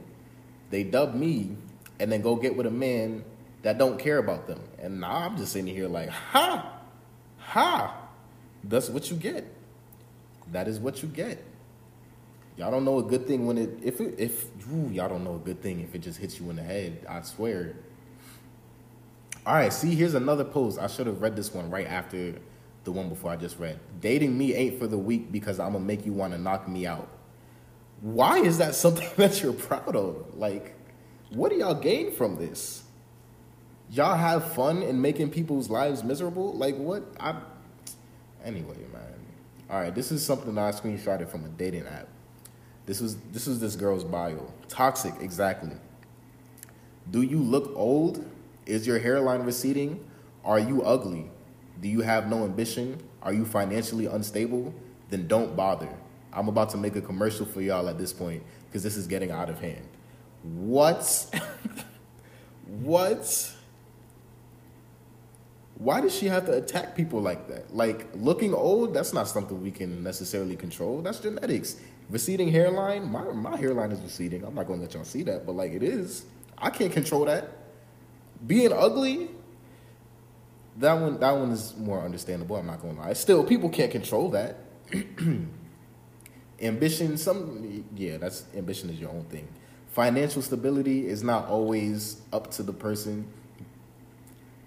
They 0.70 0.84
dub 0.84 1.16
me 1.16 1.56
and 2.00 2.12
then 2.12 2.22
go 2.22 2.36
get 2.36 2.56
with 2.56 2.66
a 2.66 2.72
man 2.72 3.24
that 3.62 3.78
don't 3.78 3.98
care 3.98 4.18
about 4.18 4.46
them. 4.46 4.60
And 4.78 5.00
now 5.00 5.12
I'm 5.12 5.38
just 5.38 5.54
sitting 5.54 5.74
here 5.74 5.88
like, 5.88 6.10
ha, 6.10 6.80
ha. 7.38 7.98
That's 8.64 8.90
what 8.90 9.10
you 9.10 9.18
get. 9.18 9.46
That 10.52 10.68
is 10.68 10.80
what 10.80 11.02
you 11.02 11.10
get. 11.10 11.44
Y'all 12.58 12.72
don't 12.72 12.86
know 12.86 13.00
a 13.00 13.04
good 13.04 13.28
thing 13.28 13.46
when 13.46 13.58
it 13.58 13.80
if 13.84 14.00
it, 14.00 14.16
if 14.18 14.46
ooh, 14.72 14.90
y'all 14.92 15.10
don't 15.10 15.24
know 15.24 15.36
a 15.36 15.40
good 15.40 15.62
thing 15.62 15.82
if 15.82 15.94
it 15.94 16.00
just 16.00 16.20
hits 16.20 16.40
you 16.40 16.50
in 16.50 16.56
the 16.56 16.64
head. 16.64 17.06
I 17.10 17.22
swear 17.22 17.76
all 19.46 19.54
right, 19.54 19.72
see, 19.72 19.94
here's 19.94 20.16
another 20.16 20.44
post. 20.44 20.80
I 20.80 20.88
should 20.88 21.06
have 21.06 21.22
read 21.22 21.36
this 21.36 21.54
one 21.54 21.70
right 21.70 21.86
after 21.86 22.34
the 22.84 22.92
one 22.92 23.10
before 23.10 23.30
I 23.32 23.36
just 23.36 23.60
read. 23.60 23.80
Dating 24.02 24.36
me 24.36 24.56
ain't 24.56 24.80
for 24.80 24.88
the 24.88 24.98
weak 24.98 25.32
because 25.32 25.60
I'm 25.60 25.74
gonna 25.74 25.86
make 25.86 26.04
you 26.04 26.14
want 26.14 26.34
to 26.34 26.40
knock 26.40 26.68
me 26.68 26.88
out. 26.88 27.08
Why 28.02 28.40
is 28.40 28.58
that 28.58 28.74
something 28.74 29.08
that 29.18 29.44
you're 29.44 29.54
proud 29.54 29.96
of? 29.96 30.36
Like, 30.36 30.76
what 31.30 31.52
do 31.52 31.58
y'all 31.58 31.76
gain 31.76 32.12
from 32.12 32.38
this? 32.38 32.84
Y'all 33.92 34.18
have 34.18 34.52
fun 34.54 34.82
in 34.82 35.00
making 35.00 35.30
people's 35.30 35.70
lives 35.70 36.04
miserable? 36.04 36.54
Like, 36.54 36.76
what? 36.78 37.04
I. 37.20 37.36
Anyway, 38.44 38.78
man. 38.92 39.04
All 39.70 39.80
right, 39.80 39.94
this 39.94 40.12
is 40.12 40.26
something 40.26 40.58
I 40.58 40.72
screenshotted 40.72 41.30
from 41.30 41.46
a 41.46 41.50
dating 41.50 41.86
app. 41.86 42.08
This 42.86 43.02
was 43.02 43.18
this 43.32 43.48
was 43.48 43.60
this 43.60 43.76
girl's 43.76 44.04
bio. 44.04 44.52
Toxic, 44.68 45.14
exactly. 45.20 45.72
Do 47.10 47.22
you 47.22 47.40
look 47.40 47.72
old? 47.76 48.26
Is 48.66 48.88
your 48.88 49.00
hairline 49.00 49.42
receding? 49.42 50.06
Are 50.44 50.60
you 50.60 50.84
ugly? 50.84 51.30
Do 51.82 51.88
you 51.88 52.02
have 52.02 52.30
no 52.30 52.44
ambition? 52.44 53.02
Are 53.22 53.34
you 53.34 53.46
financially 53.46 54.06
unstable? 54.06 54.74
Then 55.10 55.28
don't 55.28 55.56
bother. 55.56 55.90
I'm 56.34 56.48
about 56.48 56.70
to 56.72 56.78
make 56.78 56.96
a 56.96 57.02
commercial 57.02 57.46
for 57.46 57.62
y'all 57.62 57.88
at 57.90 57.98
this 57.98 58.12
point 58.12 58.44
because 58.68 58.84
this 58.84 58.98
is 58.98 59.08
getting 59.08 59.32
out 59.32 59.50
of 59.50 59.60
hand. 59.60 59.88
What? 60.44 61.34
what? 62.68 63.54
Why 65.78 66.02
does 66.02 66.16
she 66.16 66.28
have 66.28 66.46
to 66.46 66.54
attack 66.54 66.96
people 66.96 67.22
like 67.22 67.48
that? 67.50 67.76
Like 67.76 68.08
looking 68.16 68.54
old, 68.54 68.94
that's 68.94 69.14
not 69.14 69.28
something 69.28 69.62
we 69.62 69.72
can 69.72 70.04
necessarily 70.04 70.56
control. 70.56 71.02
That's 71.02 71.20
genetics. 71.20 71.78
Receding 72.10 72.50
hairline, 72.50 73.12
my, 73.12 73.24
my 73.32 73.58
hairline 73.58 73.92
is 73.92 74.00
receding. 74.02 74.44
I'm 74.44 74.56
not 74.56 74.68
gonna 74.68 74.82
let 74.82 74.94
y'all 74.94 75.04
see 75.04 75.24
that, 75.24 75.46
but 75.46 75.54
like 75.54 75.72
it 75.72 75.84
is. 75.84 76.26
I 76.58 76.70
can't 76.70 76.92
control 76.92 77.26
that 77.26 77.50
being 78.46 78.72
ugly, 78.72 79.30
that 80.78 80.94
one 80.94 81.20
that 81.20 81.32
one 81.32 81.52
is 81.52 81.76
more 81.78 82.02
understandable. 82.02 82.56
I'm 82.58 82.68
not 82.68 82.82
gonna 82.82 83.00
lie. 83.00 83.14
Still, 83.14 83.44
people 83.44 83.70
can't 83.70 83.92
control 83.92 84.30
that. 84.32 84.58
ambition, 86.62 87.18
some 87.18 87.86
yeah, 87.96 88.18
that's 88.18 88.46
ambition 88.56 88.90
is 88.90 89.00
your 89.00 89.10
own 89.10 89.24
thing. 89.26 89.48
Financial 89.88 90.42
stability 90.42 91.08
is 91.08 91.24
not 91.24 91.48
always 91.48 92.22
up 92.34 92.52
to 92.52 92.64
the 92.64 92.74
person. 92.74 93.28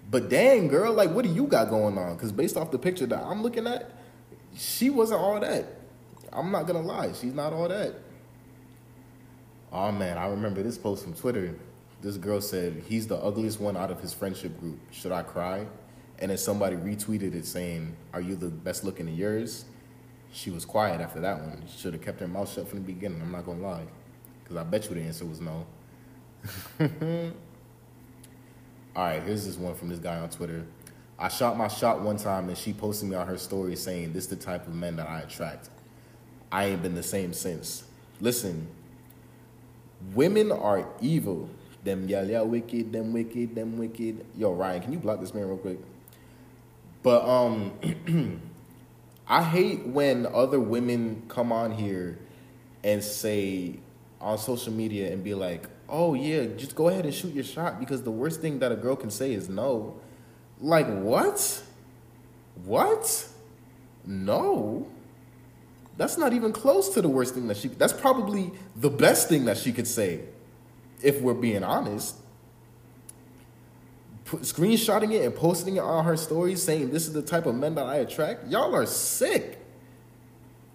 But 0.09 0.29
dang, 0.29 0.67
girl, 0.67 0.93
like 0.93 1.11
what 1.11 1.23
do 1.23 1.31
you 1.31 1.45
got 1.45 1.69
going 1.69 1.97
on? 1.97 2.15
Because 2.15 2.31
based 2.31 2.57
off 2.57 2.71
the 2.71 2.79
picture 2.79 3.05
that 3.05 3.23
I'm 3.23 3.43
looking 3.43 3.67
at, 3.67 3.91
she 4.55 4.89
wasn't 4.89 5.21
all 5.21 5.39
that. 5.39 5.78
I'm 6.31 6.51
not 6.51 6.67
gonna 6.67 6.81
lie, 6.81 7.13
she's 7.13 7.33
not 7.33 7.53
all 7.53 7.67
that. 7.67 7.95
Oh 9.71 9.91
man, 9.91 10.17
I 10.17 10.27
remember 10.27 10.63
this 10.63 10.77
post 10.77 11.03
from 11.03 11.13
Twitter 11.13 11.55
this 12.01 12.17
girl 12.17 12.39
said 12.41 12.83
he's 12.87 13.07
the 13.07 13.17
ugliest 13.17 13.59
one 13.59 13.75
out 13.75 13.91
of 13.91 13.99
his 13.99 14.13
friendship 14.13 14.57
group. 14.59 14.79
Should 14.91 15.11
I 15.11 15.21
cry? 15.21 15.67
And 16.19 16.31
then 16.31 16.37
somebody 16.37 16.75
retweeted 16.75 17.33
it 17.33 17.45
saying, 17.45 17.95
"Are 18.13 18.21
you 18.21 18.35
the 18.35 18.49
best 18.49 18.83
looking 18.83 19.07
in 19.07 19.15
yours?" 19.15 19.65
She 20.31 20.51
was 20.51 20.63
quiet 20.63 21.01
after 21.01 21.19
that 21.21 21.41
one. 21.41 21.63
Should 21.67 21.93
have 21.93 22.01
kept 22.01 22.19
her 22.19 22.27
mouth 22.27 22.51
shut 22.51 22.67
from 22.67 22.79
the 22.79 22.85
beginning. 22.85 23.21
I'm 23.21 23.31
not 23.31 23.45
gonna 23.45 23.61
lie, 23.61 23.85
because 24.43 24.57
I 24.57 24.63
bet 24.63 24.89
you 24.89 24.95
the 24.95 25.01
answer 25.01 25.25
was 25.25 25.41
no. 25.41 25.65
All 28.95 29.03
right, 29.05 29.21
here's 29.23 29.45
this 29.45 29.57
one 29.57 29.75
from 29.75 29.89
this 29.89 29.99
guy 29.99 30.19
on 30.19 30.29
Twitter. 30.29 30.65
I 31.17 31.27
shot 31.27 31.57
my 31.57 31.67
shot 31.67 32.01
one 32.01 32.17
time 32.17 32.47
and 32.47 32.57
she 32.57 32.71
posted 32.71 33.09
me 33.09 33.15
on 33.15 33.27
her 33.27 33.37
story 33.37 33.75
saying 33.75 34.13
this 34.13 34.23
is 34.23 34.29
the 34.29 34.35
type 34.37 34.67
of 34.67 34.73
men 34.73 34.95
that 34.95 35.09
I 35.09 35.19
attract. 35.21 35.69
I 36.51 36.65
ain't 36.65 36.81
been 36.81 36.95
the 36.95 37.03
same 37.03 37.33
since. 37.33 37.83
Listen, 38.19 38.67
women 40.13 40.51
are 40.51 40.87
evil. 41.01 41.49
Them 41.83 42.09
yeah 42.09 42.23
yeah 42.23 42.41
wicked, 42.41 42.91
them 42.91 43.13
wicked, 43.13 43.55
them 43.55 43.77
wicked. 43.77 44.25
Yo, 44.37 44.53
Ryan, 44.53 44.81
can 44.81 44.93
you 44.93 44.99
block 44.99 45.21
this 45.21 45.33
man 45.33 45.47
real 45.47 45.57
quick? 45.57 45.79
But 47.03 47.23
um 47.25 47.73
I 49.27 49.43
hate 49.43 49.85
when 49.85 50.25
other 50.25 50.59
women 50.59 51.23
come 51.27 51.51
on 51.51 51.71
here 51.71 52.19
and 52.83 53.03
say 53.03 53.79
on 54.19 54.37
social 54.37 54.73
media 54.73 55.11
and 55.13 55.23
be 55.23 55.33
like, 55.33 55.69
"Oh 55.87 56.13
yeah, 56.15 56.45
just 56.57 56.75
go 56.75 56.89
ahead 56.89 57.05
and 57.05 57.13
shoot 57.13 57.33
your 57.33 57.43
shot," 57.43 57.79
because 57.79 58.03
the 58.03 58.11
worst 58.11 58.41
thing 58.41 58.59
that 58.59 58.71
a 58.71 58.75
girl 58.75 58.95
can 58.95 59.11
say 59.11 59.33
is 59.33 59.47
no. 59.47 59.99
Like 60.59 60.87
what? 60.87 61.63
What? 62.65 63.27
No. 64.05 64.87
That's 65.99 66.17
not 66.17 66.31
even 66.31 66.53
close 66.53 66.87
to 66.93 67.01
the 67.01 67.09
worst 67.09 67.33
thing 67.33 67.47
that 67.47 67.57
she. 67.57 67.67
That's 67.67 67.91
probably 67.91 68.53
the 68.77 68.89
best 68.89 69.27
thing 69.27 69.43
that 69.45 69.57
she 69.57 69.73
could 69.73 69.85
say, 69.85 70.21
if 71.03 71.19
we're 71.19 71.33
being 71.33 71.61
honest. 71.61 72.15
Put, 74.23 74.43
screenshotting 74.43 75.11
it 75.11 75.25
and 75.25 75.35
posting 75.35 75.75
it 75.75 75.81
on 75.81 76.05
her 76.05 76.15
stories, 76.15 76.63
saying 76.63 76.91
this 76.91 77.05
is 77.05 77.11
the 77.11 77.21
type 77.21 77.45
of 77.45 77.55
men 77.55 77.75
that 77.75 77.85
I 77.85 77.97
attract. 77.97 78.47
Y'all 78.47 78.73
are 78.73 78.85
sick 78.85 79.57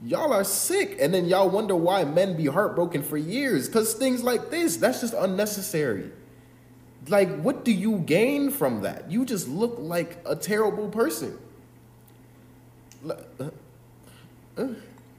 y'all 0.05 0.35
are 0.35 0.45
sick 0.45 0.99
and 1.01 1.15
then 1.15 1.25
y'all 1.25 1.49
wonder 1.49 1.75
why 1.75 2.05
men 2.05 2.37
be 2.37 2.45
heartbroken 2.45 3.03
for 3.03 3.17
years 3.17 3.67
because 3.67 3.95
things 3.95 4.23
like 4.23 4.51
this 4.51 4.77
that's 4.77 5.01
just 5.01 5.15
unnecessary 5.15 6.11
like 7.09 7.35
what 7.41 7.65
do 7.65 7.73
you 7.73 7.97
gain 8.01 8.51
from 8.51 8.83
that 8.83 9.11
you 9.11 9.25
just 9.25 9.49
look 9.49 9.77
like 9.79 10.19
a 10.27 10.37
terrible 10.37 10.91
person 10.91 11.39
uh, 13.09 13.15
uh, 14.59 14.67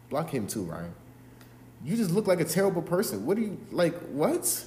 block 0.09 0.29
him 0.29 0.47
too 0.47 0.63
ryan 0.63 0.93
you 1.83 1.95
just 1.95 2.11
look 2.11 2.27
like 2.27 2.39
a 2.39 2.45
terrible 2.45 2.81
person 2.81 3.25
what 3.25 3.37
do 3.37 3.43
you 3.43 3.57
like 3.71 3.95
what 4.09 4.65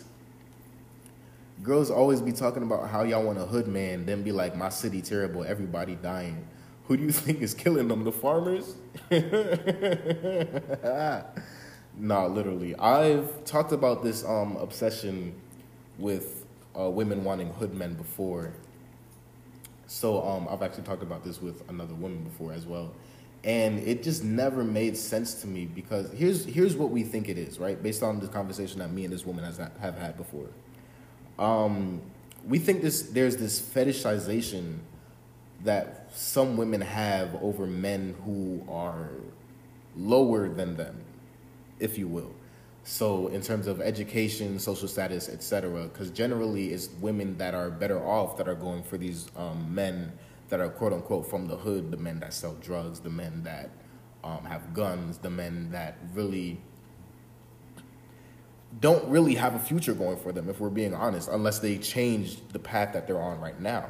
girls 1.62 1.90
always 1.90 2.20
be 2.20 2.32
talking 2.32 2.62
about 2.62 2.88
how 2.88 3.02
y'all 3.02 3.24
want 3.24 3.38
a 3.38 3.44
hood 3.44 3.66
man 3.66 4.06
then 4.06 4.22
be 4.22 4.32
like 4.32 4.56
my 4.56 4.68
city 4.68 5.02
terrible 5.02 5.44
everybody 5.44 5.96
dying 5.96 6.46
who 6.88 6.96
do 6.96 7.04
you 7.04 7.12
think 7.12 7.40
is 7.40 7.54
killing 7.54 7.86
them? 7.86 8.02
The 8.02 8.12
farmers? 8.12 8.74
nah, 11.96 12.26
literally. 12.26 12.74
I've 12.76 13.44
talked 13.44 13.72
about 13.72 14.02
this 14.02 14.24
um, 14.24 14.56
obsession 14.56 15.34
with 15.98 16.46
uh, 16.78 16.90
women 16.90 17.22
wanting 17.22 17.52
hood 17.52 17.74
men 17.74 17.94
before. 17.94 18.52
So 19.86 20.26
um, 20.26 20.48
I've 20.50 20.62
actually 20.62 20.84
talked 20.84 21.02
about 21.02 21.24
this 21.24 21.40
with 21.40 21.62
another 21.68 21.94
woman 21.94 22.24
before 22.24 22.52
as 22.52 22.66
well. 22.66 22.92
And 23.44 23.78
it 23.80 24.02
just 24.02 24.24
never 24.24 24.64
made 24.64 24.96
sense 24.96 25.34
to 25.42 25.46
me 25.46 25.66
because 25.66 26.10
here's 26.12 26.44
here's 26.44 26.76
what 26.76 26.90
we 26.90 27.04
think 27.04 27.28
it 27.28 27.38
is, 27.38 27.58
right? 27.58 27.80
Based 27.80 28.02
on 28.02 28.18
the 28.18 28.26
conversation 28.26 28.80
that 28.80 28.90
me 28.90 29.04
and 29.04 29.12
this 29.12 29.24
woman 29.24 29.44
has 29.44 29.58
have 29.58 29.96
had 29.96 30.16
before. 30.16 30.48
Um, 31.38 32.02
we 32.46 32.58
think 32.58 32.82
this 32.82 33.02
there's 33.02 33.36
this 33.36 33.60
fetishization 33.60 34.78
that 35.64 36.08
some 36.14 36.56
women 36.56 36.80
have 36.80 37.36
over 37.42 37.66
men 37.66 38.14
who 38.24 38.64
are 38.68 39.10
lower 39.96 40.48
than 40.48 40.76
them, 40.76 40.96
if 41.80 41.98
you 41.98 42.08
will. 42.08 42.32
So, 42.84 43.26
in 43.28 43.42
terms 43.42 43.66
of 43.66 43.82
education, 43.82 44.58
social 44.58 44.88
status, 44.88 45.28
etc., 45.28 45.84
because 45.84 46.10
generally 46.10 46.72
it's 46.72 46.88
women 47.00 47.36
that 47.36 47.54
are 47.54 47.70
better 47.70 48.02
off 48.02 48.38
that 48.38 48.48
are 48.48 48.54
going 48.54 48.82
for 48.82 48.96
these 48.96 49.28
um, 49.36 49.74
men 49.74 50.12
that 50.48 50.60
are 50.60 50.68
quote 50.68 50.92
unquote 50.92 51.28
from 51.28 51.46
the 51.46 51.56
hood, 51.56 51.90
the 51.90 51.96
men 51.96 52.20
that 52.20 52.32
sell 52.32 52.54
drugs, 52.60 53.00
the 53.00 53.10
men 53.10 53.42
that 53.44 53.70
um, 54.24 54.44
have 54.44 54.74
guns, 54.74 55.18
the 55.18 55.30
men 55.30 55.70
that 55.70 55.98
really 56.14 56.60
don't 58.80 59.04
really 59.08 59.34
have 59.34 59.54
a 59.54 59.58
future 59.58 59.94
going 59.94 60.18
for 60.18 60.32
them, 60.32 60.48
if 60.48 60.60
we're 60.60 60.68
being 60.68 60.94
honest, 60.94 61.28
unless 61.28 61.58
they 61.58 61.78
change 61.78 62.38
the 62.52 62.58
path 62.58 62.92
that 62.92 63.06
they're 63.06 63.20
on 63.20 63.40
right 63.40 63.60
now. 63.60 63.86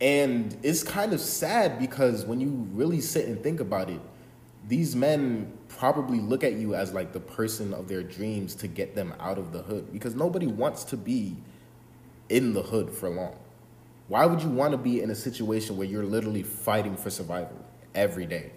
And 0.00 0.56
it's 0.62 0.82
kind 0.82 1.12
of 1.12 1.20
sad 1.20 1.78
because 1.78 2.24
when 2.24 2.40
you 2.40 2.66
really 2.72 3.00
sit 3.00 3.26
and 3.26 3.40
think 3.40 3.60
about 3.60 3.88
it, 3.88 4.00
these 4.66 4.96
men 4.96 5.52
probably 5.68 6.20
look 6.20 6.42
at 6.42 6.54
you 6.54 6.74
as 6.74 6.92
like 6.92 7.12
the 7.12 7.20
person 7.20 7.72
of 7.74 7.88
their 7.88 8.02
dreams 8.02 8.54
to 8.56 8.68
get 8.68 8.94
them 8.94 9.14
out 9.20 9.38
of 9.38 9.52
the 9.52 9.62
hood 9.62 9.92
because 9.92 10.14
nobody 10.14 10.46
wants 10.46 10.84
to 10.84 10.96
be 10.96 11.36
in 12.28 12.52
the 12.52 12.62
hood 12.62 12.90
for 12.90 13.08
long. 13.08 13.36
Why 14.12 14.26
would 14.26 14.42
you 14.42 14.50
want 14.50 14.72
to 14.72 14.76
be 14.76 15.00
in 15.00 15.08
a 15.08 15.14
situation 15.14 15.78
where 15.78 15.86
you're 15.86 16.04
literally 16.04 16.42
fighting 16.42 16.98
for 16.98 17.08
survival 17.08 17.56
every 17.94 18.26
day? 18.26 18.52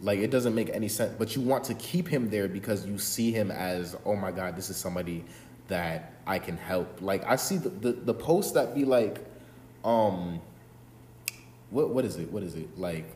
Like 0.00 0.18
it 0.18 0.32
doesn't 0.32 0.56
make 0.56 0.70
any 0.70 0.88
sense, 0.88 1.14
but 1.16 1.36
you 1.36 1.42
want 1.42 1.62
to 1.66 1.74
keep 1.74 2.08
him 2.08 2.30
there 2.30 2.48
because 2.48 2.84
you 2.84 2.98
see 2.98 3.30
him 3.30 3.52
as, 3.52 3.96
oh 4.04 4.16
my 4.16 4.32
God, 4.32 4.56
this 4.56 4.68
is 4.68 4.76
somebody 4.76 5.24
that 5.68 6.14
I 6.26 6.40
can 6.40 6.56
help. 6.56 7.00
Like 7.00 7.24
I 7.28 7.36
see 7.36 7.58
the, 7.58 7.68
the, 7.68 7.92
the 7.92 8.12
posts 8.12 8.54
that 8.54 8.74
be 8.74 8.84
like, 8.84 9.24
um 9.84 10.40
what 11.70 11.90
what 11.90 12.04
is 12.04 12.16
it? 12.16 12.32
What 12.32 12.42
is 12.42 12.56
it? 12.56 12.76
Like 12.76 13.06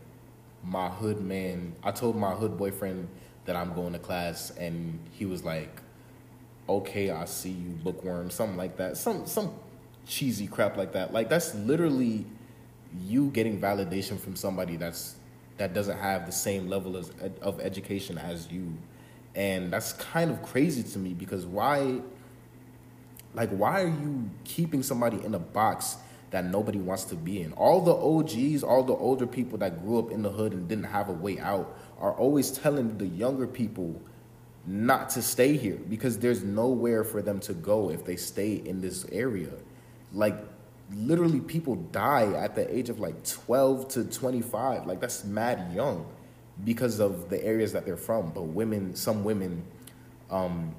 my 0.63 0.89
hood 0.89 1.21
man 1.21 1.75
I 1.83 1.91
told 1.91 2.15
my 2.15 2.31
hood 2.31 2.57
boyfriend 2.59 3.09
that 3.47 3.57
I'm 3.57 3.75
going 3.75 3.93
to 3.95 3.99
class 3.99 4.51
and 4.51 5.01
he 5.11 5.27
was 5.27 5.43
like, 5.43 5.83
Okay, 6.69 7.11
I 7.11 7.25
see 7.25 7.51
you 7.51 7.71
bookworm, 7.71 8.31
something 8.31 8.57
like 8.57 8.77
that. 8.77 8.97
Some 8.97 9.27
some 9.27 9.53
cheesy 10.07 10.47
crap 10.47 10.77
like 10.77 10.93
that. 10.93 11.13
Like 11.13 11.29
that's 11.29 11.55
literally 11.55 12.27
you 13.07 13.31
getting 13.31 13.61
validation 13.61 14.19
from 14.19 14.37
somebody 14.37 14.77
that's 14.77 15.17
that 15.59 15.75
doesn't 15.75 15.99
have 15.99 16.27
the 16.27 16.33
same 16.33 16.69
level 16.69 16.97
as, 16.97 17.13
of 17.43 17.61
education 17.61 18.19
as 18.19 18.51
you. 18.51 18.73
And 19.35 19.73
that's 19.73 19.93
kind 19.93 20.31
of 20.31 20.43
crazy 20.43 20.83
to 20.83 20.99
me 20.99 21.15
because 21.15 21.47
why 21.47 22.01
like 23.35 23.51
why 23.51 23.83
are 23.83 23.89
you 23.89 24.29
keeping 24.45 24.83
somebody 24.83 25.23
in 25.25 25.35
a 25.35 25.39
box 25.39 25.97
that 26.31 26.45
nobody 26.45 26.79
wants 26.79 27.05
to 27.05 27.17
be 27.17 27.43
in. 27.43 27.53
All 27.55 27.81
the 27.81 27.95
OGs, 27.95 28.63
all 28.63 28.83
the 28.83 28.95
older 28.95 29.27
people 29.27 29.59
that 29.59 29.83
grew 29.85 29.99
up 29.99 30.11
in 30.11 30.23
the 30.23 30.31
hood 30.31 30.53
and 30.53 30.69
didn't 30.69 30.85
have 30.85 31.09
a 31.09 31.13
way 31.13 31.39
out 31.41 31.77
are 31.99 32.13
always 32.13 32.51
telling 32.51 32.99
the 32.99 33.07
younger 33.07 33.47
people 33.47 34.01
not 34.67 35.11
to 35.11 35.23
stay 35.23 35.57
here 35.57 35.79
because 35.89 36.19
there's 36.19 36.45
nowhere 36.45 37.03
for 37.03 37.23
them 37.23 37.41
to 37.41 37.53
go 37.53 37.91
if 37.91 38.05
they 38.05 38.17
stay 38.17 38.55
in 38.55 38.81
this 38.81 39.05
area. 39.11 39.51
Like 40.13 40.37
literally 40.93 41.41
people 41.41 41.77
die 41.77 42.33
at 42.33 42.55
the 42.55 42.75
age 42.75 42.89
of 42.89 42.99
like 42.99 43.25
12 43.25 43.89
to 43.89 44.05
25. 44.05 44.87
Like 44.87 45.01
that's 45.01 45.25
mad 45.25 45.73
young 45.75 46.07
because 46.65 47.01
of 47.01 47.31
the 47.31 47.43
areas 47.45 47.73
that 47.73 47.85
they're 47.85 47.97
from. 47.97 48.31
But 48.31 48.43
women, 48.43 48.95
some 48.97 49.25
women 49.25 49.65
um, 50.31 50.75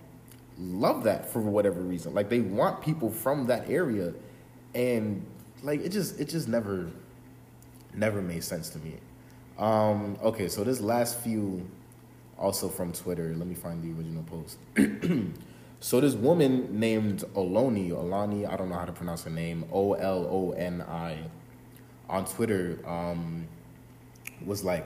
love 0.57 1.03
that 1.03 1.29
for 1.32 1.39
whatever 1.39 1.82
reason. 1.82 2.13
Like 2.13 2.29
they 2.29 2.41
want 2.41 2.82
people 2.82 3.09
from 3.09 3.47
that 3.47 3.69
area 3.69 4.13
and 4.73 5.25
like 5.63 5.82
it 5.82 5.89
just 5.89 6.19
it 6.19 6.29
just 6.29 6.47
never 6.47 6.89
never 7.93 8.21
made 8.21 8.43
sense 8.43 8.69
to 8.69 8.79
me. 8.79 8.95
Um, 9.57 10.17
okay, 10.23 10.47
so 10.47 10.63
this 10.63 10.79
last 10.79 11.19
few 11.19 11.67
also 12.38 12.67
from 12.67 12.91
Twitter. 12.91 13.34
Let 13.38 13.47
me 13.47 13.55
find 13.55 13.84
the 13.84 13.97
original 13.97 14.23
post. 14.23 14.57
so 15.82 15.99
this 15.99 16.13
woman 16.13 16.79
named 16.79 17.23
Oloni, 17.34 17.89
Olani, 17.89 18.47
I 18.47 18.55
don't 18.55 18.69
know 18.69 18.75
how 18.75 18.86
to 18.86 18.91
pronounce 18.91 19.23
her 19.23 19.32
name, 19.32 19.65
O 19.71 19.93
L 19.93 20.27
O 20.29 20.51
N 20.51 20.84
I, 20.84 21.17
on 22.07 22.25
Twitter 22.25 22.79
um, 22.86 23.47
was 24.45 24.63
like, 24.63 24.86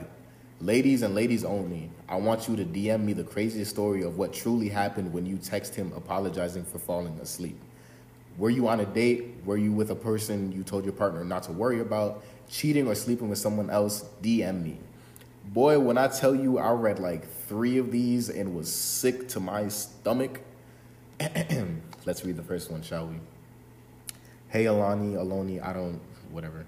ladies 0.60 1.02
and 1.02 1.14
ladies 1.14 1.44
only, 1.44 1.90
I 2.08 2.16
want 2.16 2.48
you 2.48 2.56
to 2.56 2.64
DM 2.64 3.04
me 3.04 3.12
the 3.12 3.24
craziest 3.24 3.70
story 3.70 4.04
of 4.04 4.16
what 4.16 4.32
truly 4.32 4.70
happened 4.70 5.12
when 5.12 5.26
you 5.26 5.36
text 5.36 5.74
him 5.74 5.92
apologizing 5.94 6.64
for 6.64 6.78
falling 6.78 7.18
asleep. 7.20 7.58
Were 8.38 8.50
you 8.50 8.66
on 8.66 8.80
a 8.80 8.86
date? 8.86 9.34
Were 9.44 9.58
you 9.58 9.72
with 9.72 9.90
a 9.90 9.94
person 9.94 10.50
you 10.50 10.62
told 10.62 10.84
your 10.84 10.94
partner 10.94 11.24
not 11.24 11.42
to 11.42 11.52
worry 11.52 11.80
about? 11.80 12.24
Cheating 12.48 12.88
or 12.88 12.94
sleeping 12.94 13.28
with 13.28 13.38
someone 13.38 13.68
else? 13.68 14.06
DM 14.22 14.62
me. 14.62 14.78
Boy, 15.44 15.78
when 15.78 15.98
I 15.98 16.08
tell 16.08 16.34
you 16.34 16.56
I 16.56 16.72
read 16.72 17.00
like 17.00 17.30
three 17.48 17.76
of 17.76 17.92
these 17.92 18.30
and 18.30 18.54
was 18.54 18.72
sick 18.72 19.28
to 19.28 19.40
my 19.40 19.68
stomach. 19.68 20.40
Let's 22.04 22.24
read 22.24 22.36
the 22.36 22.42
first 22.42 22.70
one, 22.70 22.82
shall 22.82 23.06
we? 23.06 23.16
Hey, 24.48 24.66
Alani, 24.66 25.14
Aloni, 25.14 25.64
I 25.64 25.72
don't, 25.72 26.00
whatever. 26.30 26.66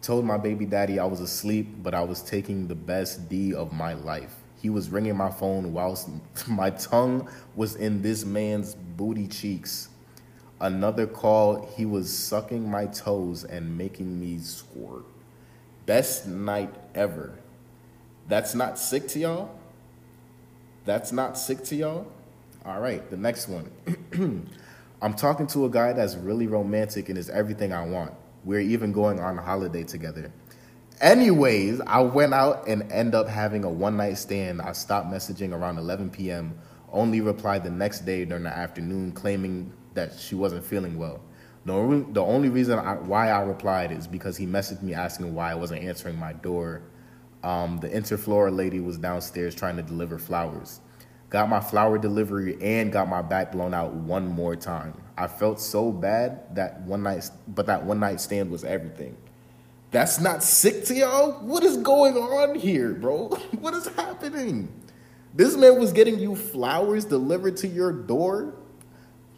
Told 0.00 0.24
my 0.24 0.38
baby 0.38 0.64
daddy 0.64 0.98
I 0.98 1.04
was 1.04 1.20
asleep, 1.20 1.68
but 1.82 1.94
I 1.94 2.02
was 2.02 2.22
taking 2.22 2.68
the 2.68 2.74
best 2.74 3.28
D 3.28 3.54
of 3.54 3.72
my 3.72 3.94
life. 3.94 4.34
He 4.60 4.70
was 4.70 4.88
ringing 4.88 5.16
my 5.16 5.30
phone 5.30 5.74
whilst 5.74 6.08
my 6.48 6.70
tongue 6.70 7.28
was 7.54 7.76
in 7.76 8.00
this 8.00 8.24
man's 8.24 8.74
booty 8.74 9.28
cheeks. 9.28 9.88
Another 10.60 11.06
call, 11.06 11.68
he 11.76 11.84
was 11.84 12.10
sucking 12.16 12.70
my 12.70 12.86
toes 12.86 13.44
and 13.44 13.76
making 13.76 14.18
me 14.18 14.38
squirt. 14.38 15.04
Best 15.84 16.26
night 16.26 16.74
ever. 16.94 17.34
That's 18.26 18.54
not 18.54 18.78
sick 18.78 19.06
to 19.08 19.18
y'all? 19.18 19.58
That's 20.86 21.12
not 21.12 21.36
sick 21.36 21.62
to 21.64 21.76
y'all? 21.76 22.06
All 22.66 22.80
right, 22.80 23.08
the 23.10 23.16
next 23.18 23.48
one. 23.48 23.70
I'm 25.02 25.12
talking 25.12 25.46
to 25.48 25.66
a 25.66 25.68
guy 25.68 25.92
that's 25.92 26.14
really 26.14 26.46
romantic 26.46 27.10
and 27.10 27.18
is 27.18 27.28
everything 27.28 27.74
I 27.74 27.84
want. 27.84 28.14
We're 28.42 28.60
even 28.60 28.90
going 28.90 29.20
on 29.20 29.38
a 29.38 29.42
holiday 29.42 29.84
together. 29.84 30.32
Anyways, 31.02 31.82
I 31.82 32.00
went 32.00 32.32
out 32.32 32.66
and 32.66 32.90
end 32.90 33.14
up 33.14 33.28
having 33.28 33.64
a 33.64 33.68
one 33.68 33.98
night 33.98 34.16
stand. 34.16 34.62
I 34.62 34.72
stopped 34.72 35.08
messaging 35.08 35.52
around 35.52 35.76
11 35.76 36.08
p.m. 36.08 36.58
Only 36.90 37.20
replied 37.20 37.64
the 37.64 37.70
next 37.70 38.06
day 38.06 38.24
during 38.24 38.44
the 38.44 38.56
afternoon, 38.56 39.12
claiming 39.12 39.70
that 39.92 40.18
she 40.18 40.34
wasn't 40.34 40.64
feeling 40.64 40.96
well. 40.96 41.20
The, 41.66 42.06
the 42.12 42.22
only 42.22 42.48
reason 42.48 42.78
I, 42.78 42.94
why 42.94 43.30
I 43.30 43.42
replied 43.42 43.92
is 43.92 44.06
because 44.06 44.38
he 44.38 44.46
messaged 44.46 44.80
me 44.80 44.94
asking 44.94 45.34
why 45.34 45.50
I 45.50 45.54
wasn't 45.54 45.82
answering 45.82 46.18
my 46.18 46.32
door. 46.32 46.80
Um, 47.42 47.78
the 47.80 47.90
Interflora 47.90 48.56
lady 48.56 48.80
was 48.80 48.96
downstairs 48.96 49.54
trying 49.54 49.76
to 49.76 49.82
deliver 49.82 50.18
flowers. 50.18 50.80
Got 51.30 51.48
my 51.48 51.60
flower 51.60 51.98
delivery 51.98 52.56
and 52.62 52.92
got 52.92 53.08
my 53.08 53.22
back 53.22 53.52
blown 53.52 53.74
out 53.74 53.92
one 53.92 54.28
more 54.28 54.54
time. 54.54 54.94
I 55.16 55.26
felt 55.26 55.60
so 55.60 55.90
bad 55.92 56.54
that 56.54 56.80
one 56.82 57.02
night, 57.02 57.30
but 57.48 57.66
that 57.66 57.84
one 57.84 58.00
night 58.00 58.20
stand 58.20 58.50
was 58.50 58.64
everything. 58.64 59.16
That's 59.90 60.20
not 60.20 60.42
sick 60.42 60.84
to 60.86 60.94
y'all? 60.94 61.32
What 61.44 61.62
is 61.62 61.76
going 61.76 62.16
on 62.16 62.56
here, 62.56 62.94
bro? 62.94 63.28
What 63.60 63.74
is 63.74 63.86
happening? 63.86 64.68
This 65.32 65.56
man 65.56 65.78
was 65.78 65.92
getting 65.92 66.18
you 66.18 66.34
flowers 66.36 67.04
delivered 67.04 67.56
to 67.58 67.68
your 67.68 67.92
door? 67.92 68.54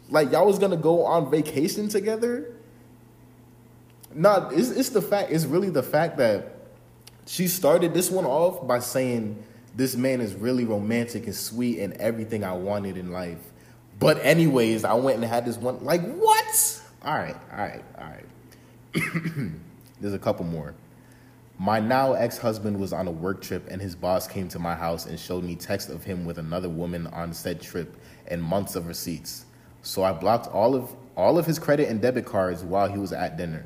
Like 0.09 0.31
y'all 0.31 0.45
was 0.45 0.59
gonna 0.59 0.77
go 0.77 1.05
on 1.05 1.29
vacation 1.29 1.89
together? 1.89 2.53
Nah, 4.13 4.49
it's, 4.49 4.69
it's 4.69 4.89
the 4.89 5.01
fact, 5.01 5.31
it's 5.31 5.45
really 5.45 5.69
the 5.69 5.83
fact 5.83 6.17
that 6.17 6.57
she 7.27 7.47
started 7.47 7.93
this 7.93 8.09
one 8.09 8.25
off 8.25 8.65
by 8.65 8.79
saying, 8.79 9.43
This 9.77 9.95
man 9.95 10.21
is 10.21 10.33
really 10.33 10.65
romantic 10.65 11.27
and 11.27 11.35
sweet 11.35 11.79
and 11.79 11.93
everything 11.93 12.43
I 12.43 12.53
wanted 12.53 12.97
in 12.97 13.11
life. 13.11 13.37
But, 13.99 14.17
anyways, 14.25 14.83
I 14.83 14.95
went 14.95 15.17
and 15.17 15.25
had 15.25 15.45
this 15.45 15.55
one. 15.55 15.85
Like, 15.85 16.01
what? 16.15 16.81
All 17.03 17.13
right, 17.13 17.35
all 17.51 17.57
right, 17.59 17.83
all 17.95 18.07
right. 18.07 19.51
There's 20.01 20.15
a 20.15 20.19
couple 20.19 20.45
more. 20.45 20.73
My 21.59 21.79
now 21.79 22.13
ex 22.13 22.39
husband 22.39 22.79
was 22.79 22.91
on 22.91 23.07
a 23.07 23.11
work 23.11 23.39
trip, 23.39 23.67
and 23.69 23.79
his 23.79 23.95
boss 23.95 24.27
came 24.27 24.47
to 24.49 24.57
my 24.57 24.73
house 24.73 25.05
and 25.05 25.19
showed 25.19 25.43
me 25.43 25.55
text 25.55 25.89
of 25.89 26.03
him 26.03 26.25
with 26.25 26.39
another 26.39 26.69
woman 26.69 27.05
on 27.07 27.31
said 27.31 27.61
trip 27.61 27.97
and 28.27 28.41
months 28.41 28.75
of 28.75 28.87
receipts. 28.87 29.45
So 29.83 30.03
I 30.03 30.11
blocked 30.11 30.47
all 30.47 30.73
of 30.73 30.95
all 31.15 31.37
of 31.37 31.45
his 31.45 31.59
credit 31.59 31.87
and 31.87 32.01
debit 32.01 32.25
cards 32.25 32.63
while 32.63 32.87
he 32.87 32.97
was 32.97 33.13
at 33.13 33.37
dinner. 33.37 33.63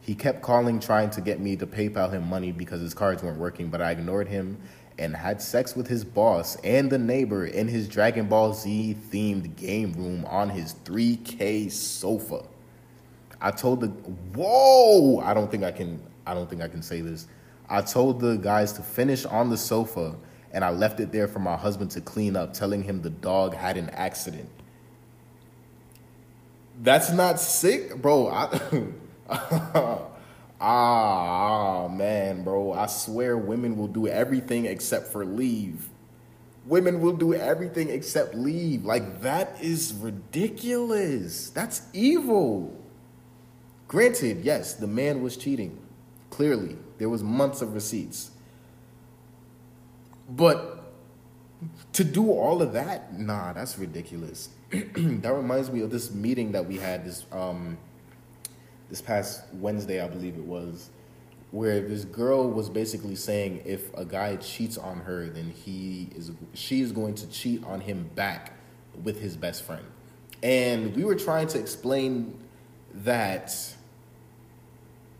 He 0.00 0.14
kept 0.14 0.40
calling, 0.40 0.78
trying 0.78 1.10
to 1.10 1.20
get 1.20 1.40
me 1.40 1.56
to 1.56 1.66
PayPal 1.66 2.10
him 2.12 2.28
money 2.28 2.52
because 2.52 2.80
his 2.80 2.94
cards 2.94 3.22
weren't 3.24 3.38
working, 3.38 3.68
but 3.70 3.82
I 3.82 3.90
ignored 3.90 4.28
him 4.28 4.56
and 4.98 5.14
had 5.14 5.40
sex 5.40 5.76
with 5.76 5.86
his 5.86 6.04
boss 6.04 6.56
and 6.64 6.90
the 6.90 6.98
neighbor 6.98 7.46
in 7.46 7.68
his 7.68 7.88
Dragon 7.88 8.26
Ball 8.26 8.52
Z 8.52 8.96
themed 9.10 9.56
game 9.56 9.92
room 9.92 10.24
on 10.26 10.50
his 10.50 10.74
3K 10.84 11.70
sofa. 11.70 12.44
I 13.40 13.50
told 13.50 13.80
the 13.80 13.88
whoa, 13.88 15.20
I 15.20 15.34
don't 15.34 15.50
think 15.50 15.64
I 15.64 15.70
can 15.70 16.02
I 16.26 16.34
don't 16.34 16.50
think 16.50 16.62
I 16.62 16.68
can 16.68 16.82
say 16.82 17.00
this. 17.00 17.26
I 17.68 17.82
told 17.82 18.20
the 18.20 18.36
guys 18.36 18.72
to 18.74 18.82
finish 18.82 19.24
on 19.24 19.50
the 19.50 19.56
sofa 19.56 20.16
and 20.52 20.64
I 20.64 20.70
left 20.70 21.00
it 21.00 21.12
there 21.12 21.28
for 21.28 21.38
my 21.38 21.56
husband 21.56 21.90
to 21.92 22.00
clean 22.00 22.34
up, 22.34 22.54
telling 22.54 22.82
him 22.82 23.02
the 23.02 23.10
dog 23.10 23.54
had 23.54 23.76
an 23.76 23.90
accident. 23.90 24.48
That's 26.80 27.10
not 27.10 27.40
sick, 27.40 28.00
bro. 28.00 28.28
I, 28.28 28.48
ah, 30.60 31.88
man, 31.88 32.44
bro. 32.44 32.72
I 32.72 32.86
swear 32.86 33.36
women 33.36 33.76
will 33.76 33.88
do 33.88 34.06
everything 34.08 34.66
except 34.66 35.08
for 35.08 35.24
leave. 35.24 35.88
Women 36.66 37.00
will 37.00 37.16
do 37.16 37.32
everything 37.34 37.88
except 37.88 38.34
leave. 38.34 38.84
Like, 38.84 39.22
that 39.22 39.56
is 39.60 39.94
ridiculous. 39.94 41.50
That's 41.50 41.82
evil. 41.92 42.76
Granted, 43.86 44.44
yes, 44.44 44.74
the 44.74 44.86
man 44.86 45.22
was 45.22 45.36
cheating. 45.36 45.78
Clearly, 46.30 46.76
there 46.98 47.08
was 47.08 47.22
months 47.22 47.62
of 47.62 47.72
receipts. 47.72 48.32
But 50.28 50.92
to 51.94 52.04
do 52.04 52.30
all 52.30 52.60
of 52.60 52.74
that, 52.74 53.18
nah, 53.18 53.54
that's 53.54 53.78
ridiculous. 53.78 54.50
that 54.70 55.32
reminds 55.32 55.70
me 55.70 55.80
of 55.80 55.90
this 55.90 56.12
meeting 56.12 56.52
that 56.52 56.66
we 56.66 56.76
had 56.76 57.06
this 57.06 57.24
um, 57.32 57.78
this 58.88 59.00
past 59.00 59.42
Wednesday, 59.54 60.02
I 60.02 60.08
believe 60.08 60.34
it 60.36 60.44
was, 60.44 60.90
where 61.50 61.80
this 61.80 62.04
girl 62.04 62.50
was 62.50 62.68
basically 62.68 63.16
saying 63.16 63.62
if 63.64 63.92
a 63.94 64.04
guy 64.04 64.36
cheats 64.36 64.76
on 64.76 65.00
her, 65.00 65.28
then 65.28 65.50
he 65.50 66.08
is 66.14 66.32
she 66.54 66.80
is 66.80 66.92
going 66.92 67.14
to 67.16 67.26
cheat 67.28 67.64
on 67.64 67.80
him 67.80 68.10
back 68.14 68.54
with 69.02 69.20
his 69.20 69.36
best 69.36 69.62
friend. 69.62 69.84
And 70.42 70.94
we 70.94 71.04
were 71.04 71.14
trying 71.14 71.46
to 71.48 71.58
explain 71.58 72.38
that 72.94 73.54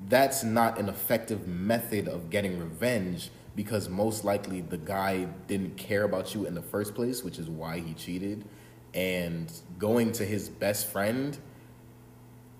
that's 0.09 0.45
not 0.45 0.79
an 0.79 0.89
effective 0.89 1.49
method 1.49 2.09
of 2.09 2.31
getting 2.31 2.59
revenge 2.59 3.31
because 3.57 3.89
most 3.89 4.25
likely 4.25 4.61
the 4.61 4.79
guy 4.79 5.27
didn't 5.49 5.77
care 5.77 6.05
about 6.05 6.35
you 6.35 6.47
in 6.47 6.55
the 6.55 6.62
first 6.62 6.95
place, 6.95 7.25
which 7.25 7.39
is 7.39 7.49
why 7.49 7.81
he 7.81 7.95
cheated. 7.95 8.45
And 8.95 9.53
going 9.79 10.12
to 10.12 10.25
his 10.25 10.49
best 10.49 10.87
friend, 10.87 11.37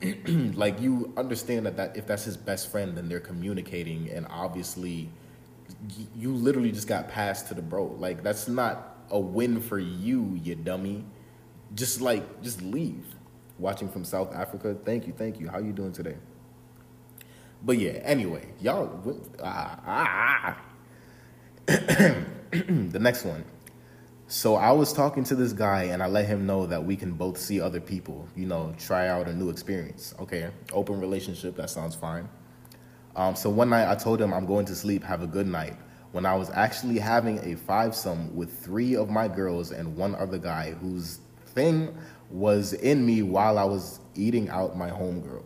like 0.55 0.80
you 0.80 1.12
understand 1.16 1.66
that, 1.66 1.76
that 1.76 1.96
if 1.96 2.07
that's 2.07 2.24
his 2.24 2.36
best 2.36 2.70
friend, 2.70 2.96
then 2.96 3.09
they're 3.09 3.20
communicating, 3.20 4.09
and 4.11 4.26
obviously, 4.30 5.11
you 6.16 6.32
literally 6.32 6.72
just 6.72 6.88
got 6.88 7.09
passed 7.09 7.49
to 7.49 7.55
the 7.55 7.62
bro. 7.62 7.86
Like 7.99 8.22
that's 8.22 8.49
not 8.49 8.99
a 9.11 9.18
win 9.18 9.61
for 9.61 9.78
you, 9.78 10.38
you 10.42 10.55
dummy. 10.55 11.05
Just 11.74 12.01
like 12.01 12.42
just 12.42 12.62
leave. 12.62 13.07
Watching 13.59 13.88
from 13.88 14.05
South 14.05 14.32
Africa. 14.34 14.76
Thank 14.84 15.07
you, 15.09 15.12
thank 15.12 15.40
you. 15.40 15.49
How 15.49 15.59
you 15.59 15.72
doing 15.72 15.92
today? 15.92 16.16
But 17.62 17.78
yeah, 17.78 17.90
anyway, 18.05 18.46
y'all. 18.61 19.16
Ah, 19.42 19.80
ah. 19.84 20.59
the 21.66 22.99
next 23.01 23.24
one. 23.24 23.44
So 24.31 24.57
I 24.57 24.72
was 24.72 24.93
talking 24.93 25.24
to 25.24 25.35
this 25.35 25.55
guy 25.55 25.85
and 25.85 26.03
I 26.03 26.07
let 26.07 26.26
him 26.26 26.45
know 26.45 26.66
that 26.66 26.85
we 26.85 26.97
can 26.97 27.12
both 27.12 27.39
see 27.39 27.62
other 27.62 27.81
people, 27.81 28.29
you 28.37 28.45
know, 28.45 28.74
try 28.79 29.09
out 29.09 29.26
a 29.26 29.33
new 29.33 29.49
experience. 29.49 30.14
Okay, 30.20 30.51
open 30.70 31.01
relationship, 31.01 31.57
that 31.57 31.70
sounds 31.70 31.95
fine. 31.95 32.29
Um, 33.16 33.35
so 33.35 33.49
one 33.49 33.70
night 33.70 33.91
I 33.91 33.95
told 33.95 34.20
him 34.20 34.35
I'm 34.35 34.45
going 34.45 34.66
to 34.66 34.74
sleep, 34.74 35.03
have 35.03 35.22
a 35.22 35.26
good 35.26 35.47
night. 35.47 35.79
When 36.12 36.26
I 36.26 36.35
was 36.35 36.51
actually 36.51 36.99
having 36.99 37.39
a 37.39 37.57
five 37.57 37.95
some 37.95 38.37
with 38.37 38.53
three 38.62 38.97
of 38.97 39.09
my 39.09 39.29
girls 39.29 39.72
and 39.72 39.97
one 39.97 40.14
other 40.16 40.37
guy 40.37 40.72
whose 40.72 41.20
thing 41.47 41.97
was 42.29 42.74
in 42.74 43.07
me 43.07 43.22
while 43.22 43.57
I 43.57 43.64
was 43.64 44.01
eating 44.14 44.51
out 44.51 44.76
my 44.76 44.91
homegirl. 44.91 45.43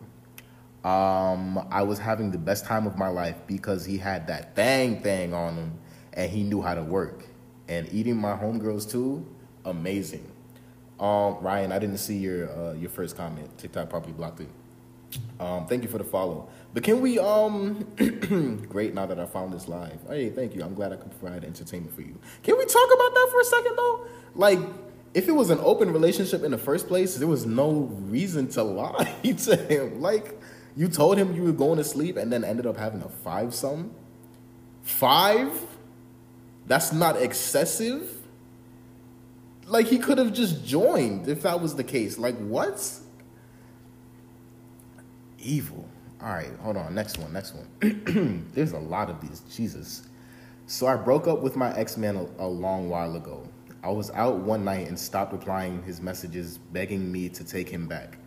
Um, 0.85 1.65
I 1.71 1.83
was 1.83 1.99
having 1.99 2.31
the 2.31 2.37
best 2.37 2.65
time 2.65 2.85
of 2.85 2.97
my 2.97 3.07
life 3.07 3.37
because 3.47 3.85
he 3.85 3.97
had 3.97 4.27
that 4.27 4.57
thing 4.57 5.01
thing 5.01 5.33
on 5.33 5.55
him 5.55 5.79
and 6.11 6.29
he 6.29 6.43
knew 6.43 6.61
how 6.61 6.75
to 6.75 6.83
work. 6.83 7.27
And 7.67 7.87
eating 7.91 8.17
my 8.17 8.35
homegirls 8.35 8.89
too, 8.89 9.25
amazing. 9.65 10.29
Um, 10.99 11.37
Ryan, 11.41 11.71
I 11.71 11.79
didn't 11.79 11.97
see 11.97 12.17
your 12.17 12.49
uh, 12.49 12.73
your 12.73 12.89
first 12.89 13.17
comment. 13.17 13.57
TikTok 13.57 13.89
probably 13.89 14.13
blocked 14.13 14.41
it. 14.41 14.49
Um, 15.39 15.67
thank 15.67 15.83
you 15.83 15.89
for 15.89 15.97
the 15.97 16.03
follow. 16.03 16.49
But 16.73 16.83
can 16.83 17.01
we 17.01 17.19
um 17.19 17.85
great 18.69 18.93
now 18.93 19.05
that 19.05 19.19
I 19.19 19.25
found 19.25 19.53
this 19.53 19.67
live. 19.67 19.99
Hey, 20.07 20.29
thank 20.29 20.55
you. 20.55 20.63
I'm 20.63 20.73
glad 20.73 20.91
I 20.91 20.95
could 20.95 21.17
provide 21.19 21.43
entertainment 21.43 21.95
for 21.95 22.01
you. 22.01 22.17
Can 22.41 22.57
we 22.57 22.65
talk 22.65 22.87
about 22.93 23.13
that 23.13 23.27
for 23.31 23.39
a 23.39 23.45
second 23.45 23.75
though? 23.75 24.07
Like 24.35 24.59
if 25.13 25.27
it 25.27 25.31
was 25.31 25.49
an 25.49 25.59
open 25.61 25.91
relationship 25.93 26.43
in 26.43 26.51
the 26.51 26.57
first 26.57 26.87
place, 26.87 27.15
there 27.15 27.27
was 27.27 27.45
no 27.45 27.89
reason 28.09 28.47
to 28.49 28.63
lie 28.63 29.13
to 29.23 29.55
him. 29.55 30.01
Like 30.01 30.39
you 30.75 30.87
told 30.87 31.17
him 31.17 31.35
you 31.35 31.43
were 31.43 31.51
going 31.51 31.77
to 31.77 31.83
sleep 31.83 32.17
and 32.17 32.31
then 32.31 32.43
ended 32.43 32.65
up 32.65 32.77
having 32.77 33.01
a 33.01 33.09
five 33.09 33.53
some? 33.53 33.91
Five? 34.81 35.51
That's 36.67 36.93
not 36.93 37.21
excessive? 37.21 38.09
Like 39.65 39.87
he 39.87 39.97
could 39.97 40.17
have 40.17 40.33
just 40.33 40.65
joined 40.65 41.27
if 41.27 41.41
that 41.43 41.59
was 41.61 41.75
the 41.75 41.83
case. 41.83 42.17
Like 42.17 42.35
what? 42.37 42.99
Evil. 45.39 45.87
All 46.21 46.29
right, 46.29 46.51
hold 46.61 46.77
on. 46.77 46.95
Next 46.95 47.17
one. 47.17 47.33
Next 47.33 47.53
one. 47.53 48.49
There's 48.53 48.71
a 48.71 48.79
lot 48.79 49.09
of 49.09 49.19
these. 49.21 49.41
Jesus. 49.53 50.07
So 50.67 50.87
I 50.87 50.95
broke 50.95 51.27
up 51.27 51.41
with 51.41 51.55
my 51.55 51.75
ex 51.75 51.97
man 51.97 52.15
a, 52.15 52.45
a 52.45 52.47
long 52.47 52.89
while 52.89 53.15
ago. 53.15 53.47
I 53.83 53.89
was 53.89 54.09
out 54.11 54.37
one 54.37 54.63
night 54.63 54.87
and 54.87 54.97
stopped 54.97 55.33
replying 55.33 55.83
his 55.83 56.01
messages 56.01 56.57
begging 56.57 57.11
me 57.11 57.27
to 57.29 57.43
take 57.43 57.67
him 57.67 57.85
back. 57.85 58.17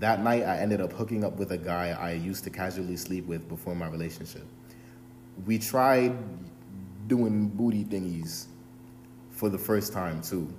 That 0.00 0.20
night, 0.24 0.42
I 0.42 0.58
ended 0.58 0.80
up 0.80 0.92
hooking 0.92 1.22
up 1.22 1.36
with 1.36 1.52
a 1.52 1.56
guy 1.56 1.96
I 1.98 2.12
used 2.12 2.42
to 2.44 2.50
casually 2.50 2.96
sleep 2.96 3.26
with 3.26 3.48
before 3.48 3.76
my 3.76 3.86
relationship. 3.86 4.44
We 5.46 5.58
tried 5.58 6.16
doing 7.06 7.48
booty 7.48 7.84
thingies 7.84 8.46
for 9.30 9.48
the 9.48 9.58
first 9.58 9.92
time, 9.92 10.22
too. 10.22 10.52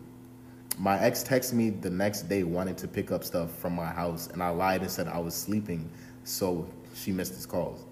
My 0.78 1.00
ex 1.00 1.24
texted 1.24 1.54
me 1.54 1.70
the 1.70 1.90
next 1.90 2.24
day 2.24 2.44
wanting 2.44 2.76
to 2.76 2.88
pick 2.88 3.12
up 3.12 3.24
stuff 3.24 3.52
from 3.58 3.74
my 3.74 3.86
house, 3.86 4.28
and 4.28 4.44
I 4.44 4.50
lied 4.50 4.82
and 4.82 4.92
said 4.92 5.08
I 5.08 5.20
was 5.20 5.34
sleeping, 5.34 5.90
so 6.24 6.70
she 6.94 7.12
missed 7.12 7.36
his 7.36 7.46
calls. 7.46 7.86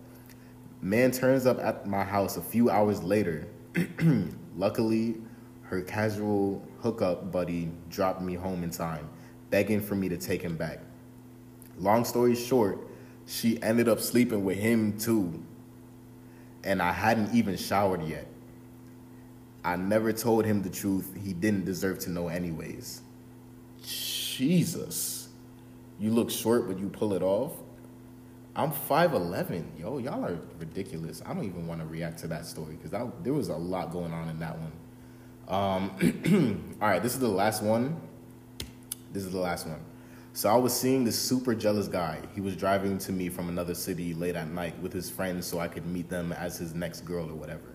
Man 0.81 1.11
turns 1.11 1.45
up 1.45 1.59
at 1.59 1.87
my 1.87 2.03
house 2.03 2.35
a 2.35 2.41
few 2.41 2.69
hours 2.69 3.01
later. 3.01 3.47
Luckily, 4.57 5.15
her 5.63 5.81
casual 5.81 6.61
hookup 6.79 7.31
buddy 7.31 7.71
dropped 7.89 8.21
me 8.21 8.35
home 8.35 8.63
in 8.63 8.69
time, 8.69 9.09
begging 9.49 9.79
for 9.79 9.95
me 9.95 10.09
to 10.09 10.17
take 10.17 10.41
him 10.41 10.57
back. 10.57 10.79
Long 11.77 12.03
story 12.03 12.35
short, 12.35 12.85
she 13.25 13.61
ended 13.63 13.87
up 13.87 13.99
sleeping 13.99 14.43
with 14.43 14.57
him 14.57 14.97
too. 14.99 15.41
And 16.65 16.81
I 16.81 16.91
hadn't 16.91 17.33
even 17.33 17.55
showered 17.57 18.03
yet. 18.03 18.27
I 19.63 19.75
never 19.75 20.11
told 20.11 20.45
him 20.45 20.61
the 20.61 20.69
truth. 20.69 21.13
He 21.23 21.33
didn't 21.33 21.65
deserve 21.65 21.99
to 21.99 22.09
know, 22.09 22.27
anyways. 22.27 23.01
Jesus. 23.81 25.29
You 25.99 26.11
look 26.11 26.29
short, 26.29 26.67
but 26.67 26.79
you 26.79 26.89
pull 26.89 27.13
it 27.13 27.21
off. 27.21 27.53
I'm 28.55 28.71
5'11. 28.71 29.63
Yo, 29.79 29.97
y'all 29.97 30.23
are 30.23 30.37
ridiculous. 30.59 31.21
I 31.25 31.33
don't 31.33 31.45
even 31.45 31.65
want 31.65 31.81
to 31.81 31.87
react 31.87 32.19
to 32.19 32.27
that 32.27 32.45
story 32.45 32.75
because 32.75 33.09
there 33.23 33.33
was 33.33 33.49
a 33.49 33.55
lot 33.55 33.91
going 33.91 34.13
on 34.13 34.29
in 34.29 34.39
that 34.39 34.57
one. 34.59 34.71
Um, 35.47 36.75
all 36.81 36.87
right, 36.87 37.01
this 37.01 37.13
is 37.13 37.19
the 37.19 37.27
last 37.27 37.63
one. 37.63 37.99
This 39.11 39.23
is 39.23 39.31
the 39.31 39.39
last 39.39 39.65
one. 39.65 39.79
So 40.33 40.49
I 40.49 40.55
was 40.55 40.73
seeing 40.73 41.03
this 41.03 41.19
super 41.19 41.53
jealous 41.53 41.87
guy. 41.87 42.19
He 42.33 42.41
was 42.41 42.55
driving 42.55 42.97
to 42.99 43.11
me 43.11 43.29
from 43.29 43.49
another 43.49 43.75
city 43.75 44.13
late 44.13 44.35
at 44.35 44.47
night 44.49 44.77
with 44.81 44.91
his 44.91 45.09
friends 45.09 45.45
so 45.45 45.59
I 45.59 45.67
could 45.67 45.85
meet 45.85 46.09
them 46.09 46.31
as 46.33 46.57
his 46.57 46.73
next 46.73 47.01
girl 47.01 47.29
or 47.29 47.35
whatever. 47.35 47.72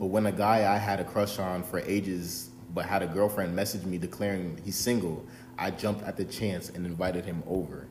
But 0.00 0.06
when 0.06 0.24
a 0.24 0.32
guy 0.32 0.72
I 0.72 0.78
had 0.78 0.98
a 0.98 1.04
crush 1.04 1.38
on 1.38 1.62
for 1.62 1.80
ages 1.80 2.48
but 2.72 2.86
had 2.86 3.02
a 3.02 3.06
girlfriend 3.06 3.54
message 3.54 3.84
me 3.84 3.98
declaring 3.98 4.58
he's 4.64 4.76
single, 4.76 5.26
I 5.58 5.72
jumped 5.72 6.04
at 6.04 6.16
the 6.16 6.24
chance 6.24 6.70
and 6.70 6.86
invited 6.86 7.26
him 7.26 7.42
over. 7.46 7.86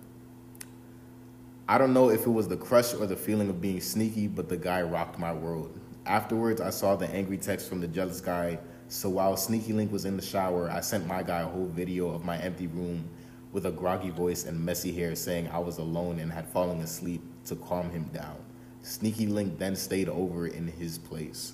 I 1.67 1.77
don't 1.77 1.93
know 1.93 2.09
if 2.09 2.25
it 2.25 2.31
was 2.31 2.47
the 2.47 2.57
crush 2.57 2.95
or 2.95 3.05
the 3.05 3.15
feeling 3.15 3.47
of 3.47 3.61
being 3.61 3.79
sneaky, 3.79 4.27
but 4.27 4.49
the 4.49 4.57
guy 4.57 4.81
rocked 4.81 5.19
my 5.19 5.31
world. 5.31 5.79
Afterwards, 6.07 6.61
I 6.61 6.71
saw 6.71 6.95
the 6.95 7.07
angry 7.11 7.37
text 7.37 7.69
from 7.69 7.79
the 7.79 7.87
jealous 7.87 8.21
guy. 8.21 8.57
So 8.87 9.07
while 9.07 9.37
Sneaky 9.37 9.73
Link 9.73 9.91
was 9.91 10.05
in 10.05 10.15
the 10.15 10.23
shower, 10.23 10.67
I 10.71 10.79
sent 10.79 11.05
my 11.05 11.21
guy 11.21 11.41
a 11.41 11.47
whole 11.47 11.67
video 11.67 12.09
of 12.09 12.25
my 12.25 12.39
empty 12.39 12.65
room 12.65 13.07
with 13.51 13.67
a 13.67 13.71
groggy 13.71 14.09
voice 14.09 14.45
and 14.45 14.59
messy 14.65 14.91
hair 14.91 15.13
saying 15.13 15.47
I 15.49 15.59
was 15.59 15.77
alone 15.77 16.17
and 16.17 16.31
had 16.31 16.47
fallen 16.47 16.79
asleep 16.79 17.21
to 17.45 17.55
calm 17.55 17.91
him 17.91 18.05
down. 18.05 18.37
Sneaky 18.81 19.27
Link 19.27 19.59
then 19.59 19.75
stayed 19.75 20.09
over 20.09 20.47
in 20.47 20.65
his 20.65 20.97
place. 20.97 21.53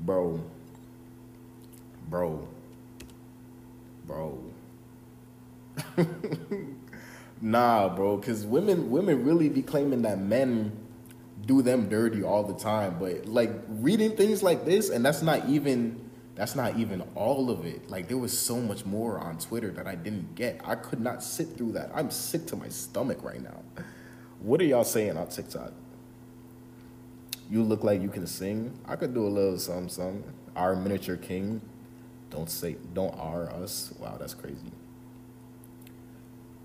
Bro. 0.00 0.40
Bro. 2.08 2.48
Bro. 4.06 4.38
Nah, 7.40 7.88
bro, 7.88 8.18
because 8.18 8.44
women 8.44 8.90
women 8.90 9.24
really 9.24 9.48
be 9.48 9.62
claiming 9.62 10.02
that 10.02 10.18
men 10.18 10.72
do 11.46 11.62
them 11.62 11.88
dirty 11.88 12.22
all 12.22 12.42
the 12.42 12.54
time. 12.54 12.98
But 12.98 13.26
like 13.26 13.50
reading 13.68 14.16
things 14.16 14.42
like 14.42 14.66
this, 14.66 14.90
and 14.90 15.04
that's 15.04 15.22
not 15.22 15.48
even 15.48 16.00
that's 16.34 16.54
not 16.54 16.76
even 16.78 17.02
all 17.14 17.50
of 17.50 17.64
it. 17.64 17.88
Like 17.90 18.08
there 18.08 18.18
was 18.18 18.38
so 18.38 18.56
much 18.56 18.84
more 18.84 19.18
on 19.18 19.38
Twitter 19.38 19.70
that 19.72 19.86
I 19.86 19.94
didn't 19.94 20.34
get. 20.34 20.60
I 20.64 20.74
could 20.74 21.00
not 21.00 21.22
sit 21.22 21.56
through 21.56 21.72
that. 21.72 21.90
I'm 21.94 22.10
sick 22.10 22.46
to 22.48 22.56
my 22.56 22.68
stomach 22.68 23.22
right 23.22 23.42
now. 23.42 23.62
What 24.40 24.60
are 24.60 24.64
y'all 24.64 24.84
saying 24.84 25.16
on 25.16 25.28
TikTok? 25.28 25.72
You 27.50 27.64
look 27.64 27.82
like 27.82 28.00
you 28.00 28.08
can 28.08 28.26
sing. 28.26 28.78
I 28.86 28.94
could 28.94 29.12
do 29.12 29.26
a 29.26 29.28
little 29.28 29.58
something, 29.58 29.88
something. 29.88 30.24
Our 30.54 30.76
miniature 30.76 31.16
king. 31.16 31.60
Don't 32.30 32.48
say, 32.48 32.76
don't 32.94 33.14
R 33.18 33.50
us. 33.50 33.92
Wow, 33.98 34.16
that's 34.18 34.34
crazy. 34.34 34.70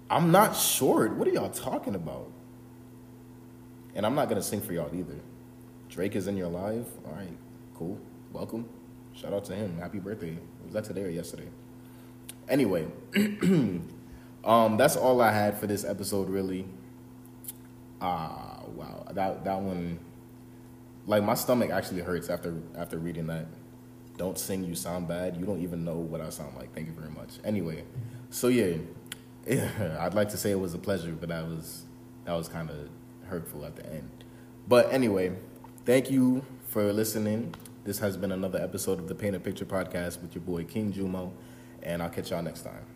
I'm 0.10 0.32
not 0.32 0.56
short. 0.56 1.16
What 1.16 1.28
are 1.28 1.32
y'all 1.32 1.50
talking 1.50 1.96
about? 1.96 2.32
And 3.96 4.06
I'm 4.06 4.14
not 4.14 4.30
gonna 4.30 4.44
sing 4.44 4.62
for 4.62 4.74
y'all 4.74 4.94
either. 4.94 5.16
Drake 5.90 6.16
is 6.16 6.28
in 6.28 6.38
your 6.38 6.50
life. 6.50 6.86
All 7.08 7.14
right, 7.14 7.36
cool. 7.76 7.98
Welcome. 8.32 8.70
Shout 9.14 9.34
out 9.34 9.46
to 9.46 9.56
him. 9.56 9.80
Happy 9.80 9.98
birthday. 9.98 10.38
Was 10.66 10.74
that 10.74 10.84
today 10.84 11.04
or 11.04 11.10
yesterday? 11.10 11.48
Anyway, 12.48 12.86
um, 14.44 14.78
that's 14.78 14.96
all 14.96 15.22
I 15.22 15.32
had 15.32 15.58
for 15.60 15.66
this 15.66 15.84
episode. 15.84 16.30
Really. 16.30 16.68
Ah, 18.02 18.60
uh, 18.60 18.70
wow. 18.76 19.08
That 19.14 19.44
that 19.46 19.60
one, 19.60 20.00
like 21.08 21.24
my 21.24 21.36
stomach 21.36 21.70
actually 21.72 22.02
hurts 22.02 22.30
after 22.30 22.56
after 22.78 22.98
reading 22.98 23.28
that. 23.28 23.48
Don't 24.18 24.38
sing. 24.38 24.64
You 24.64 24.76
sound 24.76 25.08
bad. 25.08 25.36
You 25.36 25.46
don't 25.46 25.62
even 25.62 25.84
know 25.84 25.96
what 25.96 26.22
I 26.22 26.30
sound 26.30 26.56
like. 26.56 26.74
Thank 26.74 26.88
you 26.88 26.94
very 26.94 27.12
much. 27.12 27.34
Anyway, 27.44 27.84
so 28.30 28.48
yeah. 28.48 28.78
Yeah, 29.46 29.98
I'd 30.00 30.14
like 30.16 30.30
to 30.30 30.38
say 30.38 30.52
it 30.52 30.60
was 30.60 30.74
a 30.74 30.80
pleasure, 30.80 31.12
but 31.12 31.30
that 31.30 31.46
was 31.46 31.84
that 32.26 32.34
was 32.34 32.48
kind 32.48 32.70
of 32.70 32.90
hurtful 33.28 33.66
at 33.66 33.76
the 33.76 33.86
end. 33.88 34.10
But 34.68 34.92
anyway, 34.92 35.36
thank 35.86 36.10
you 36.10 36.44
for 36.70 36.92
listening. 36.92 37.54
This 37.84 38.00
has 38.00 38.18
been 38.18 38.32
another 38.32 38.60
episode 38.60 39.00
of 39.00 39.08
the 39.08 39.14
Paint 39.14 39.36
a 39.36 39.40
Picture 39.40 39.66
podcast 39.66 40.22
with 40.22 40.34
your 40.34 40.44
boy 40.44 40.64
King 40.64 40.92
Jumo, 40.92 41.32
and 41.84 42.02
I'll 42.02 42.10
catch 42.10 42.32
y'all 42.32 42.42
next 42.42 42.62
time. 42.62 42.95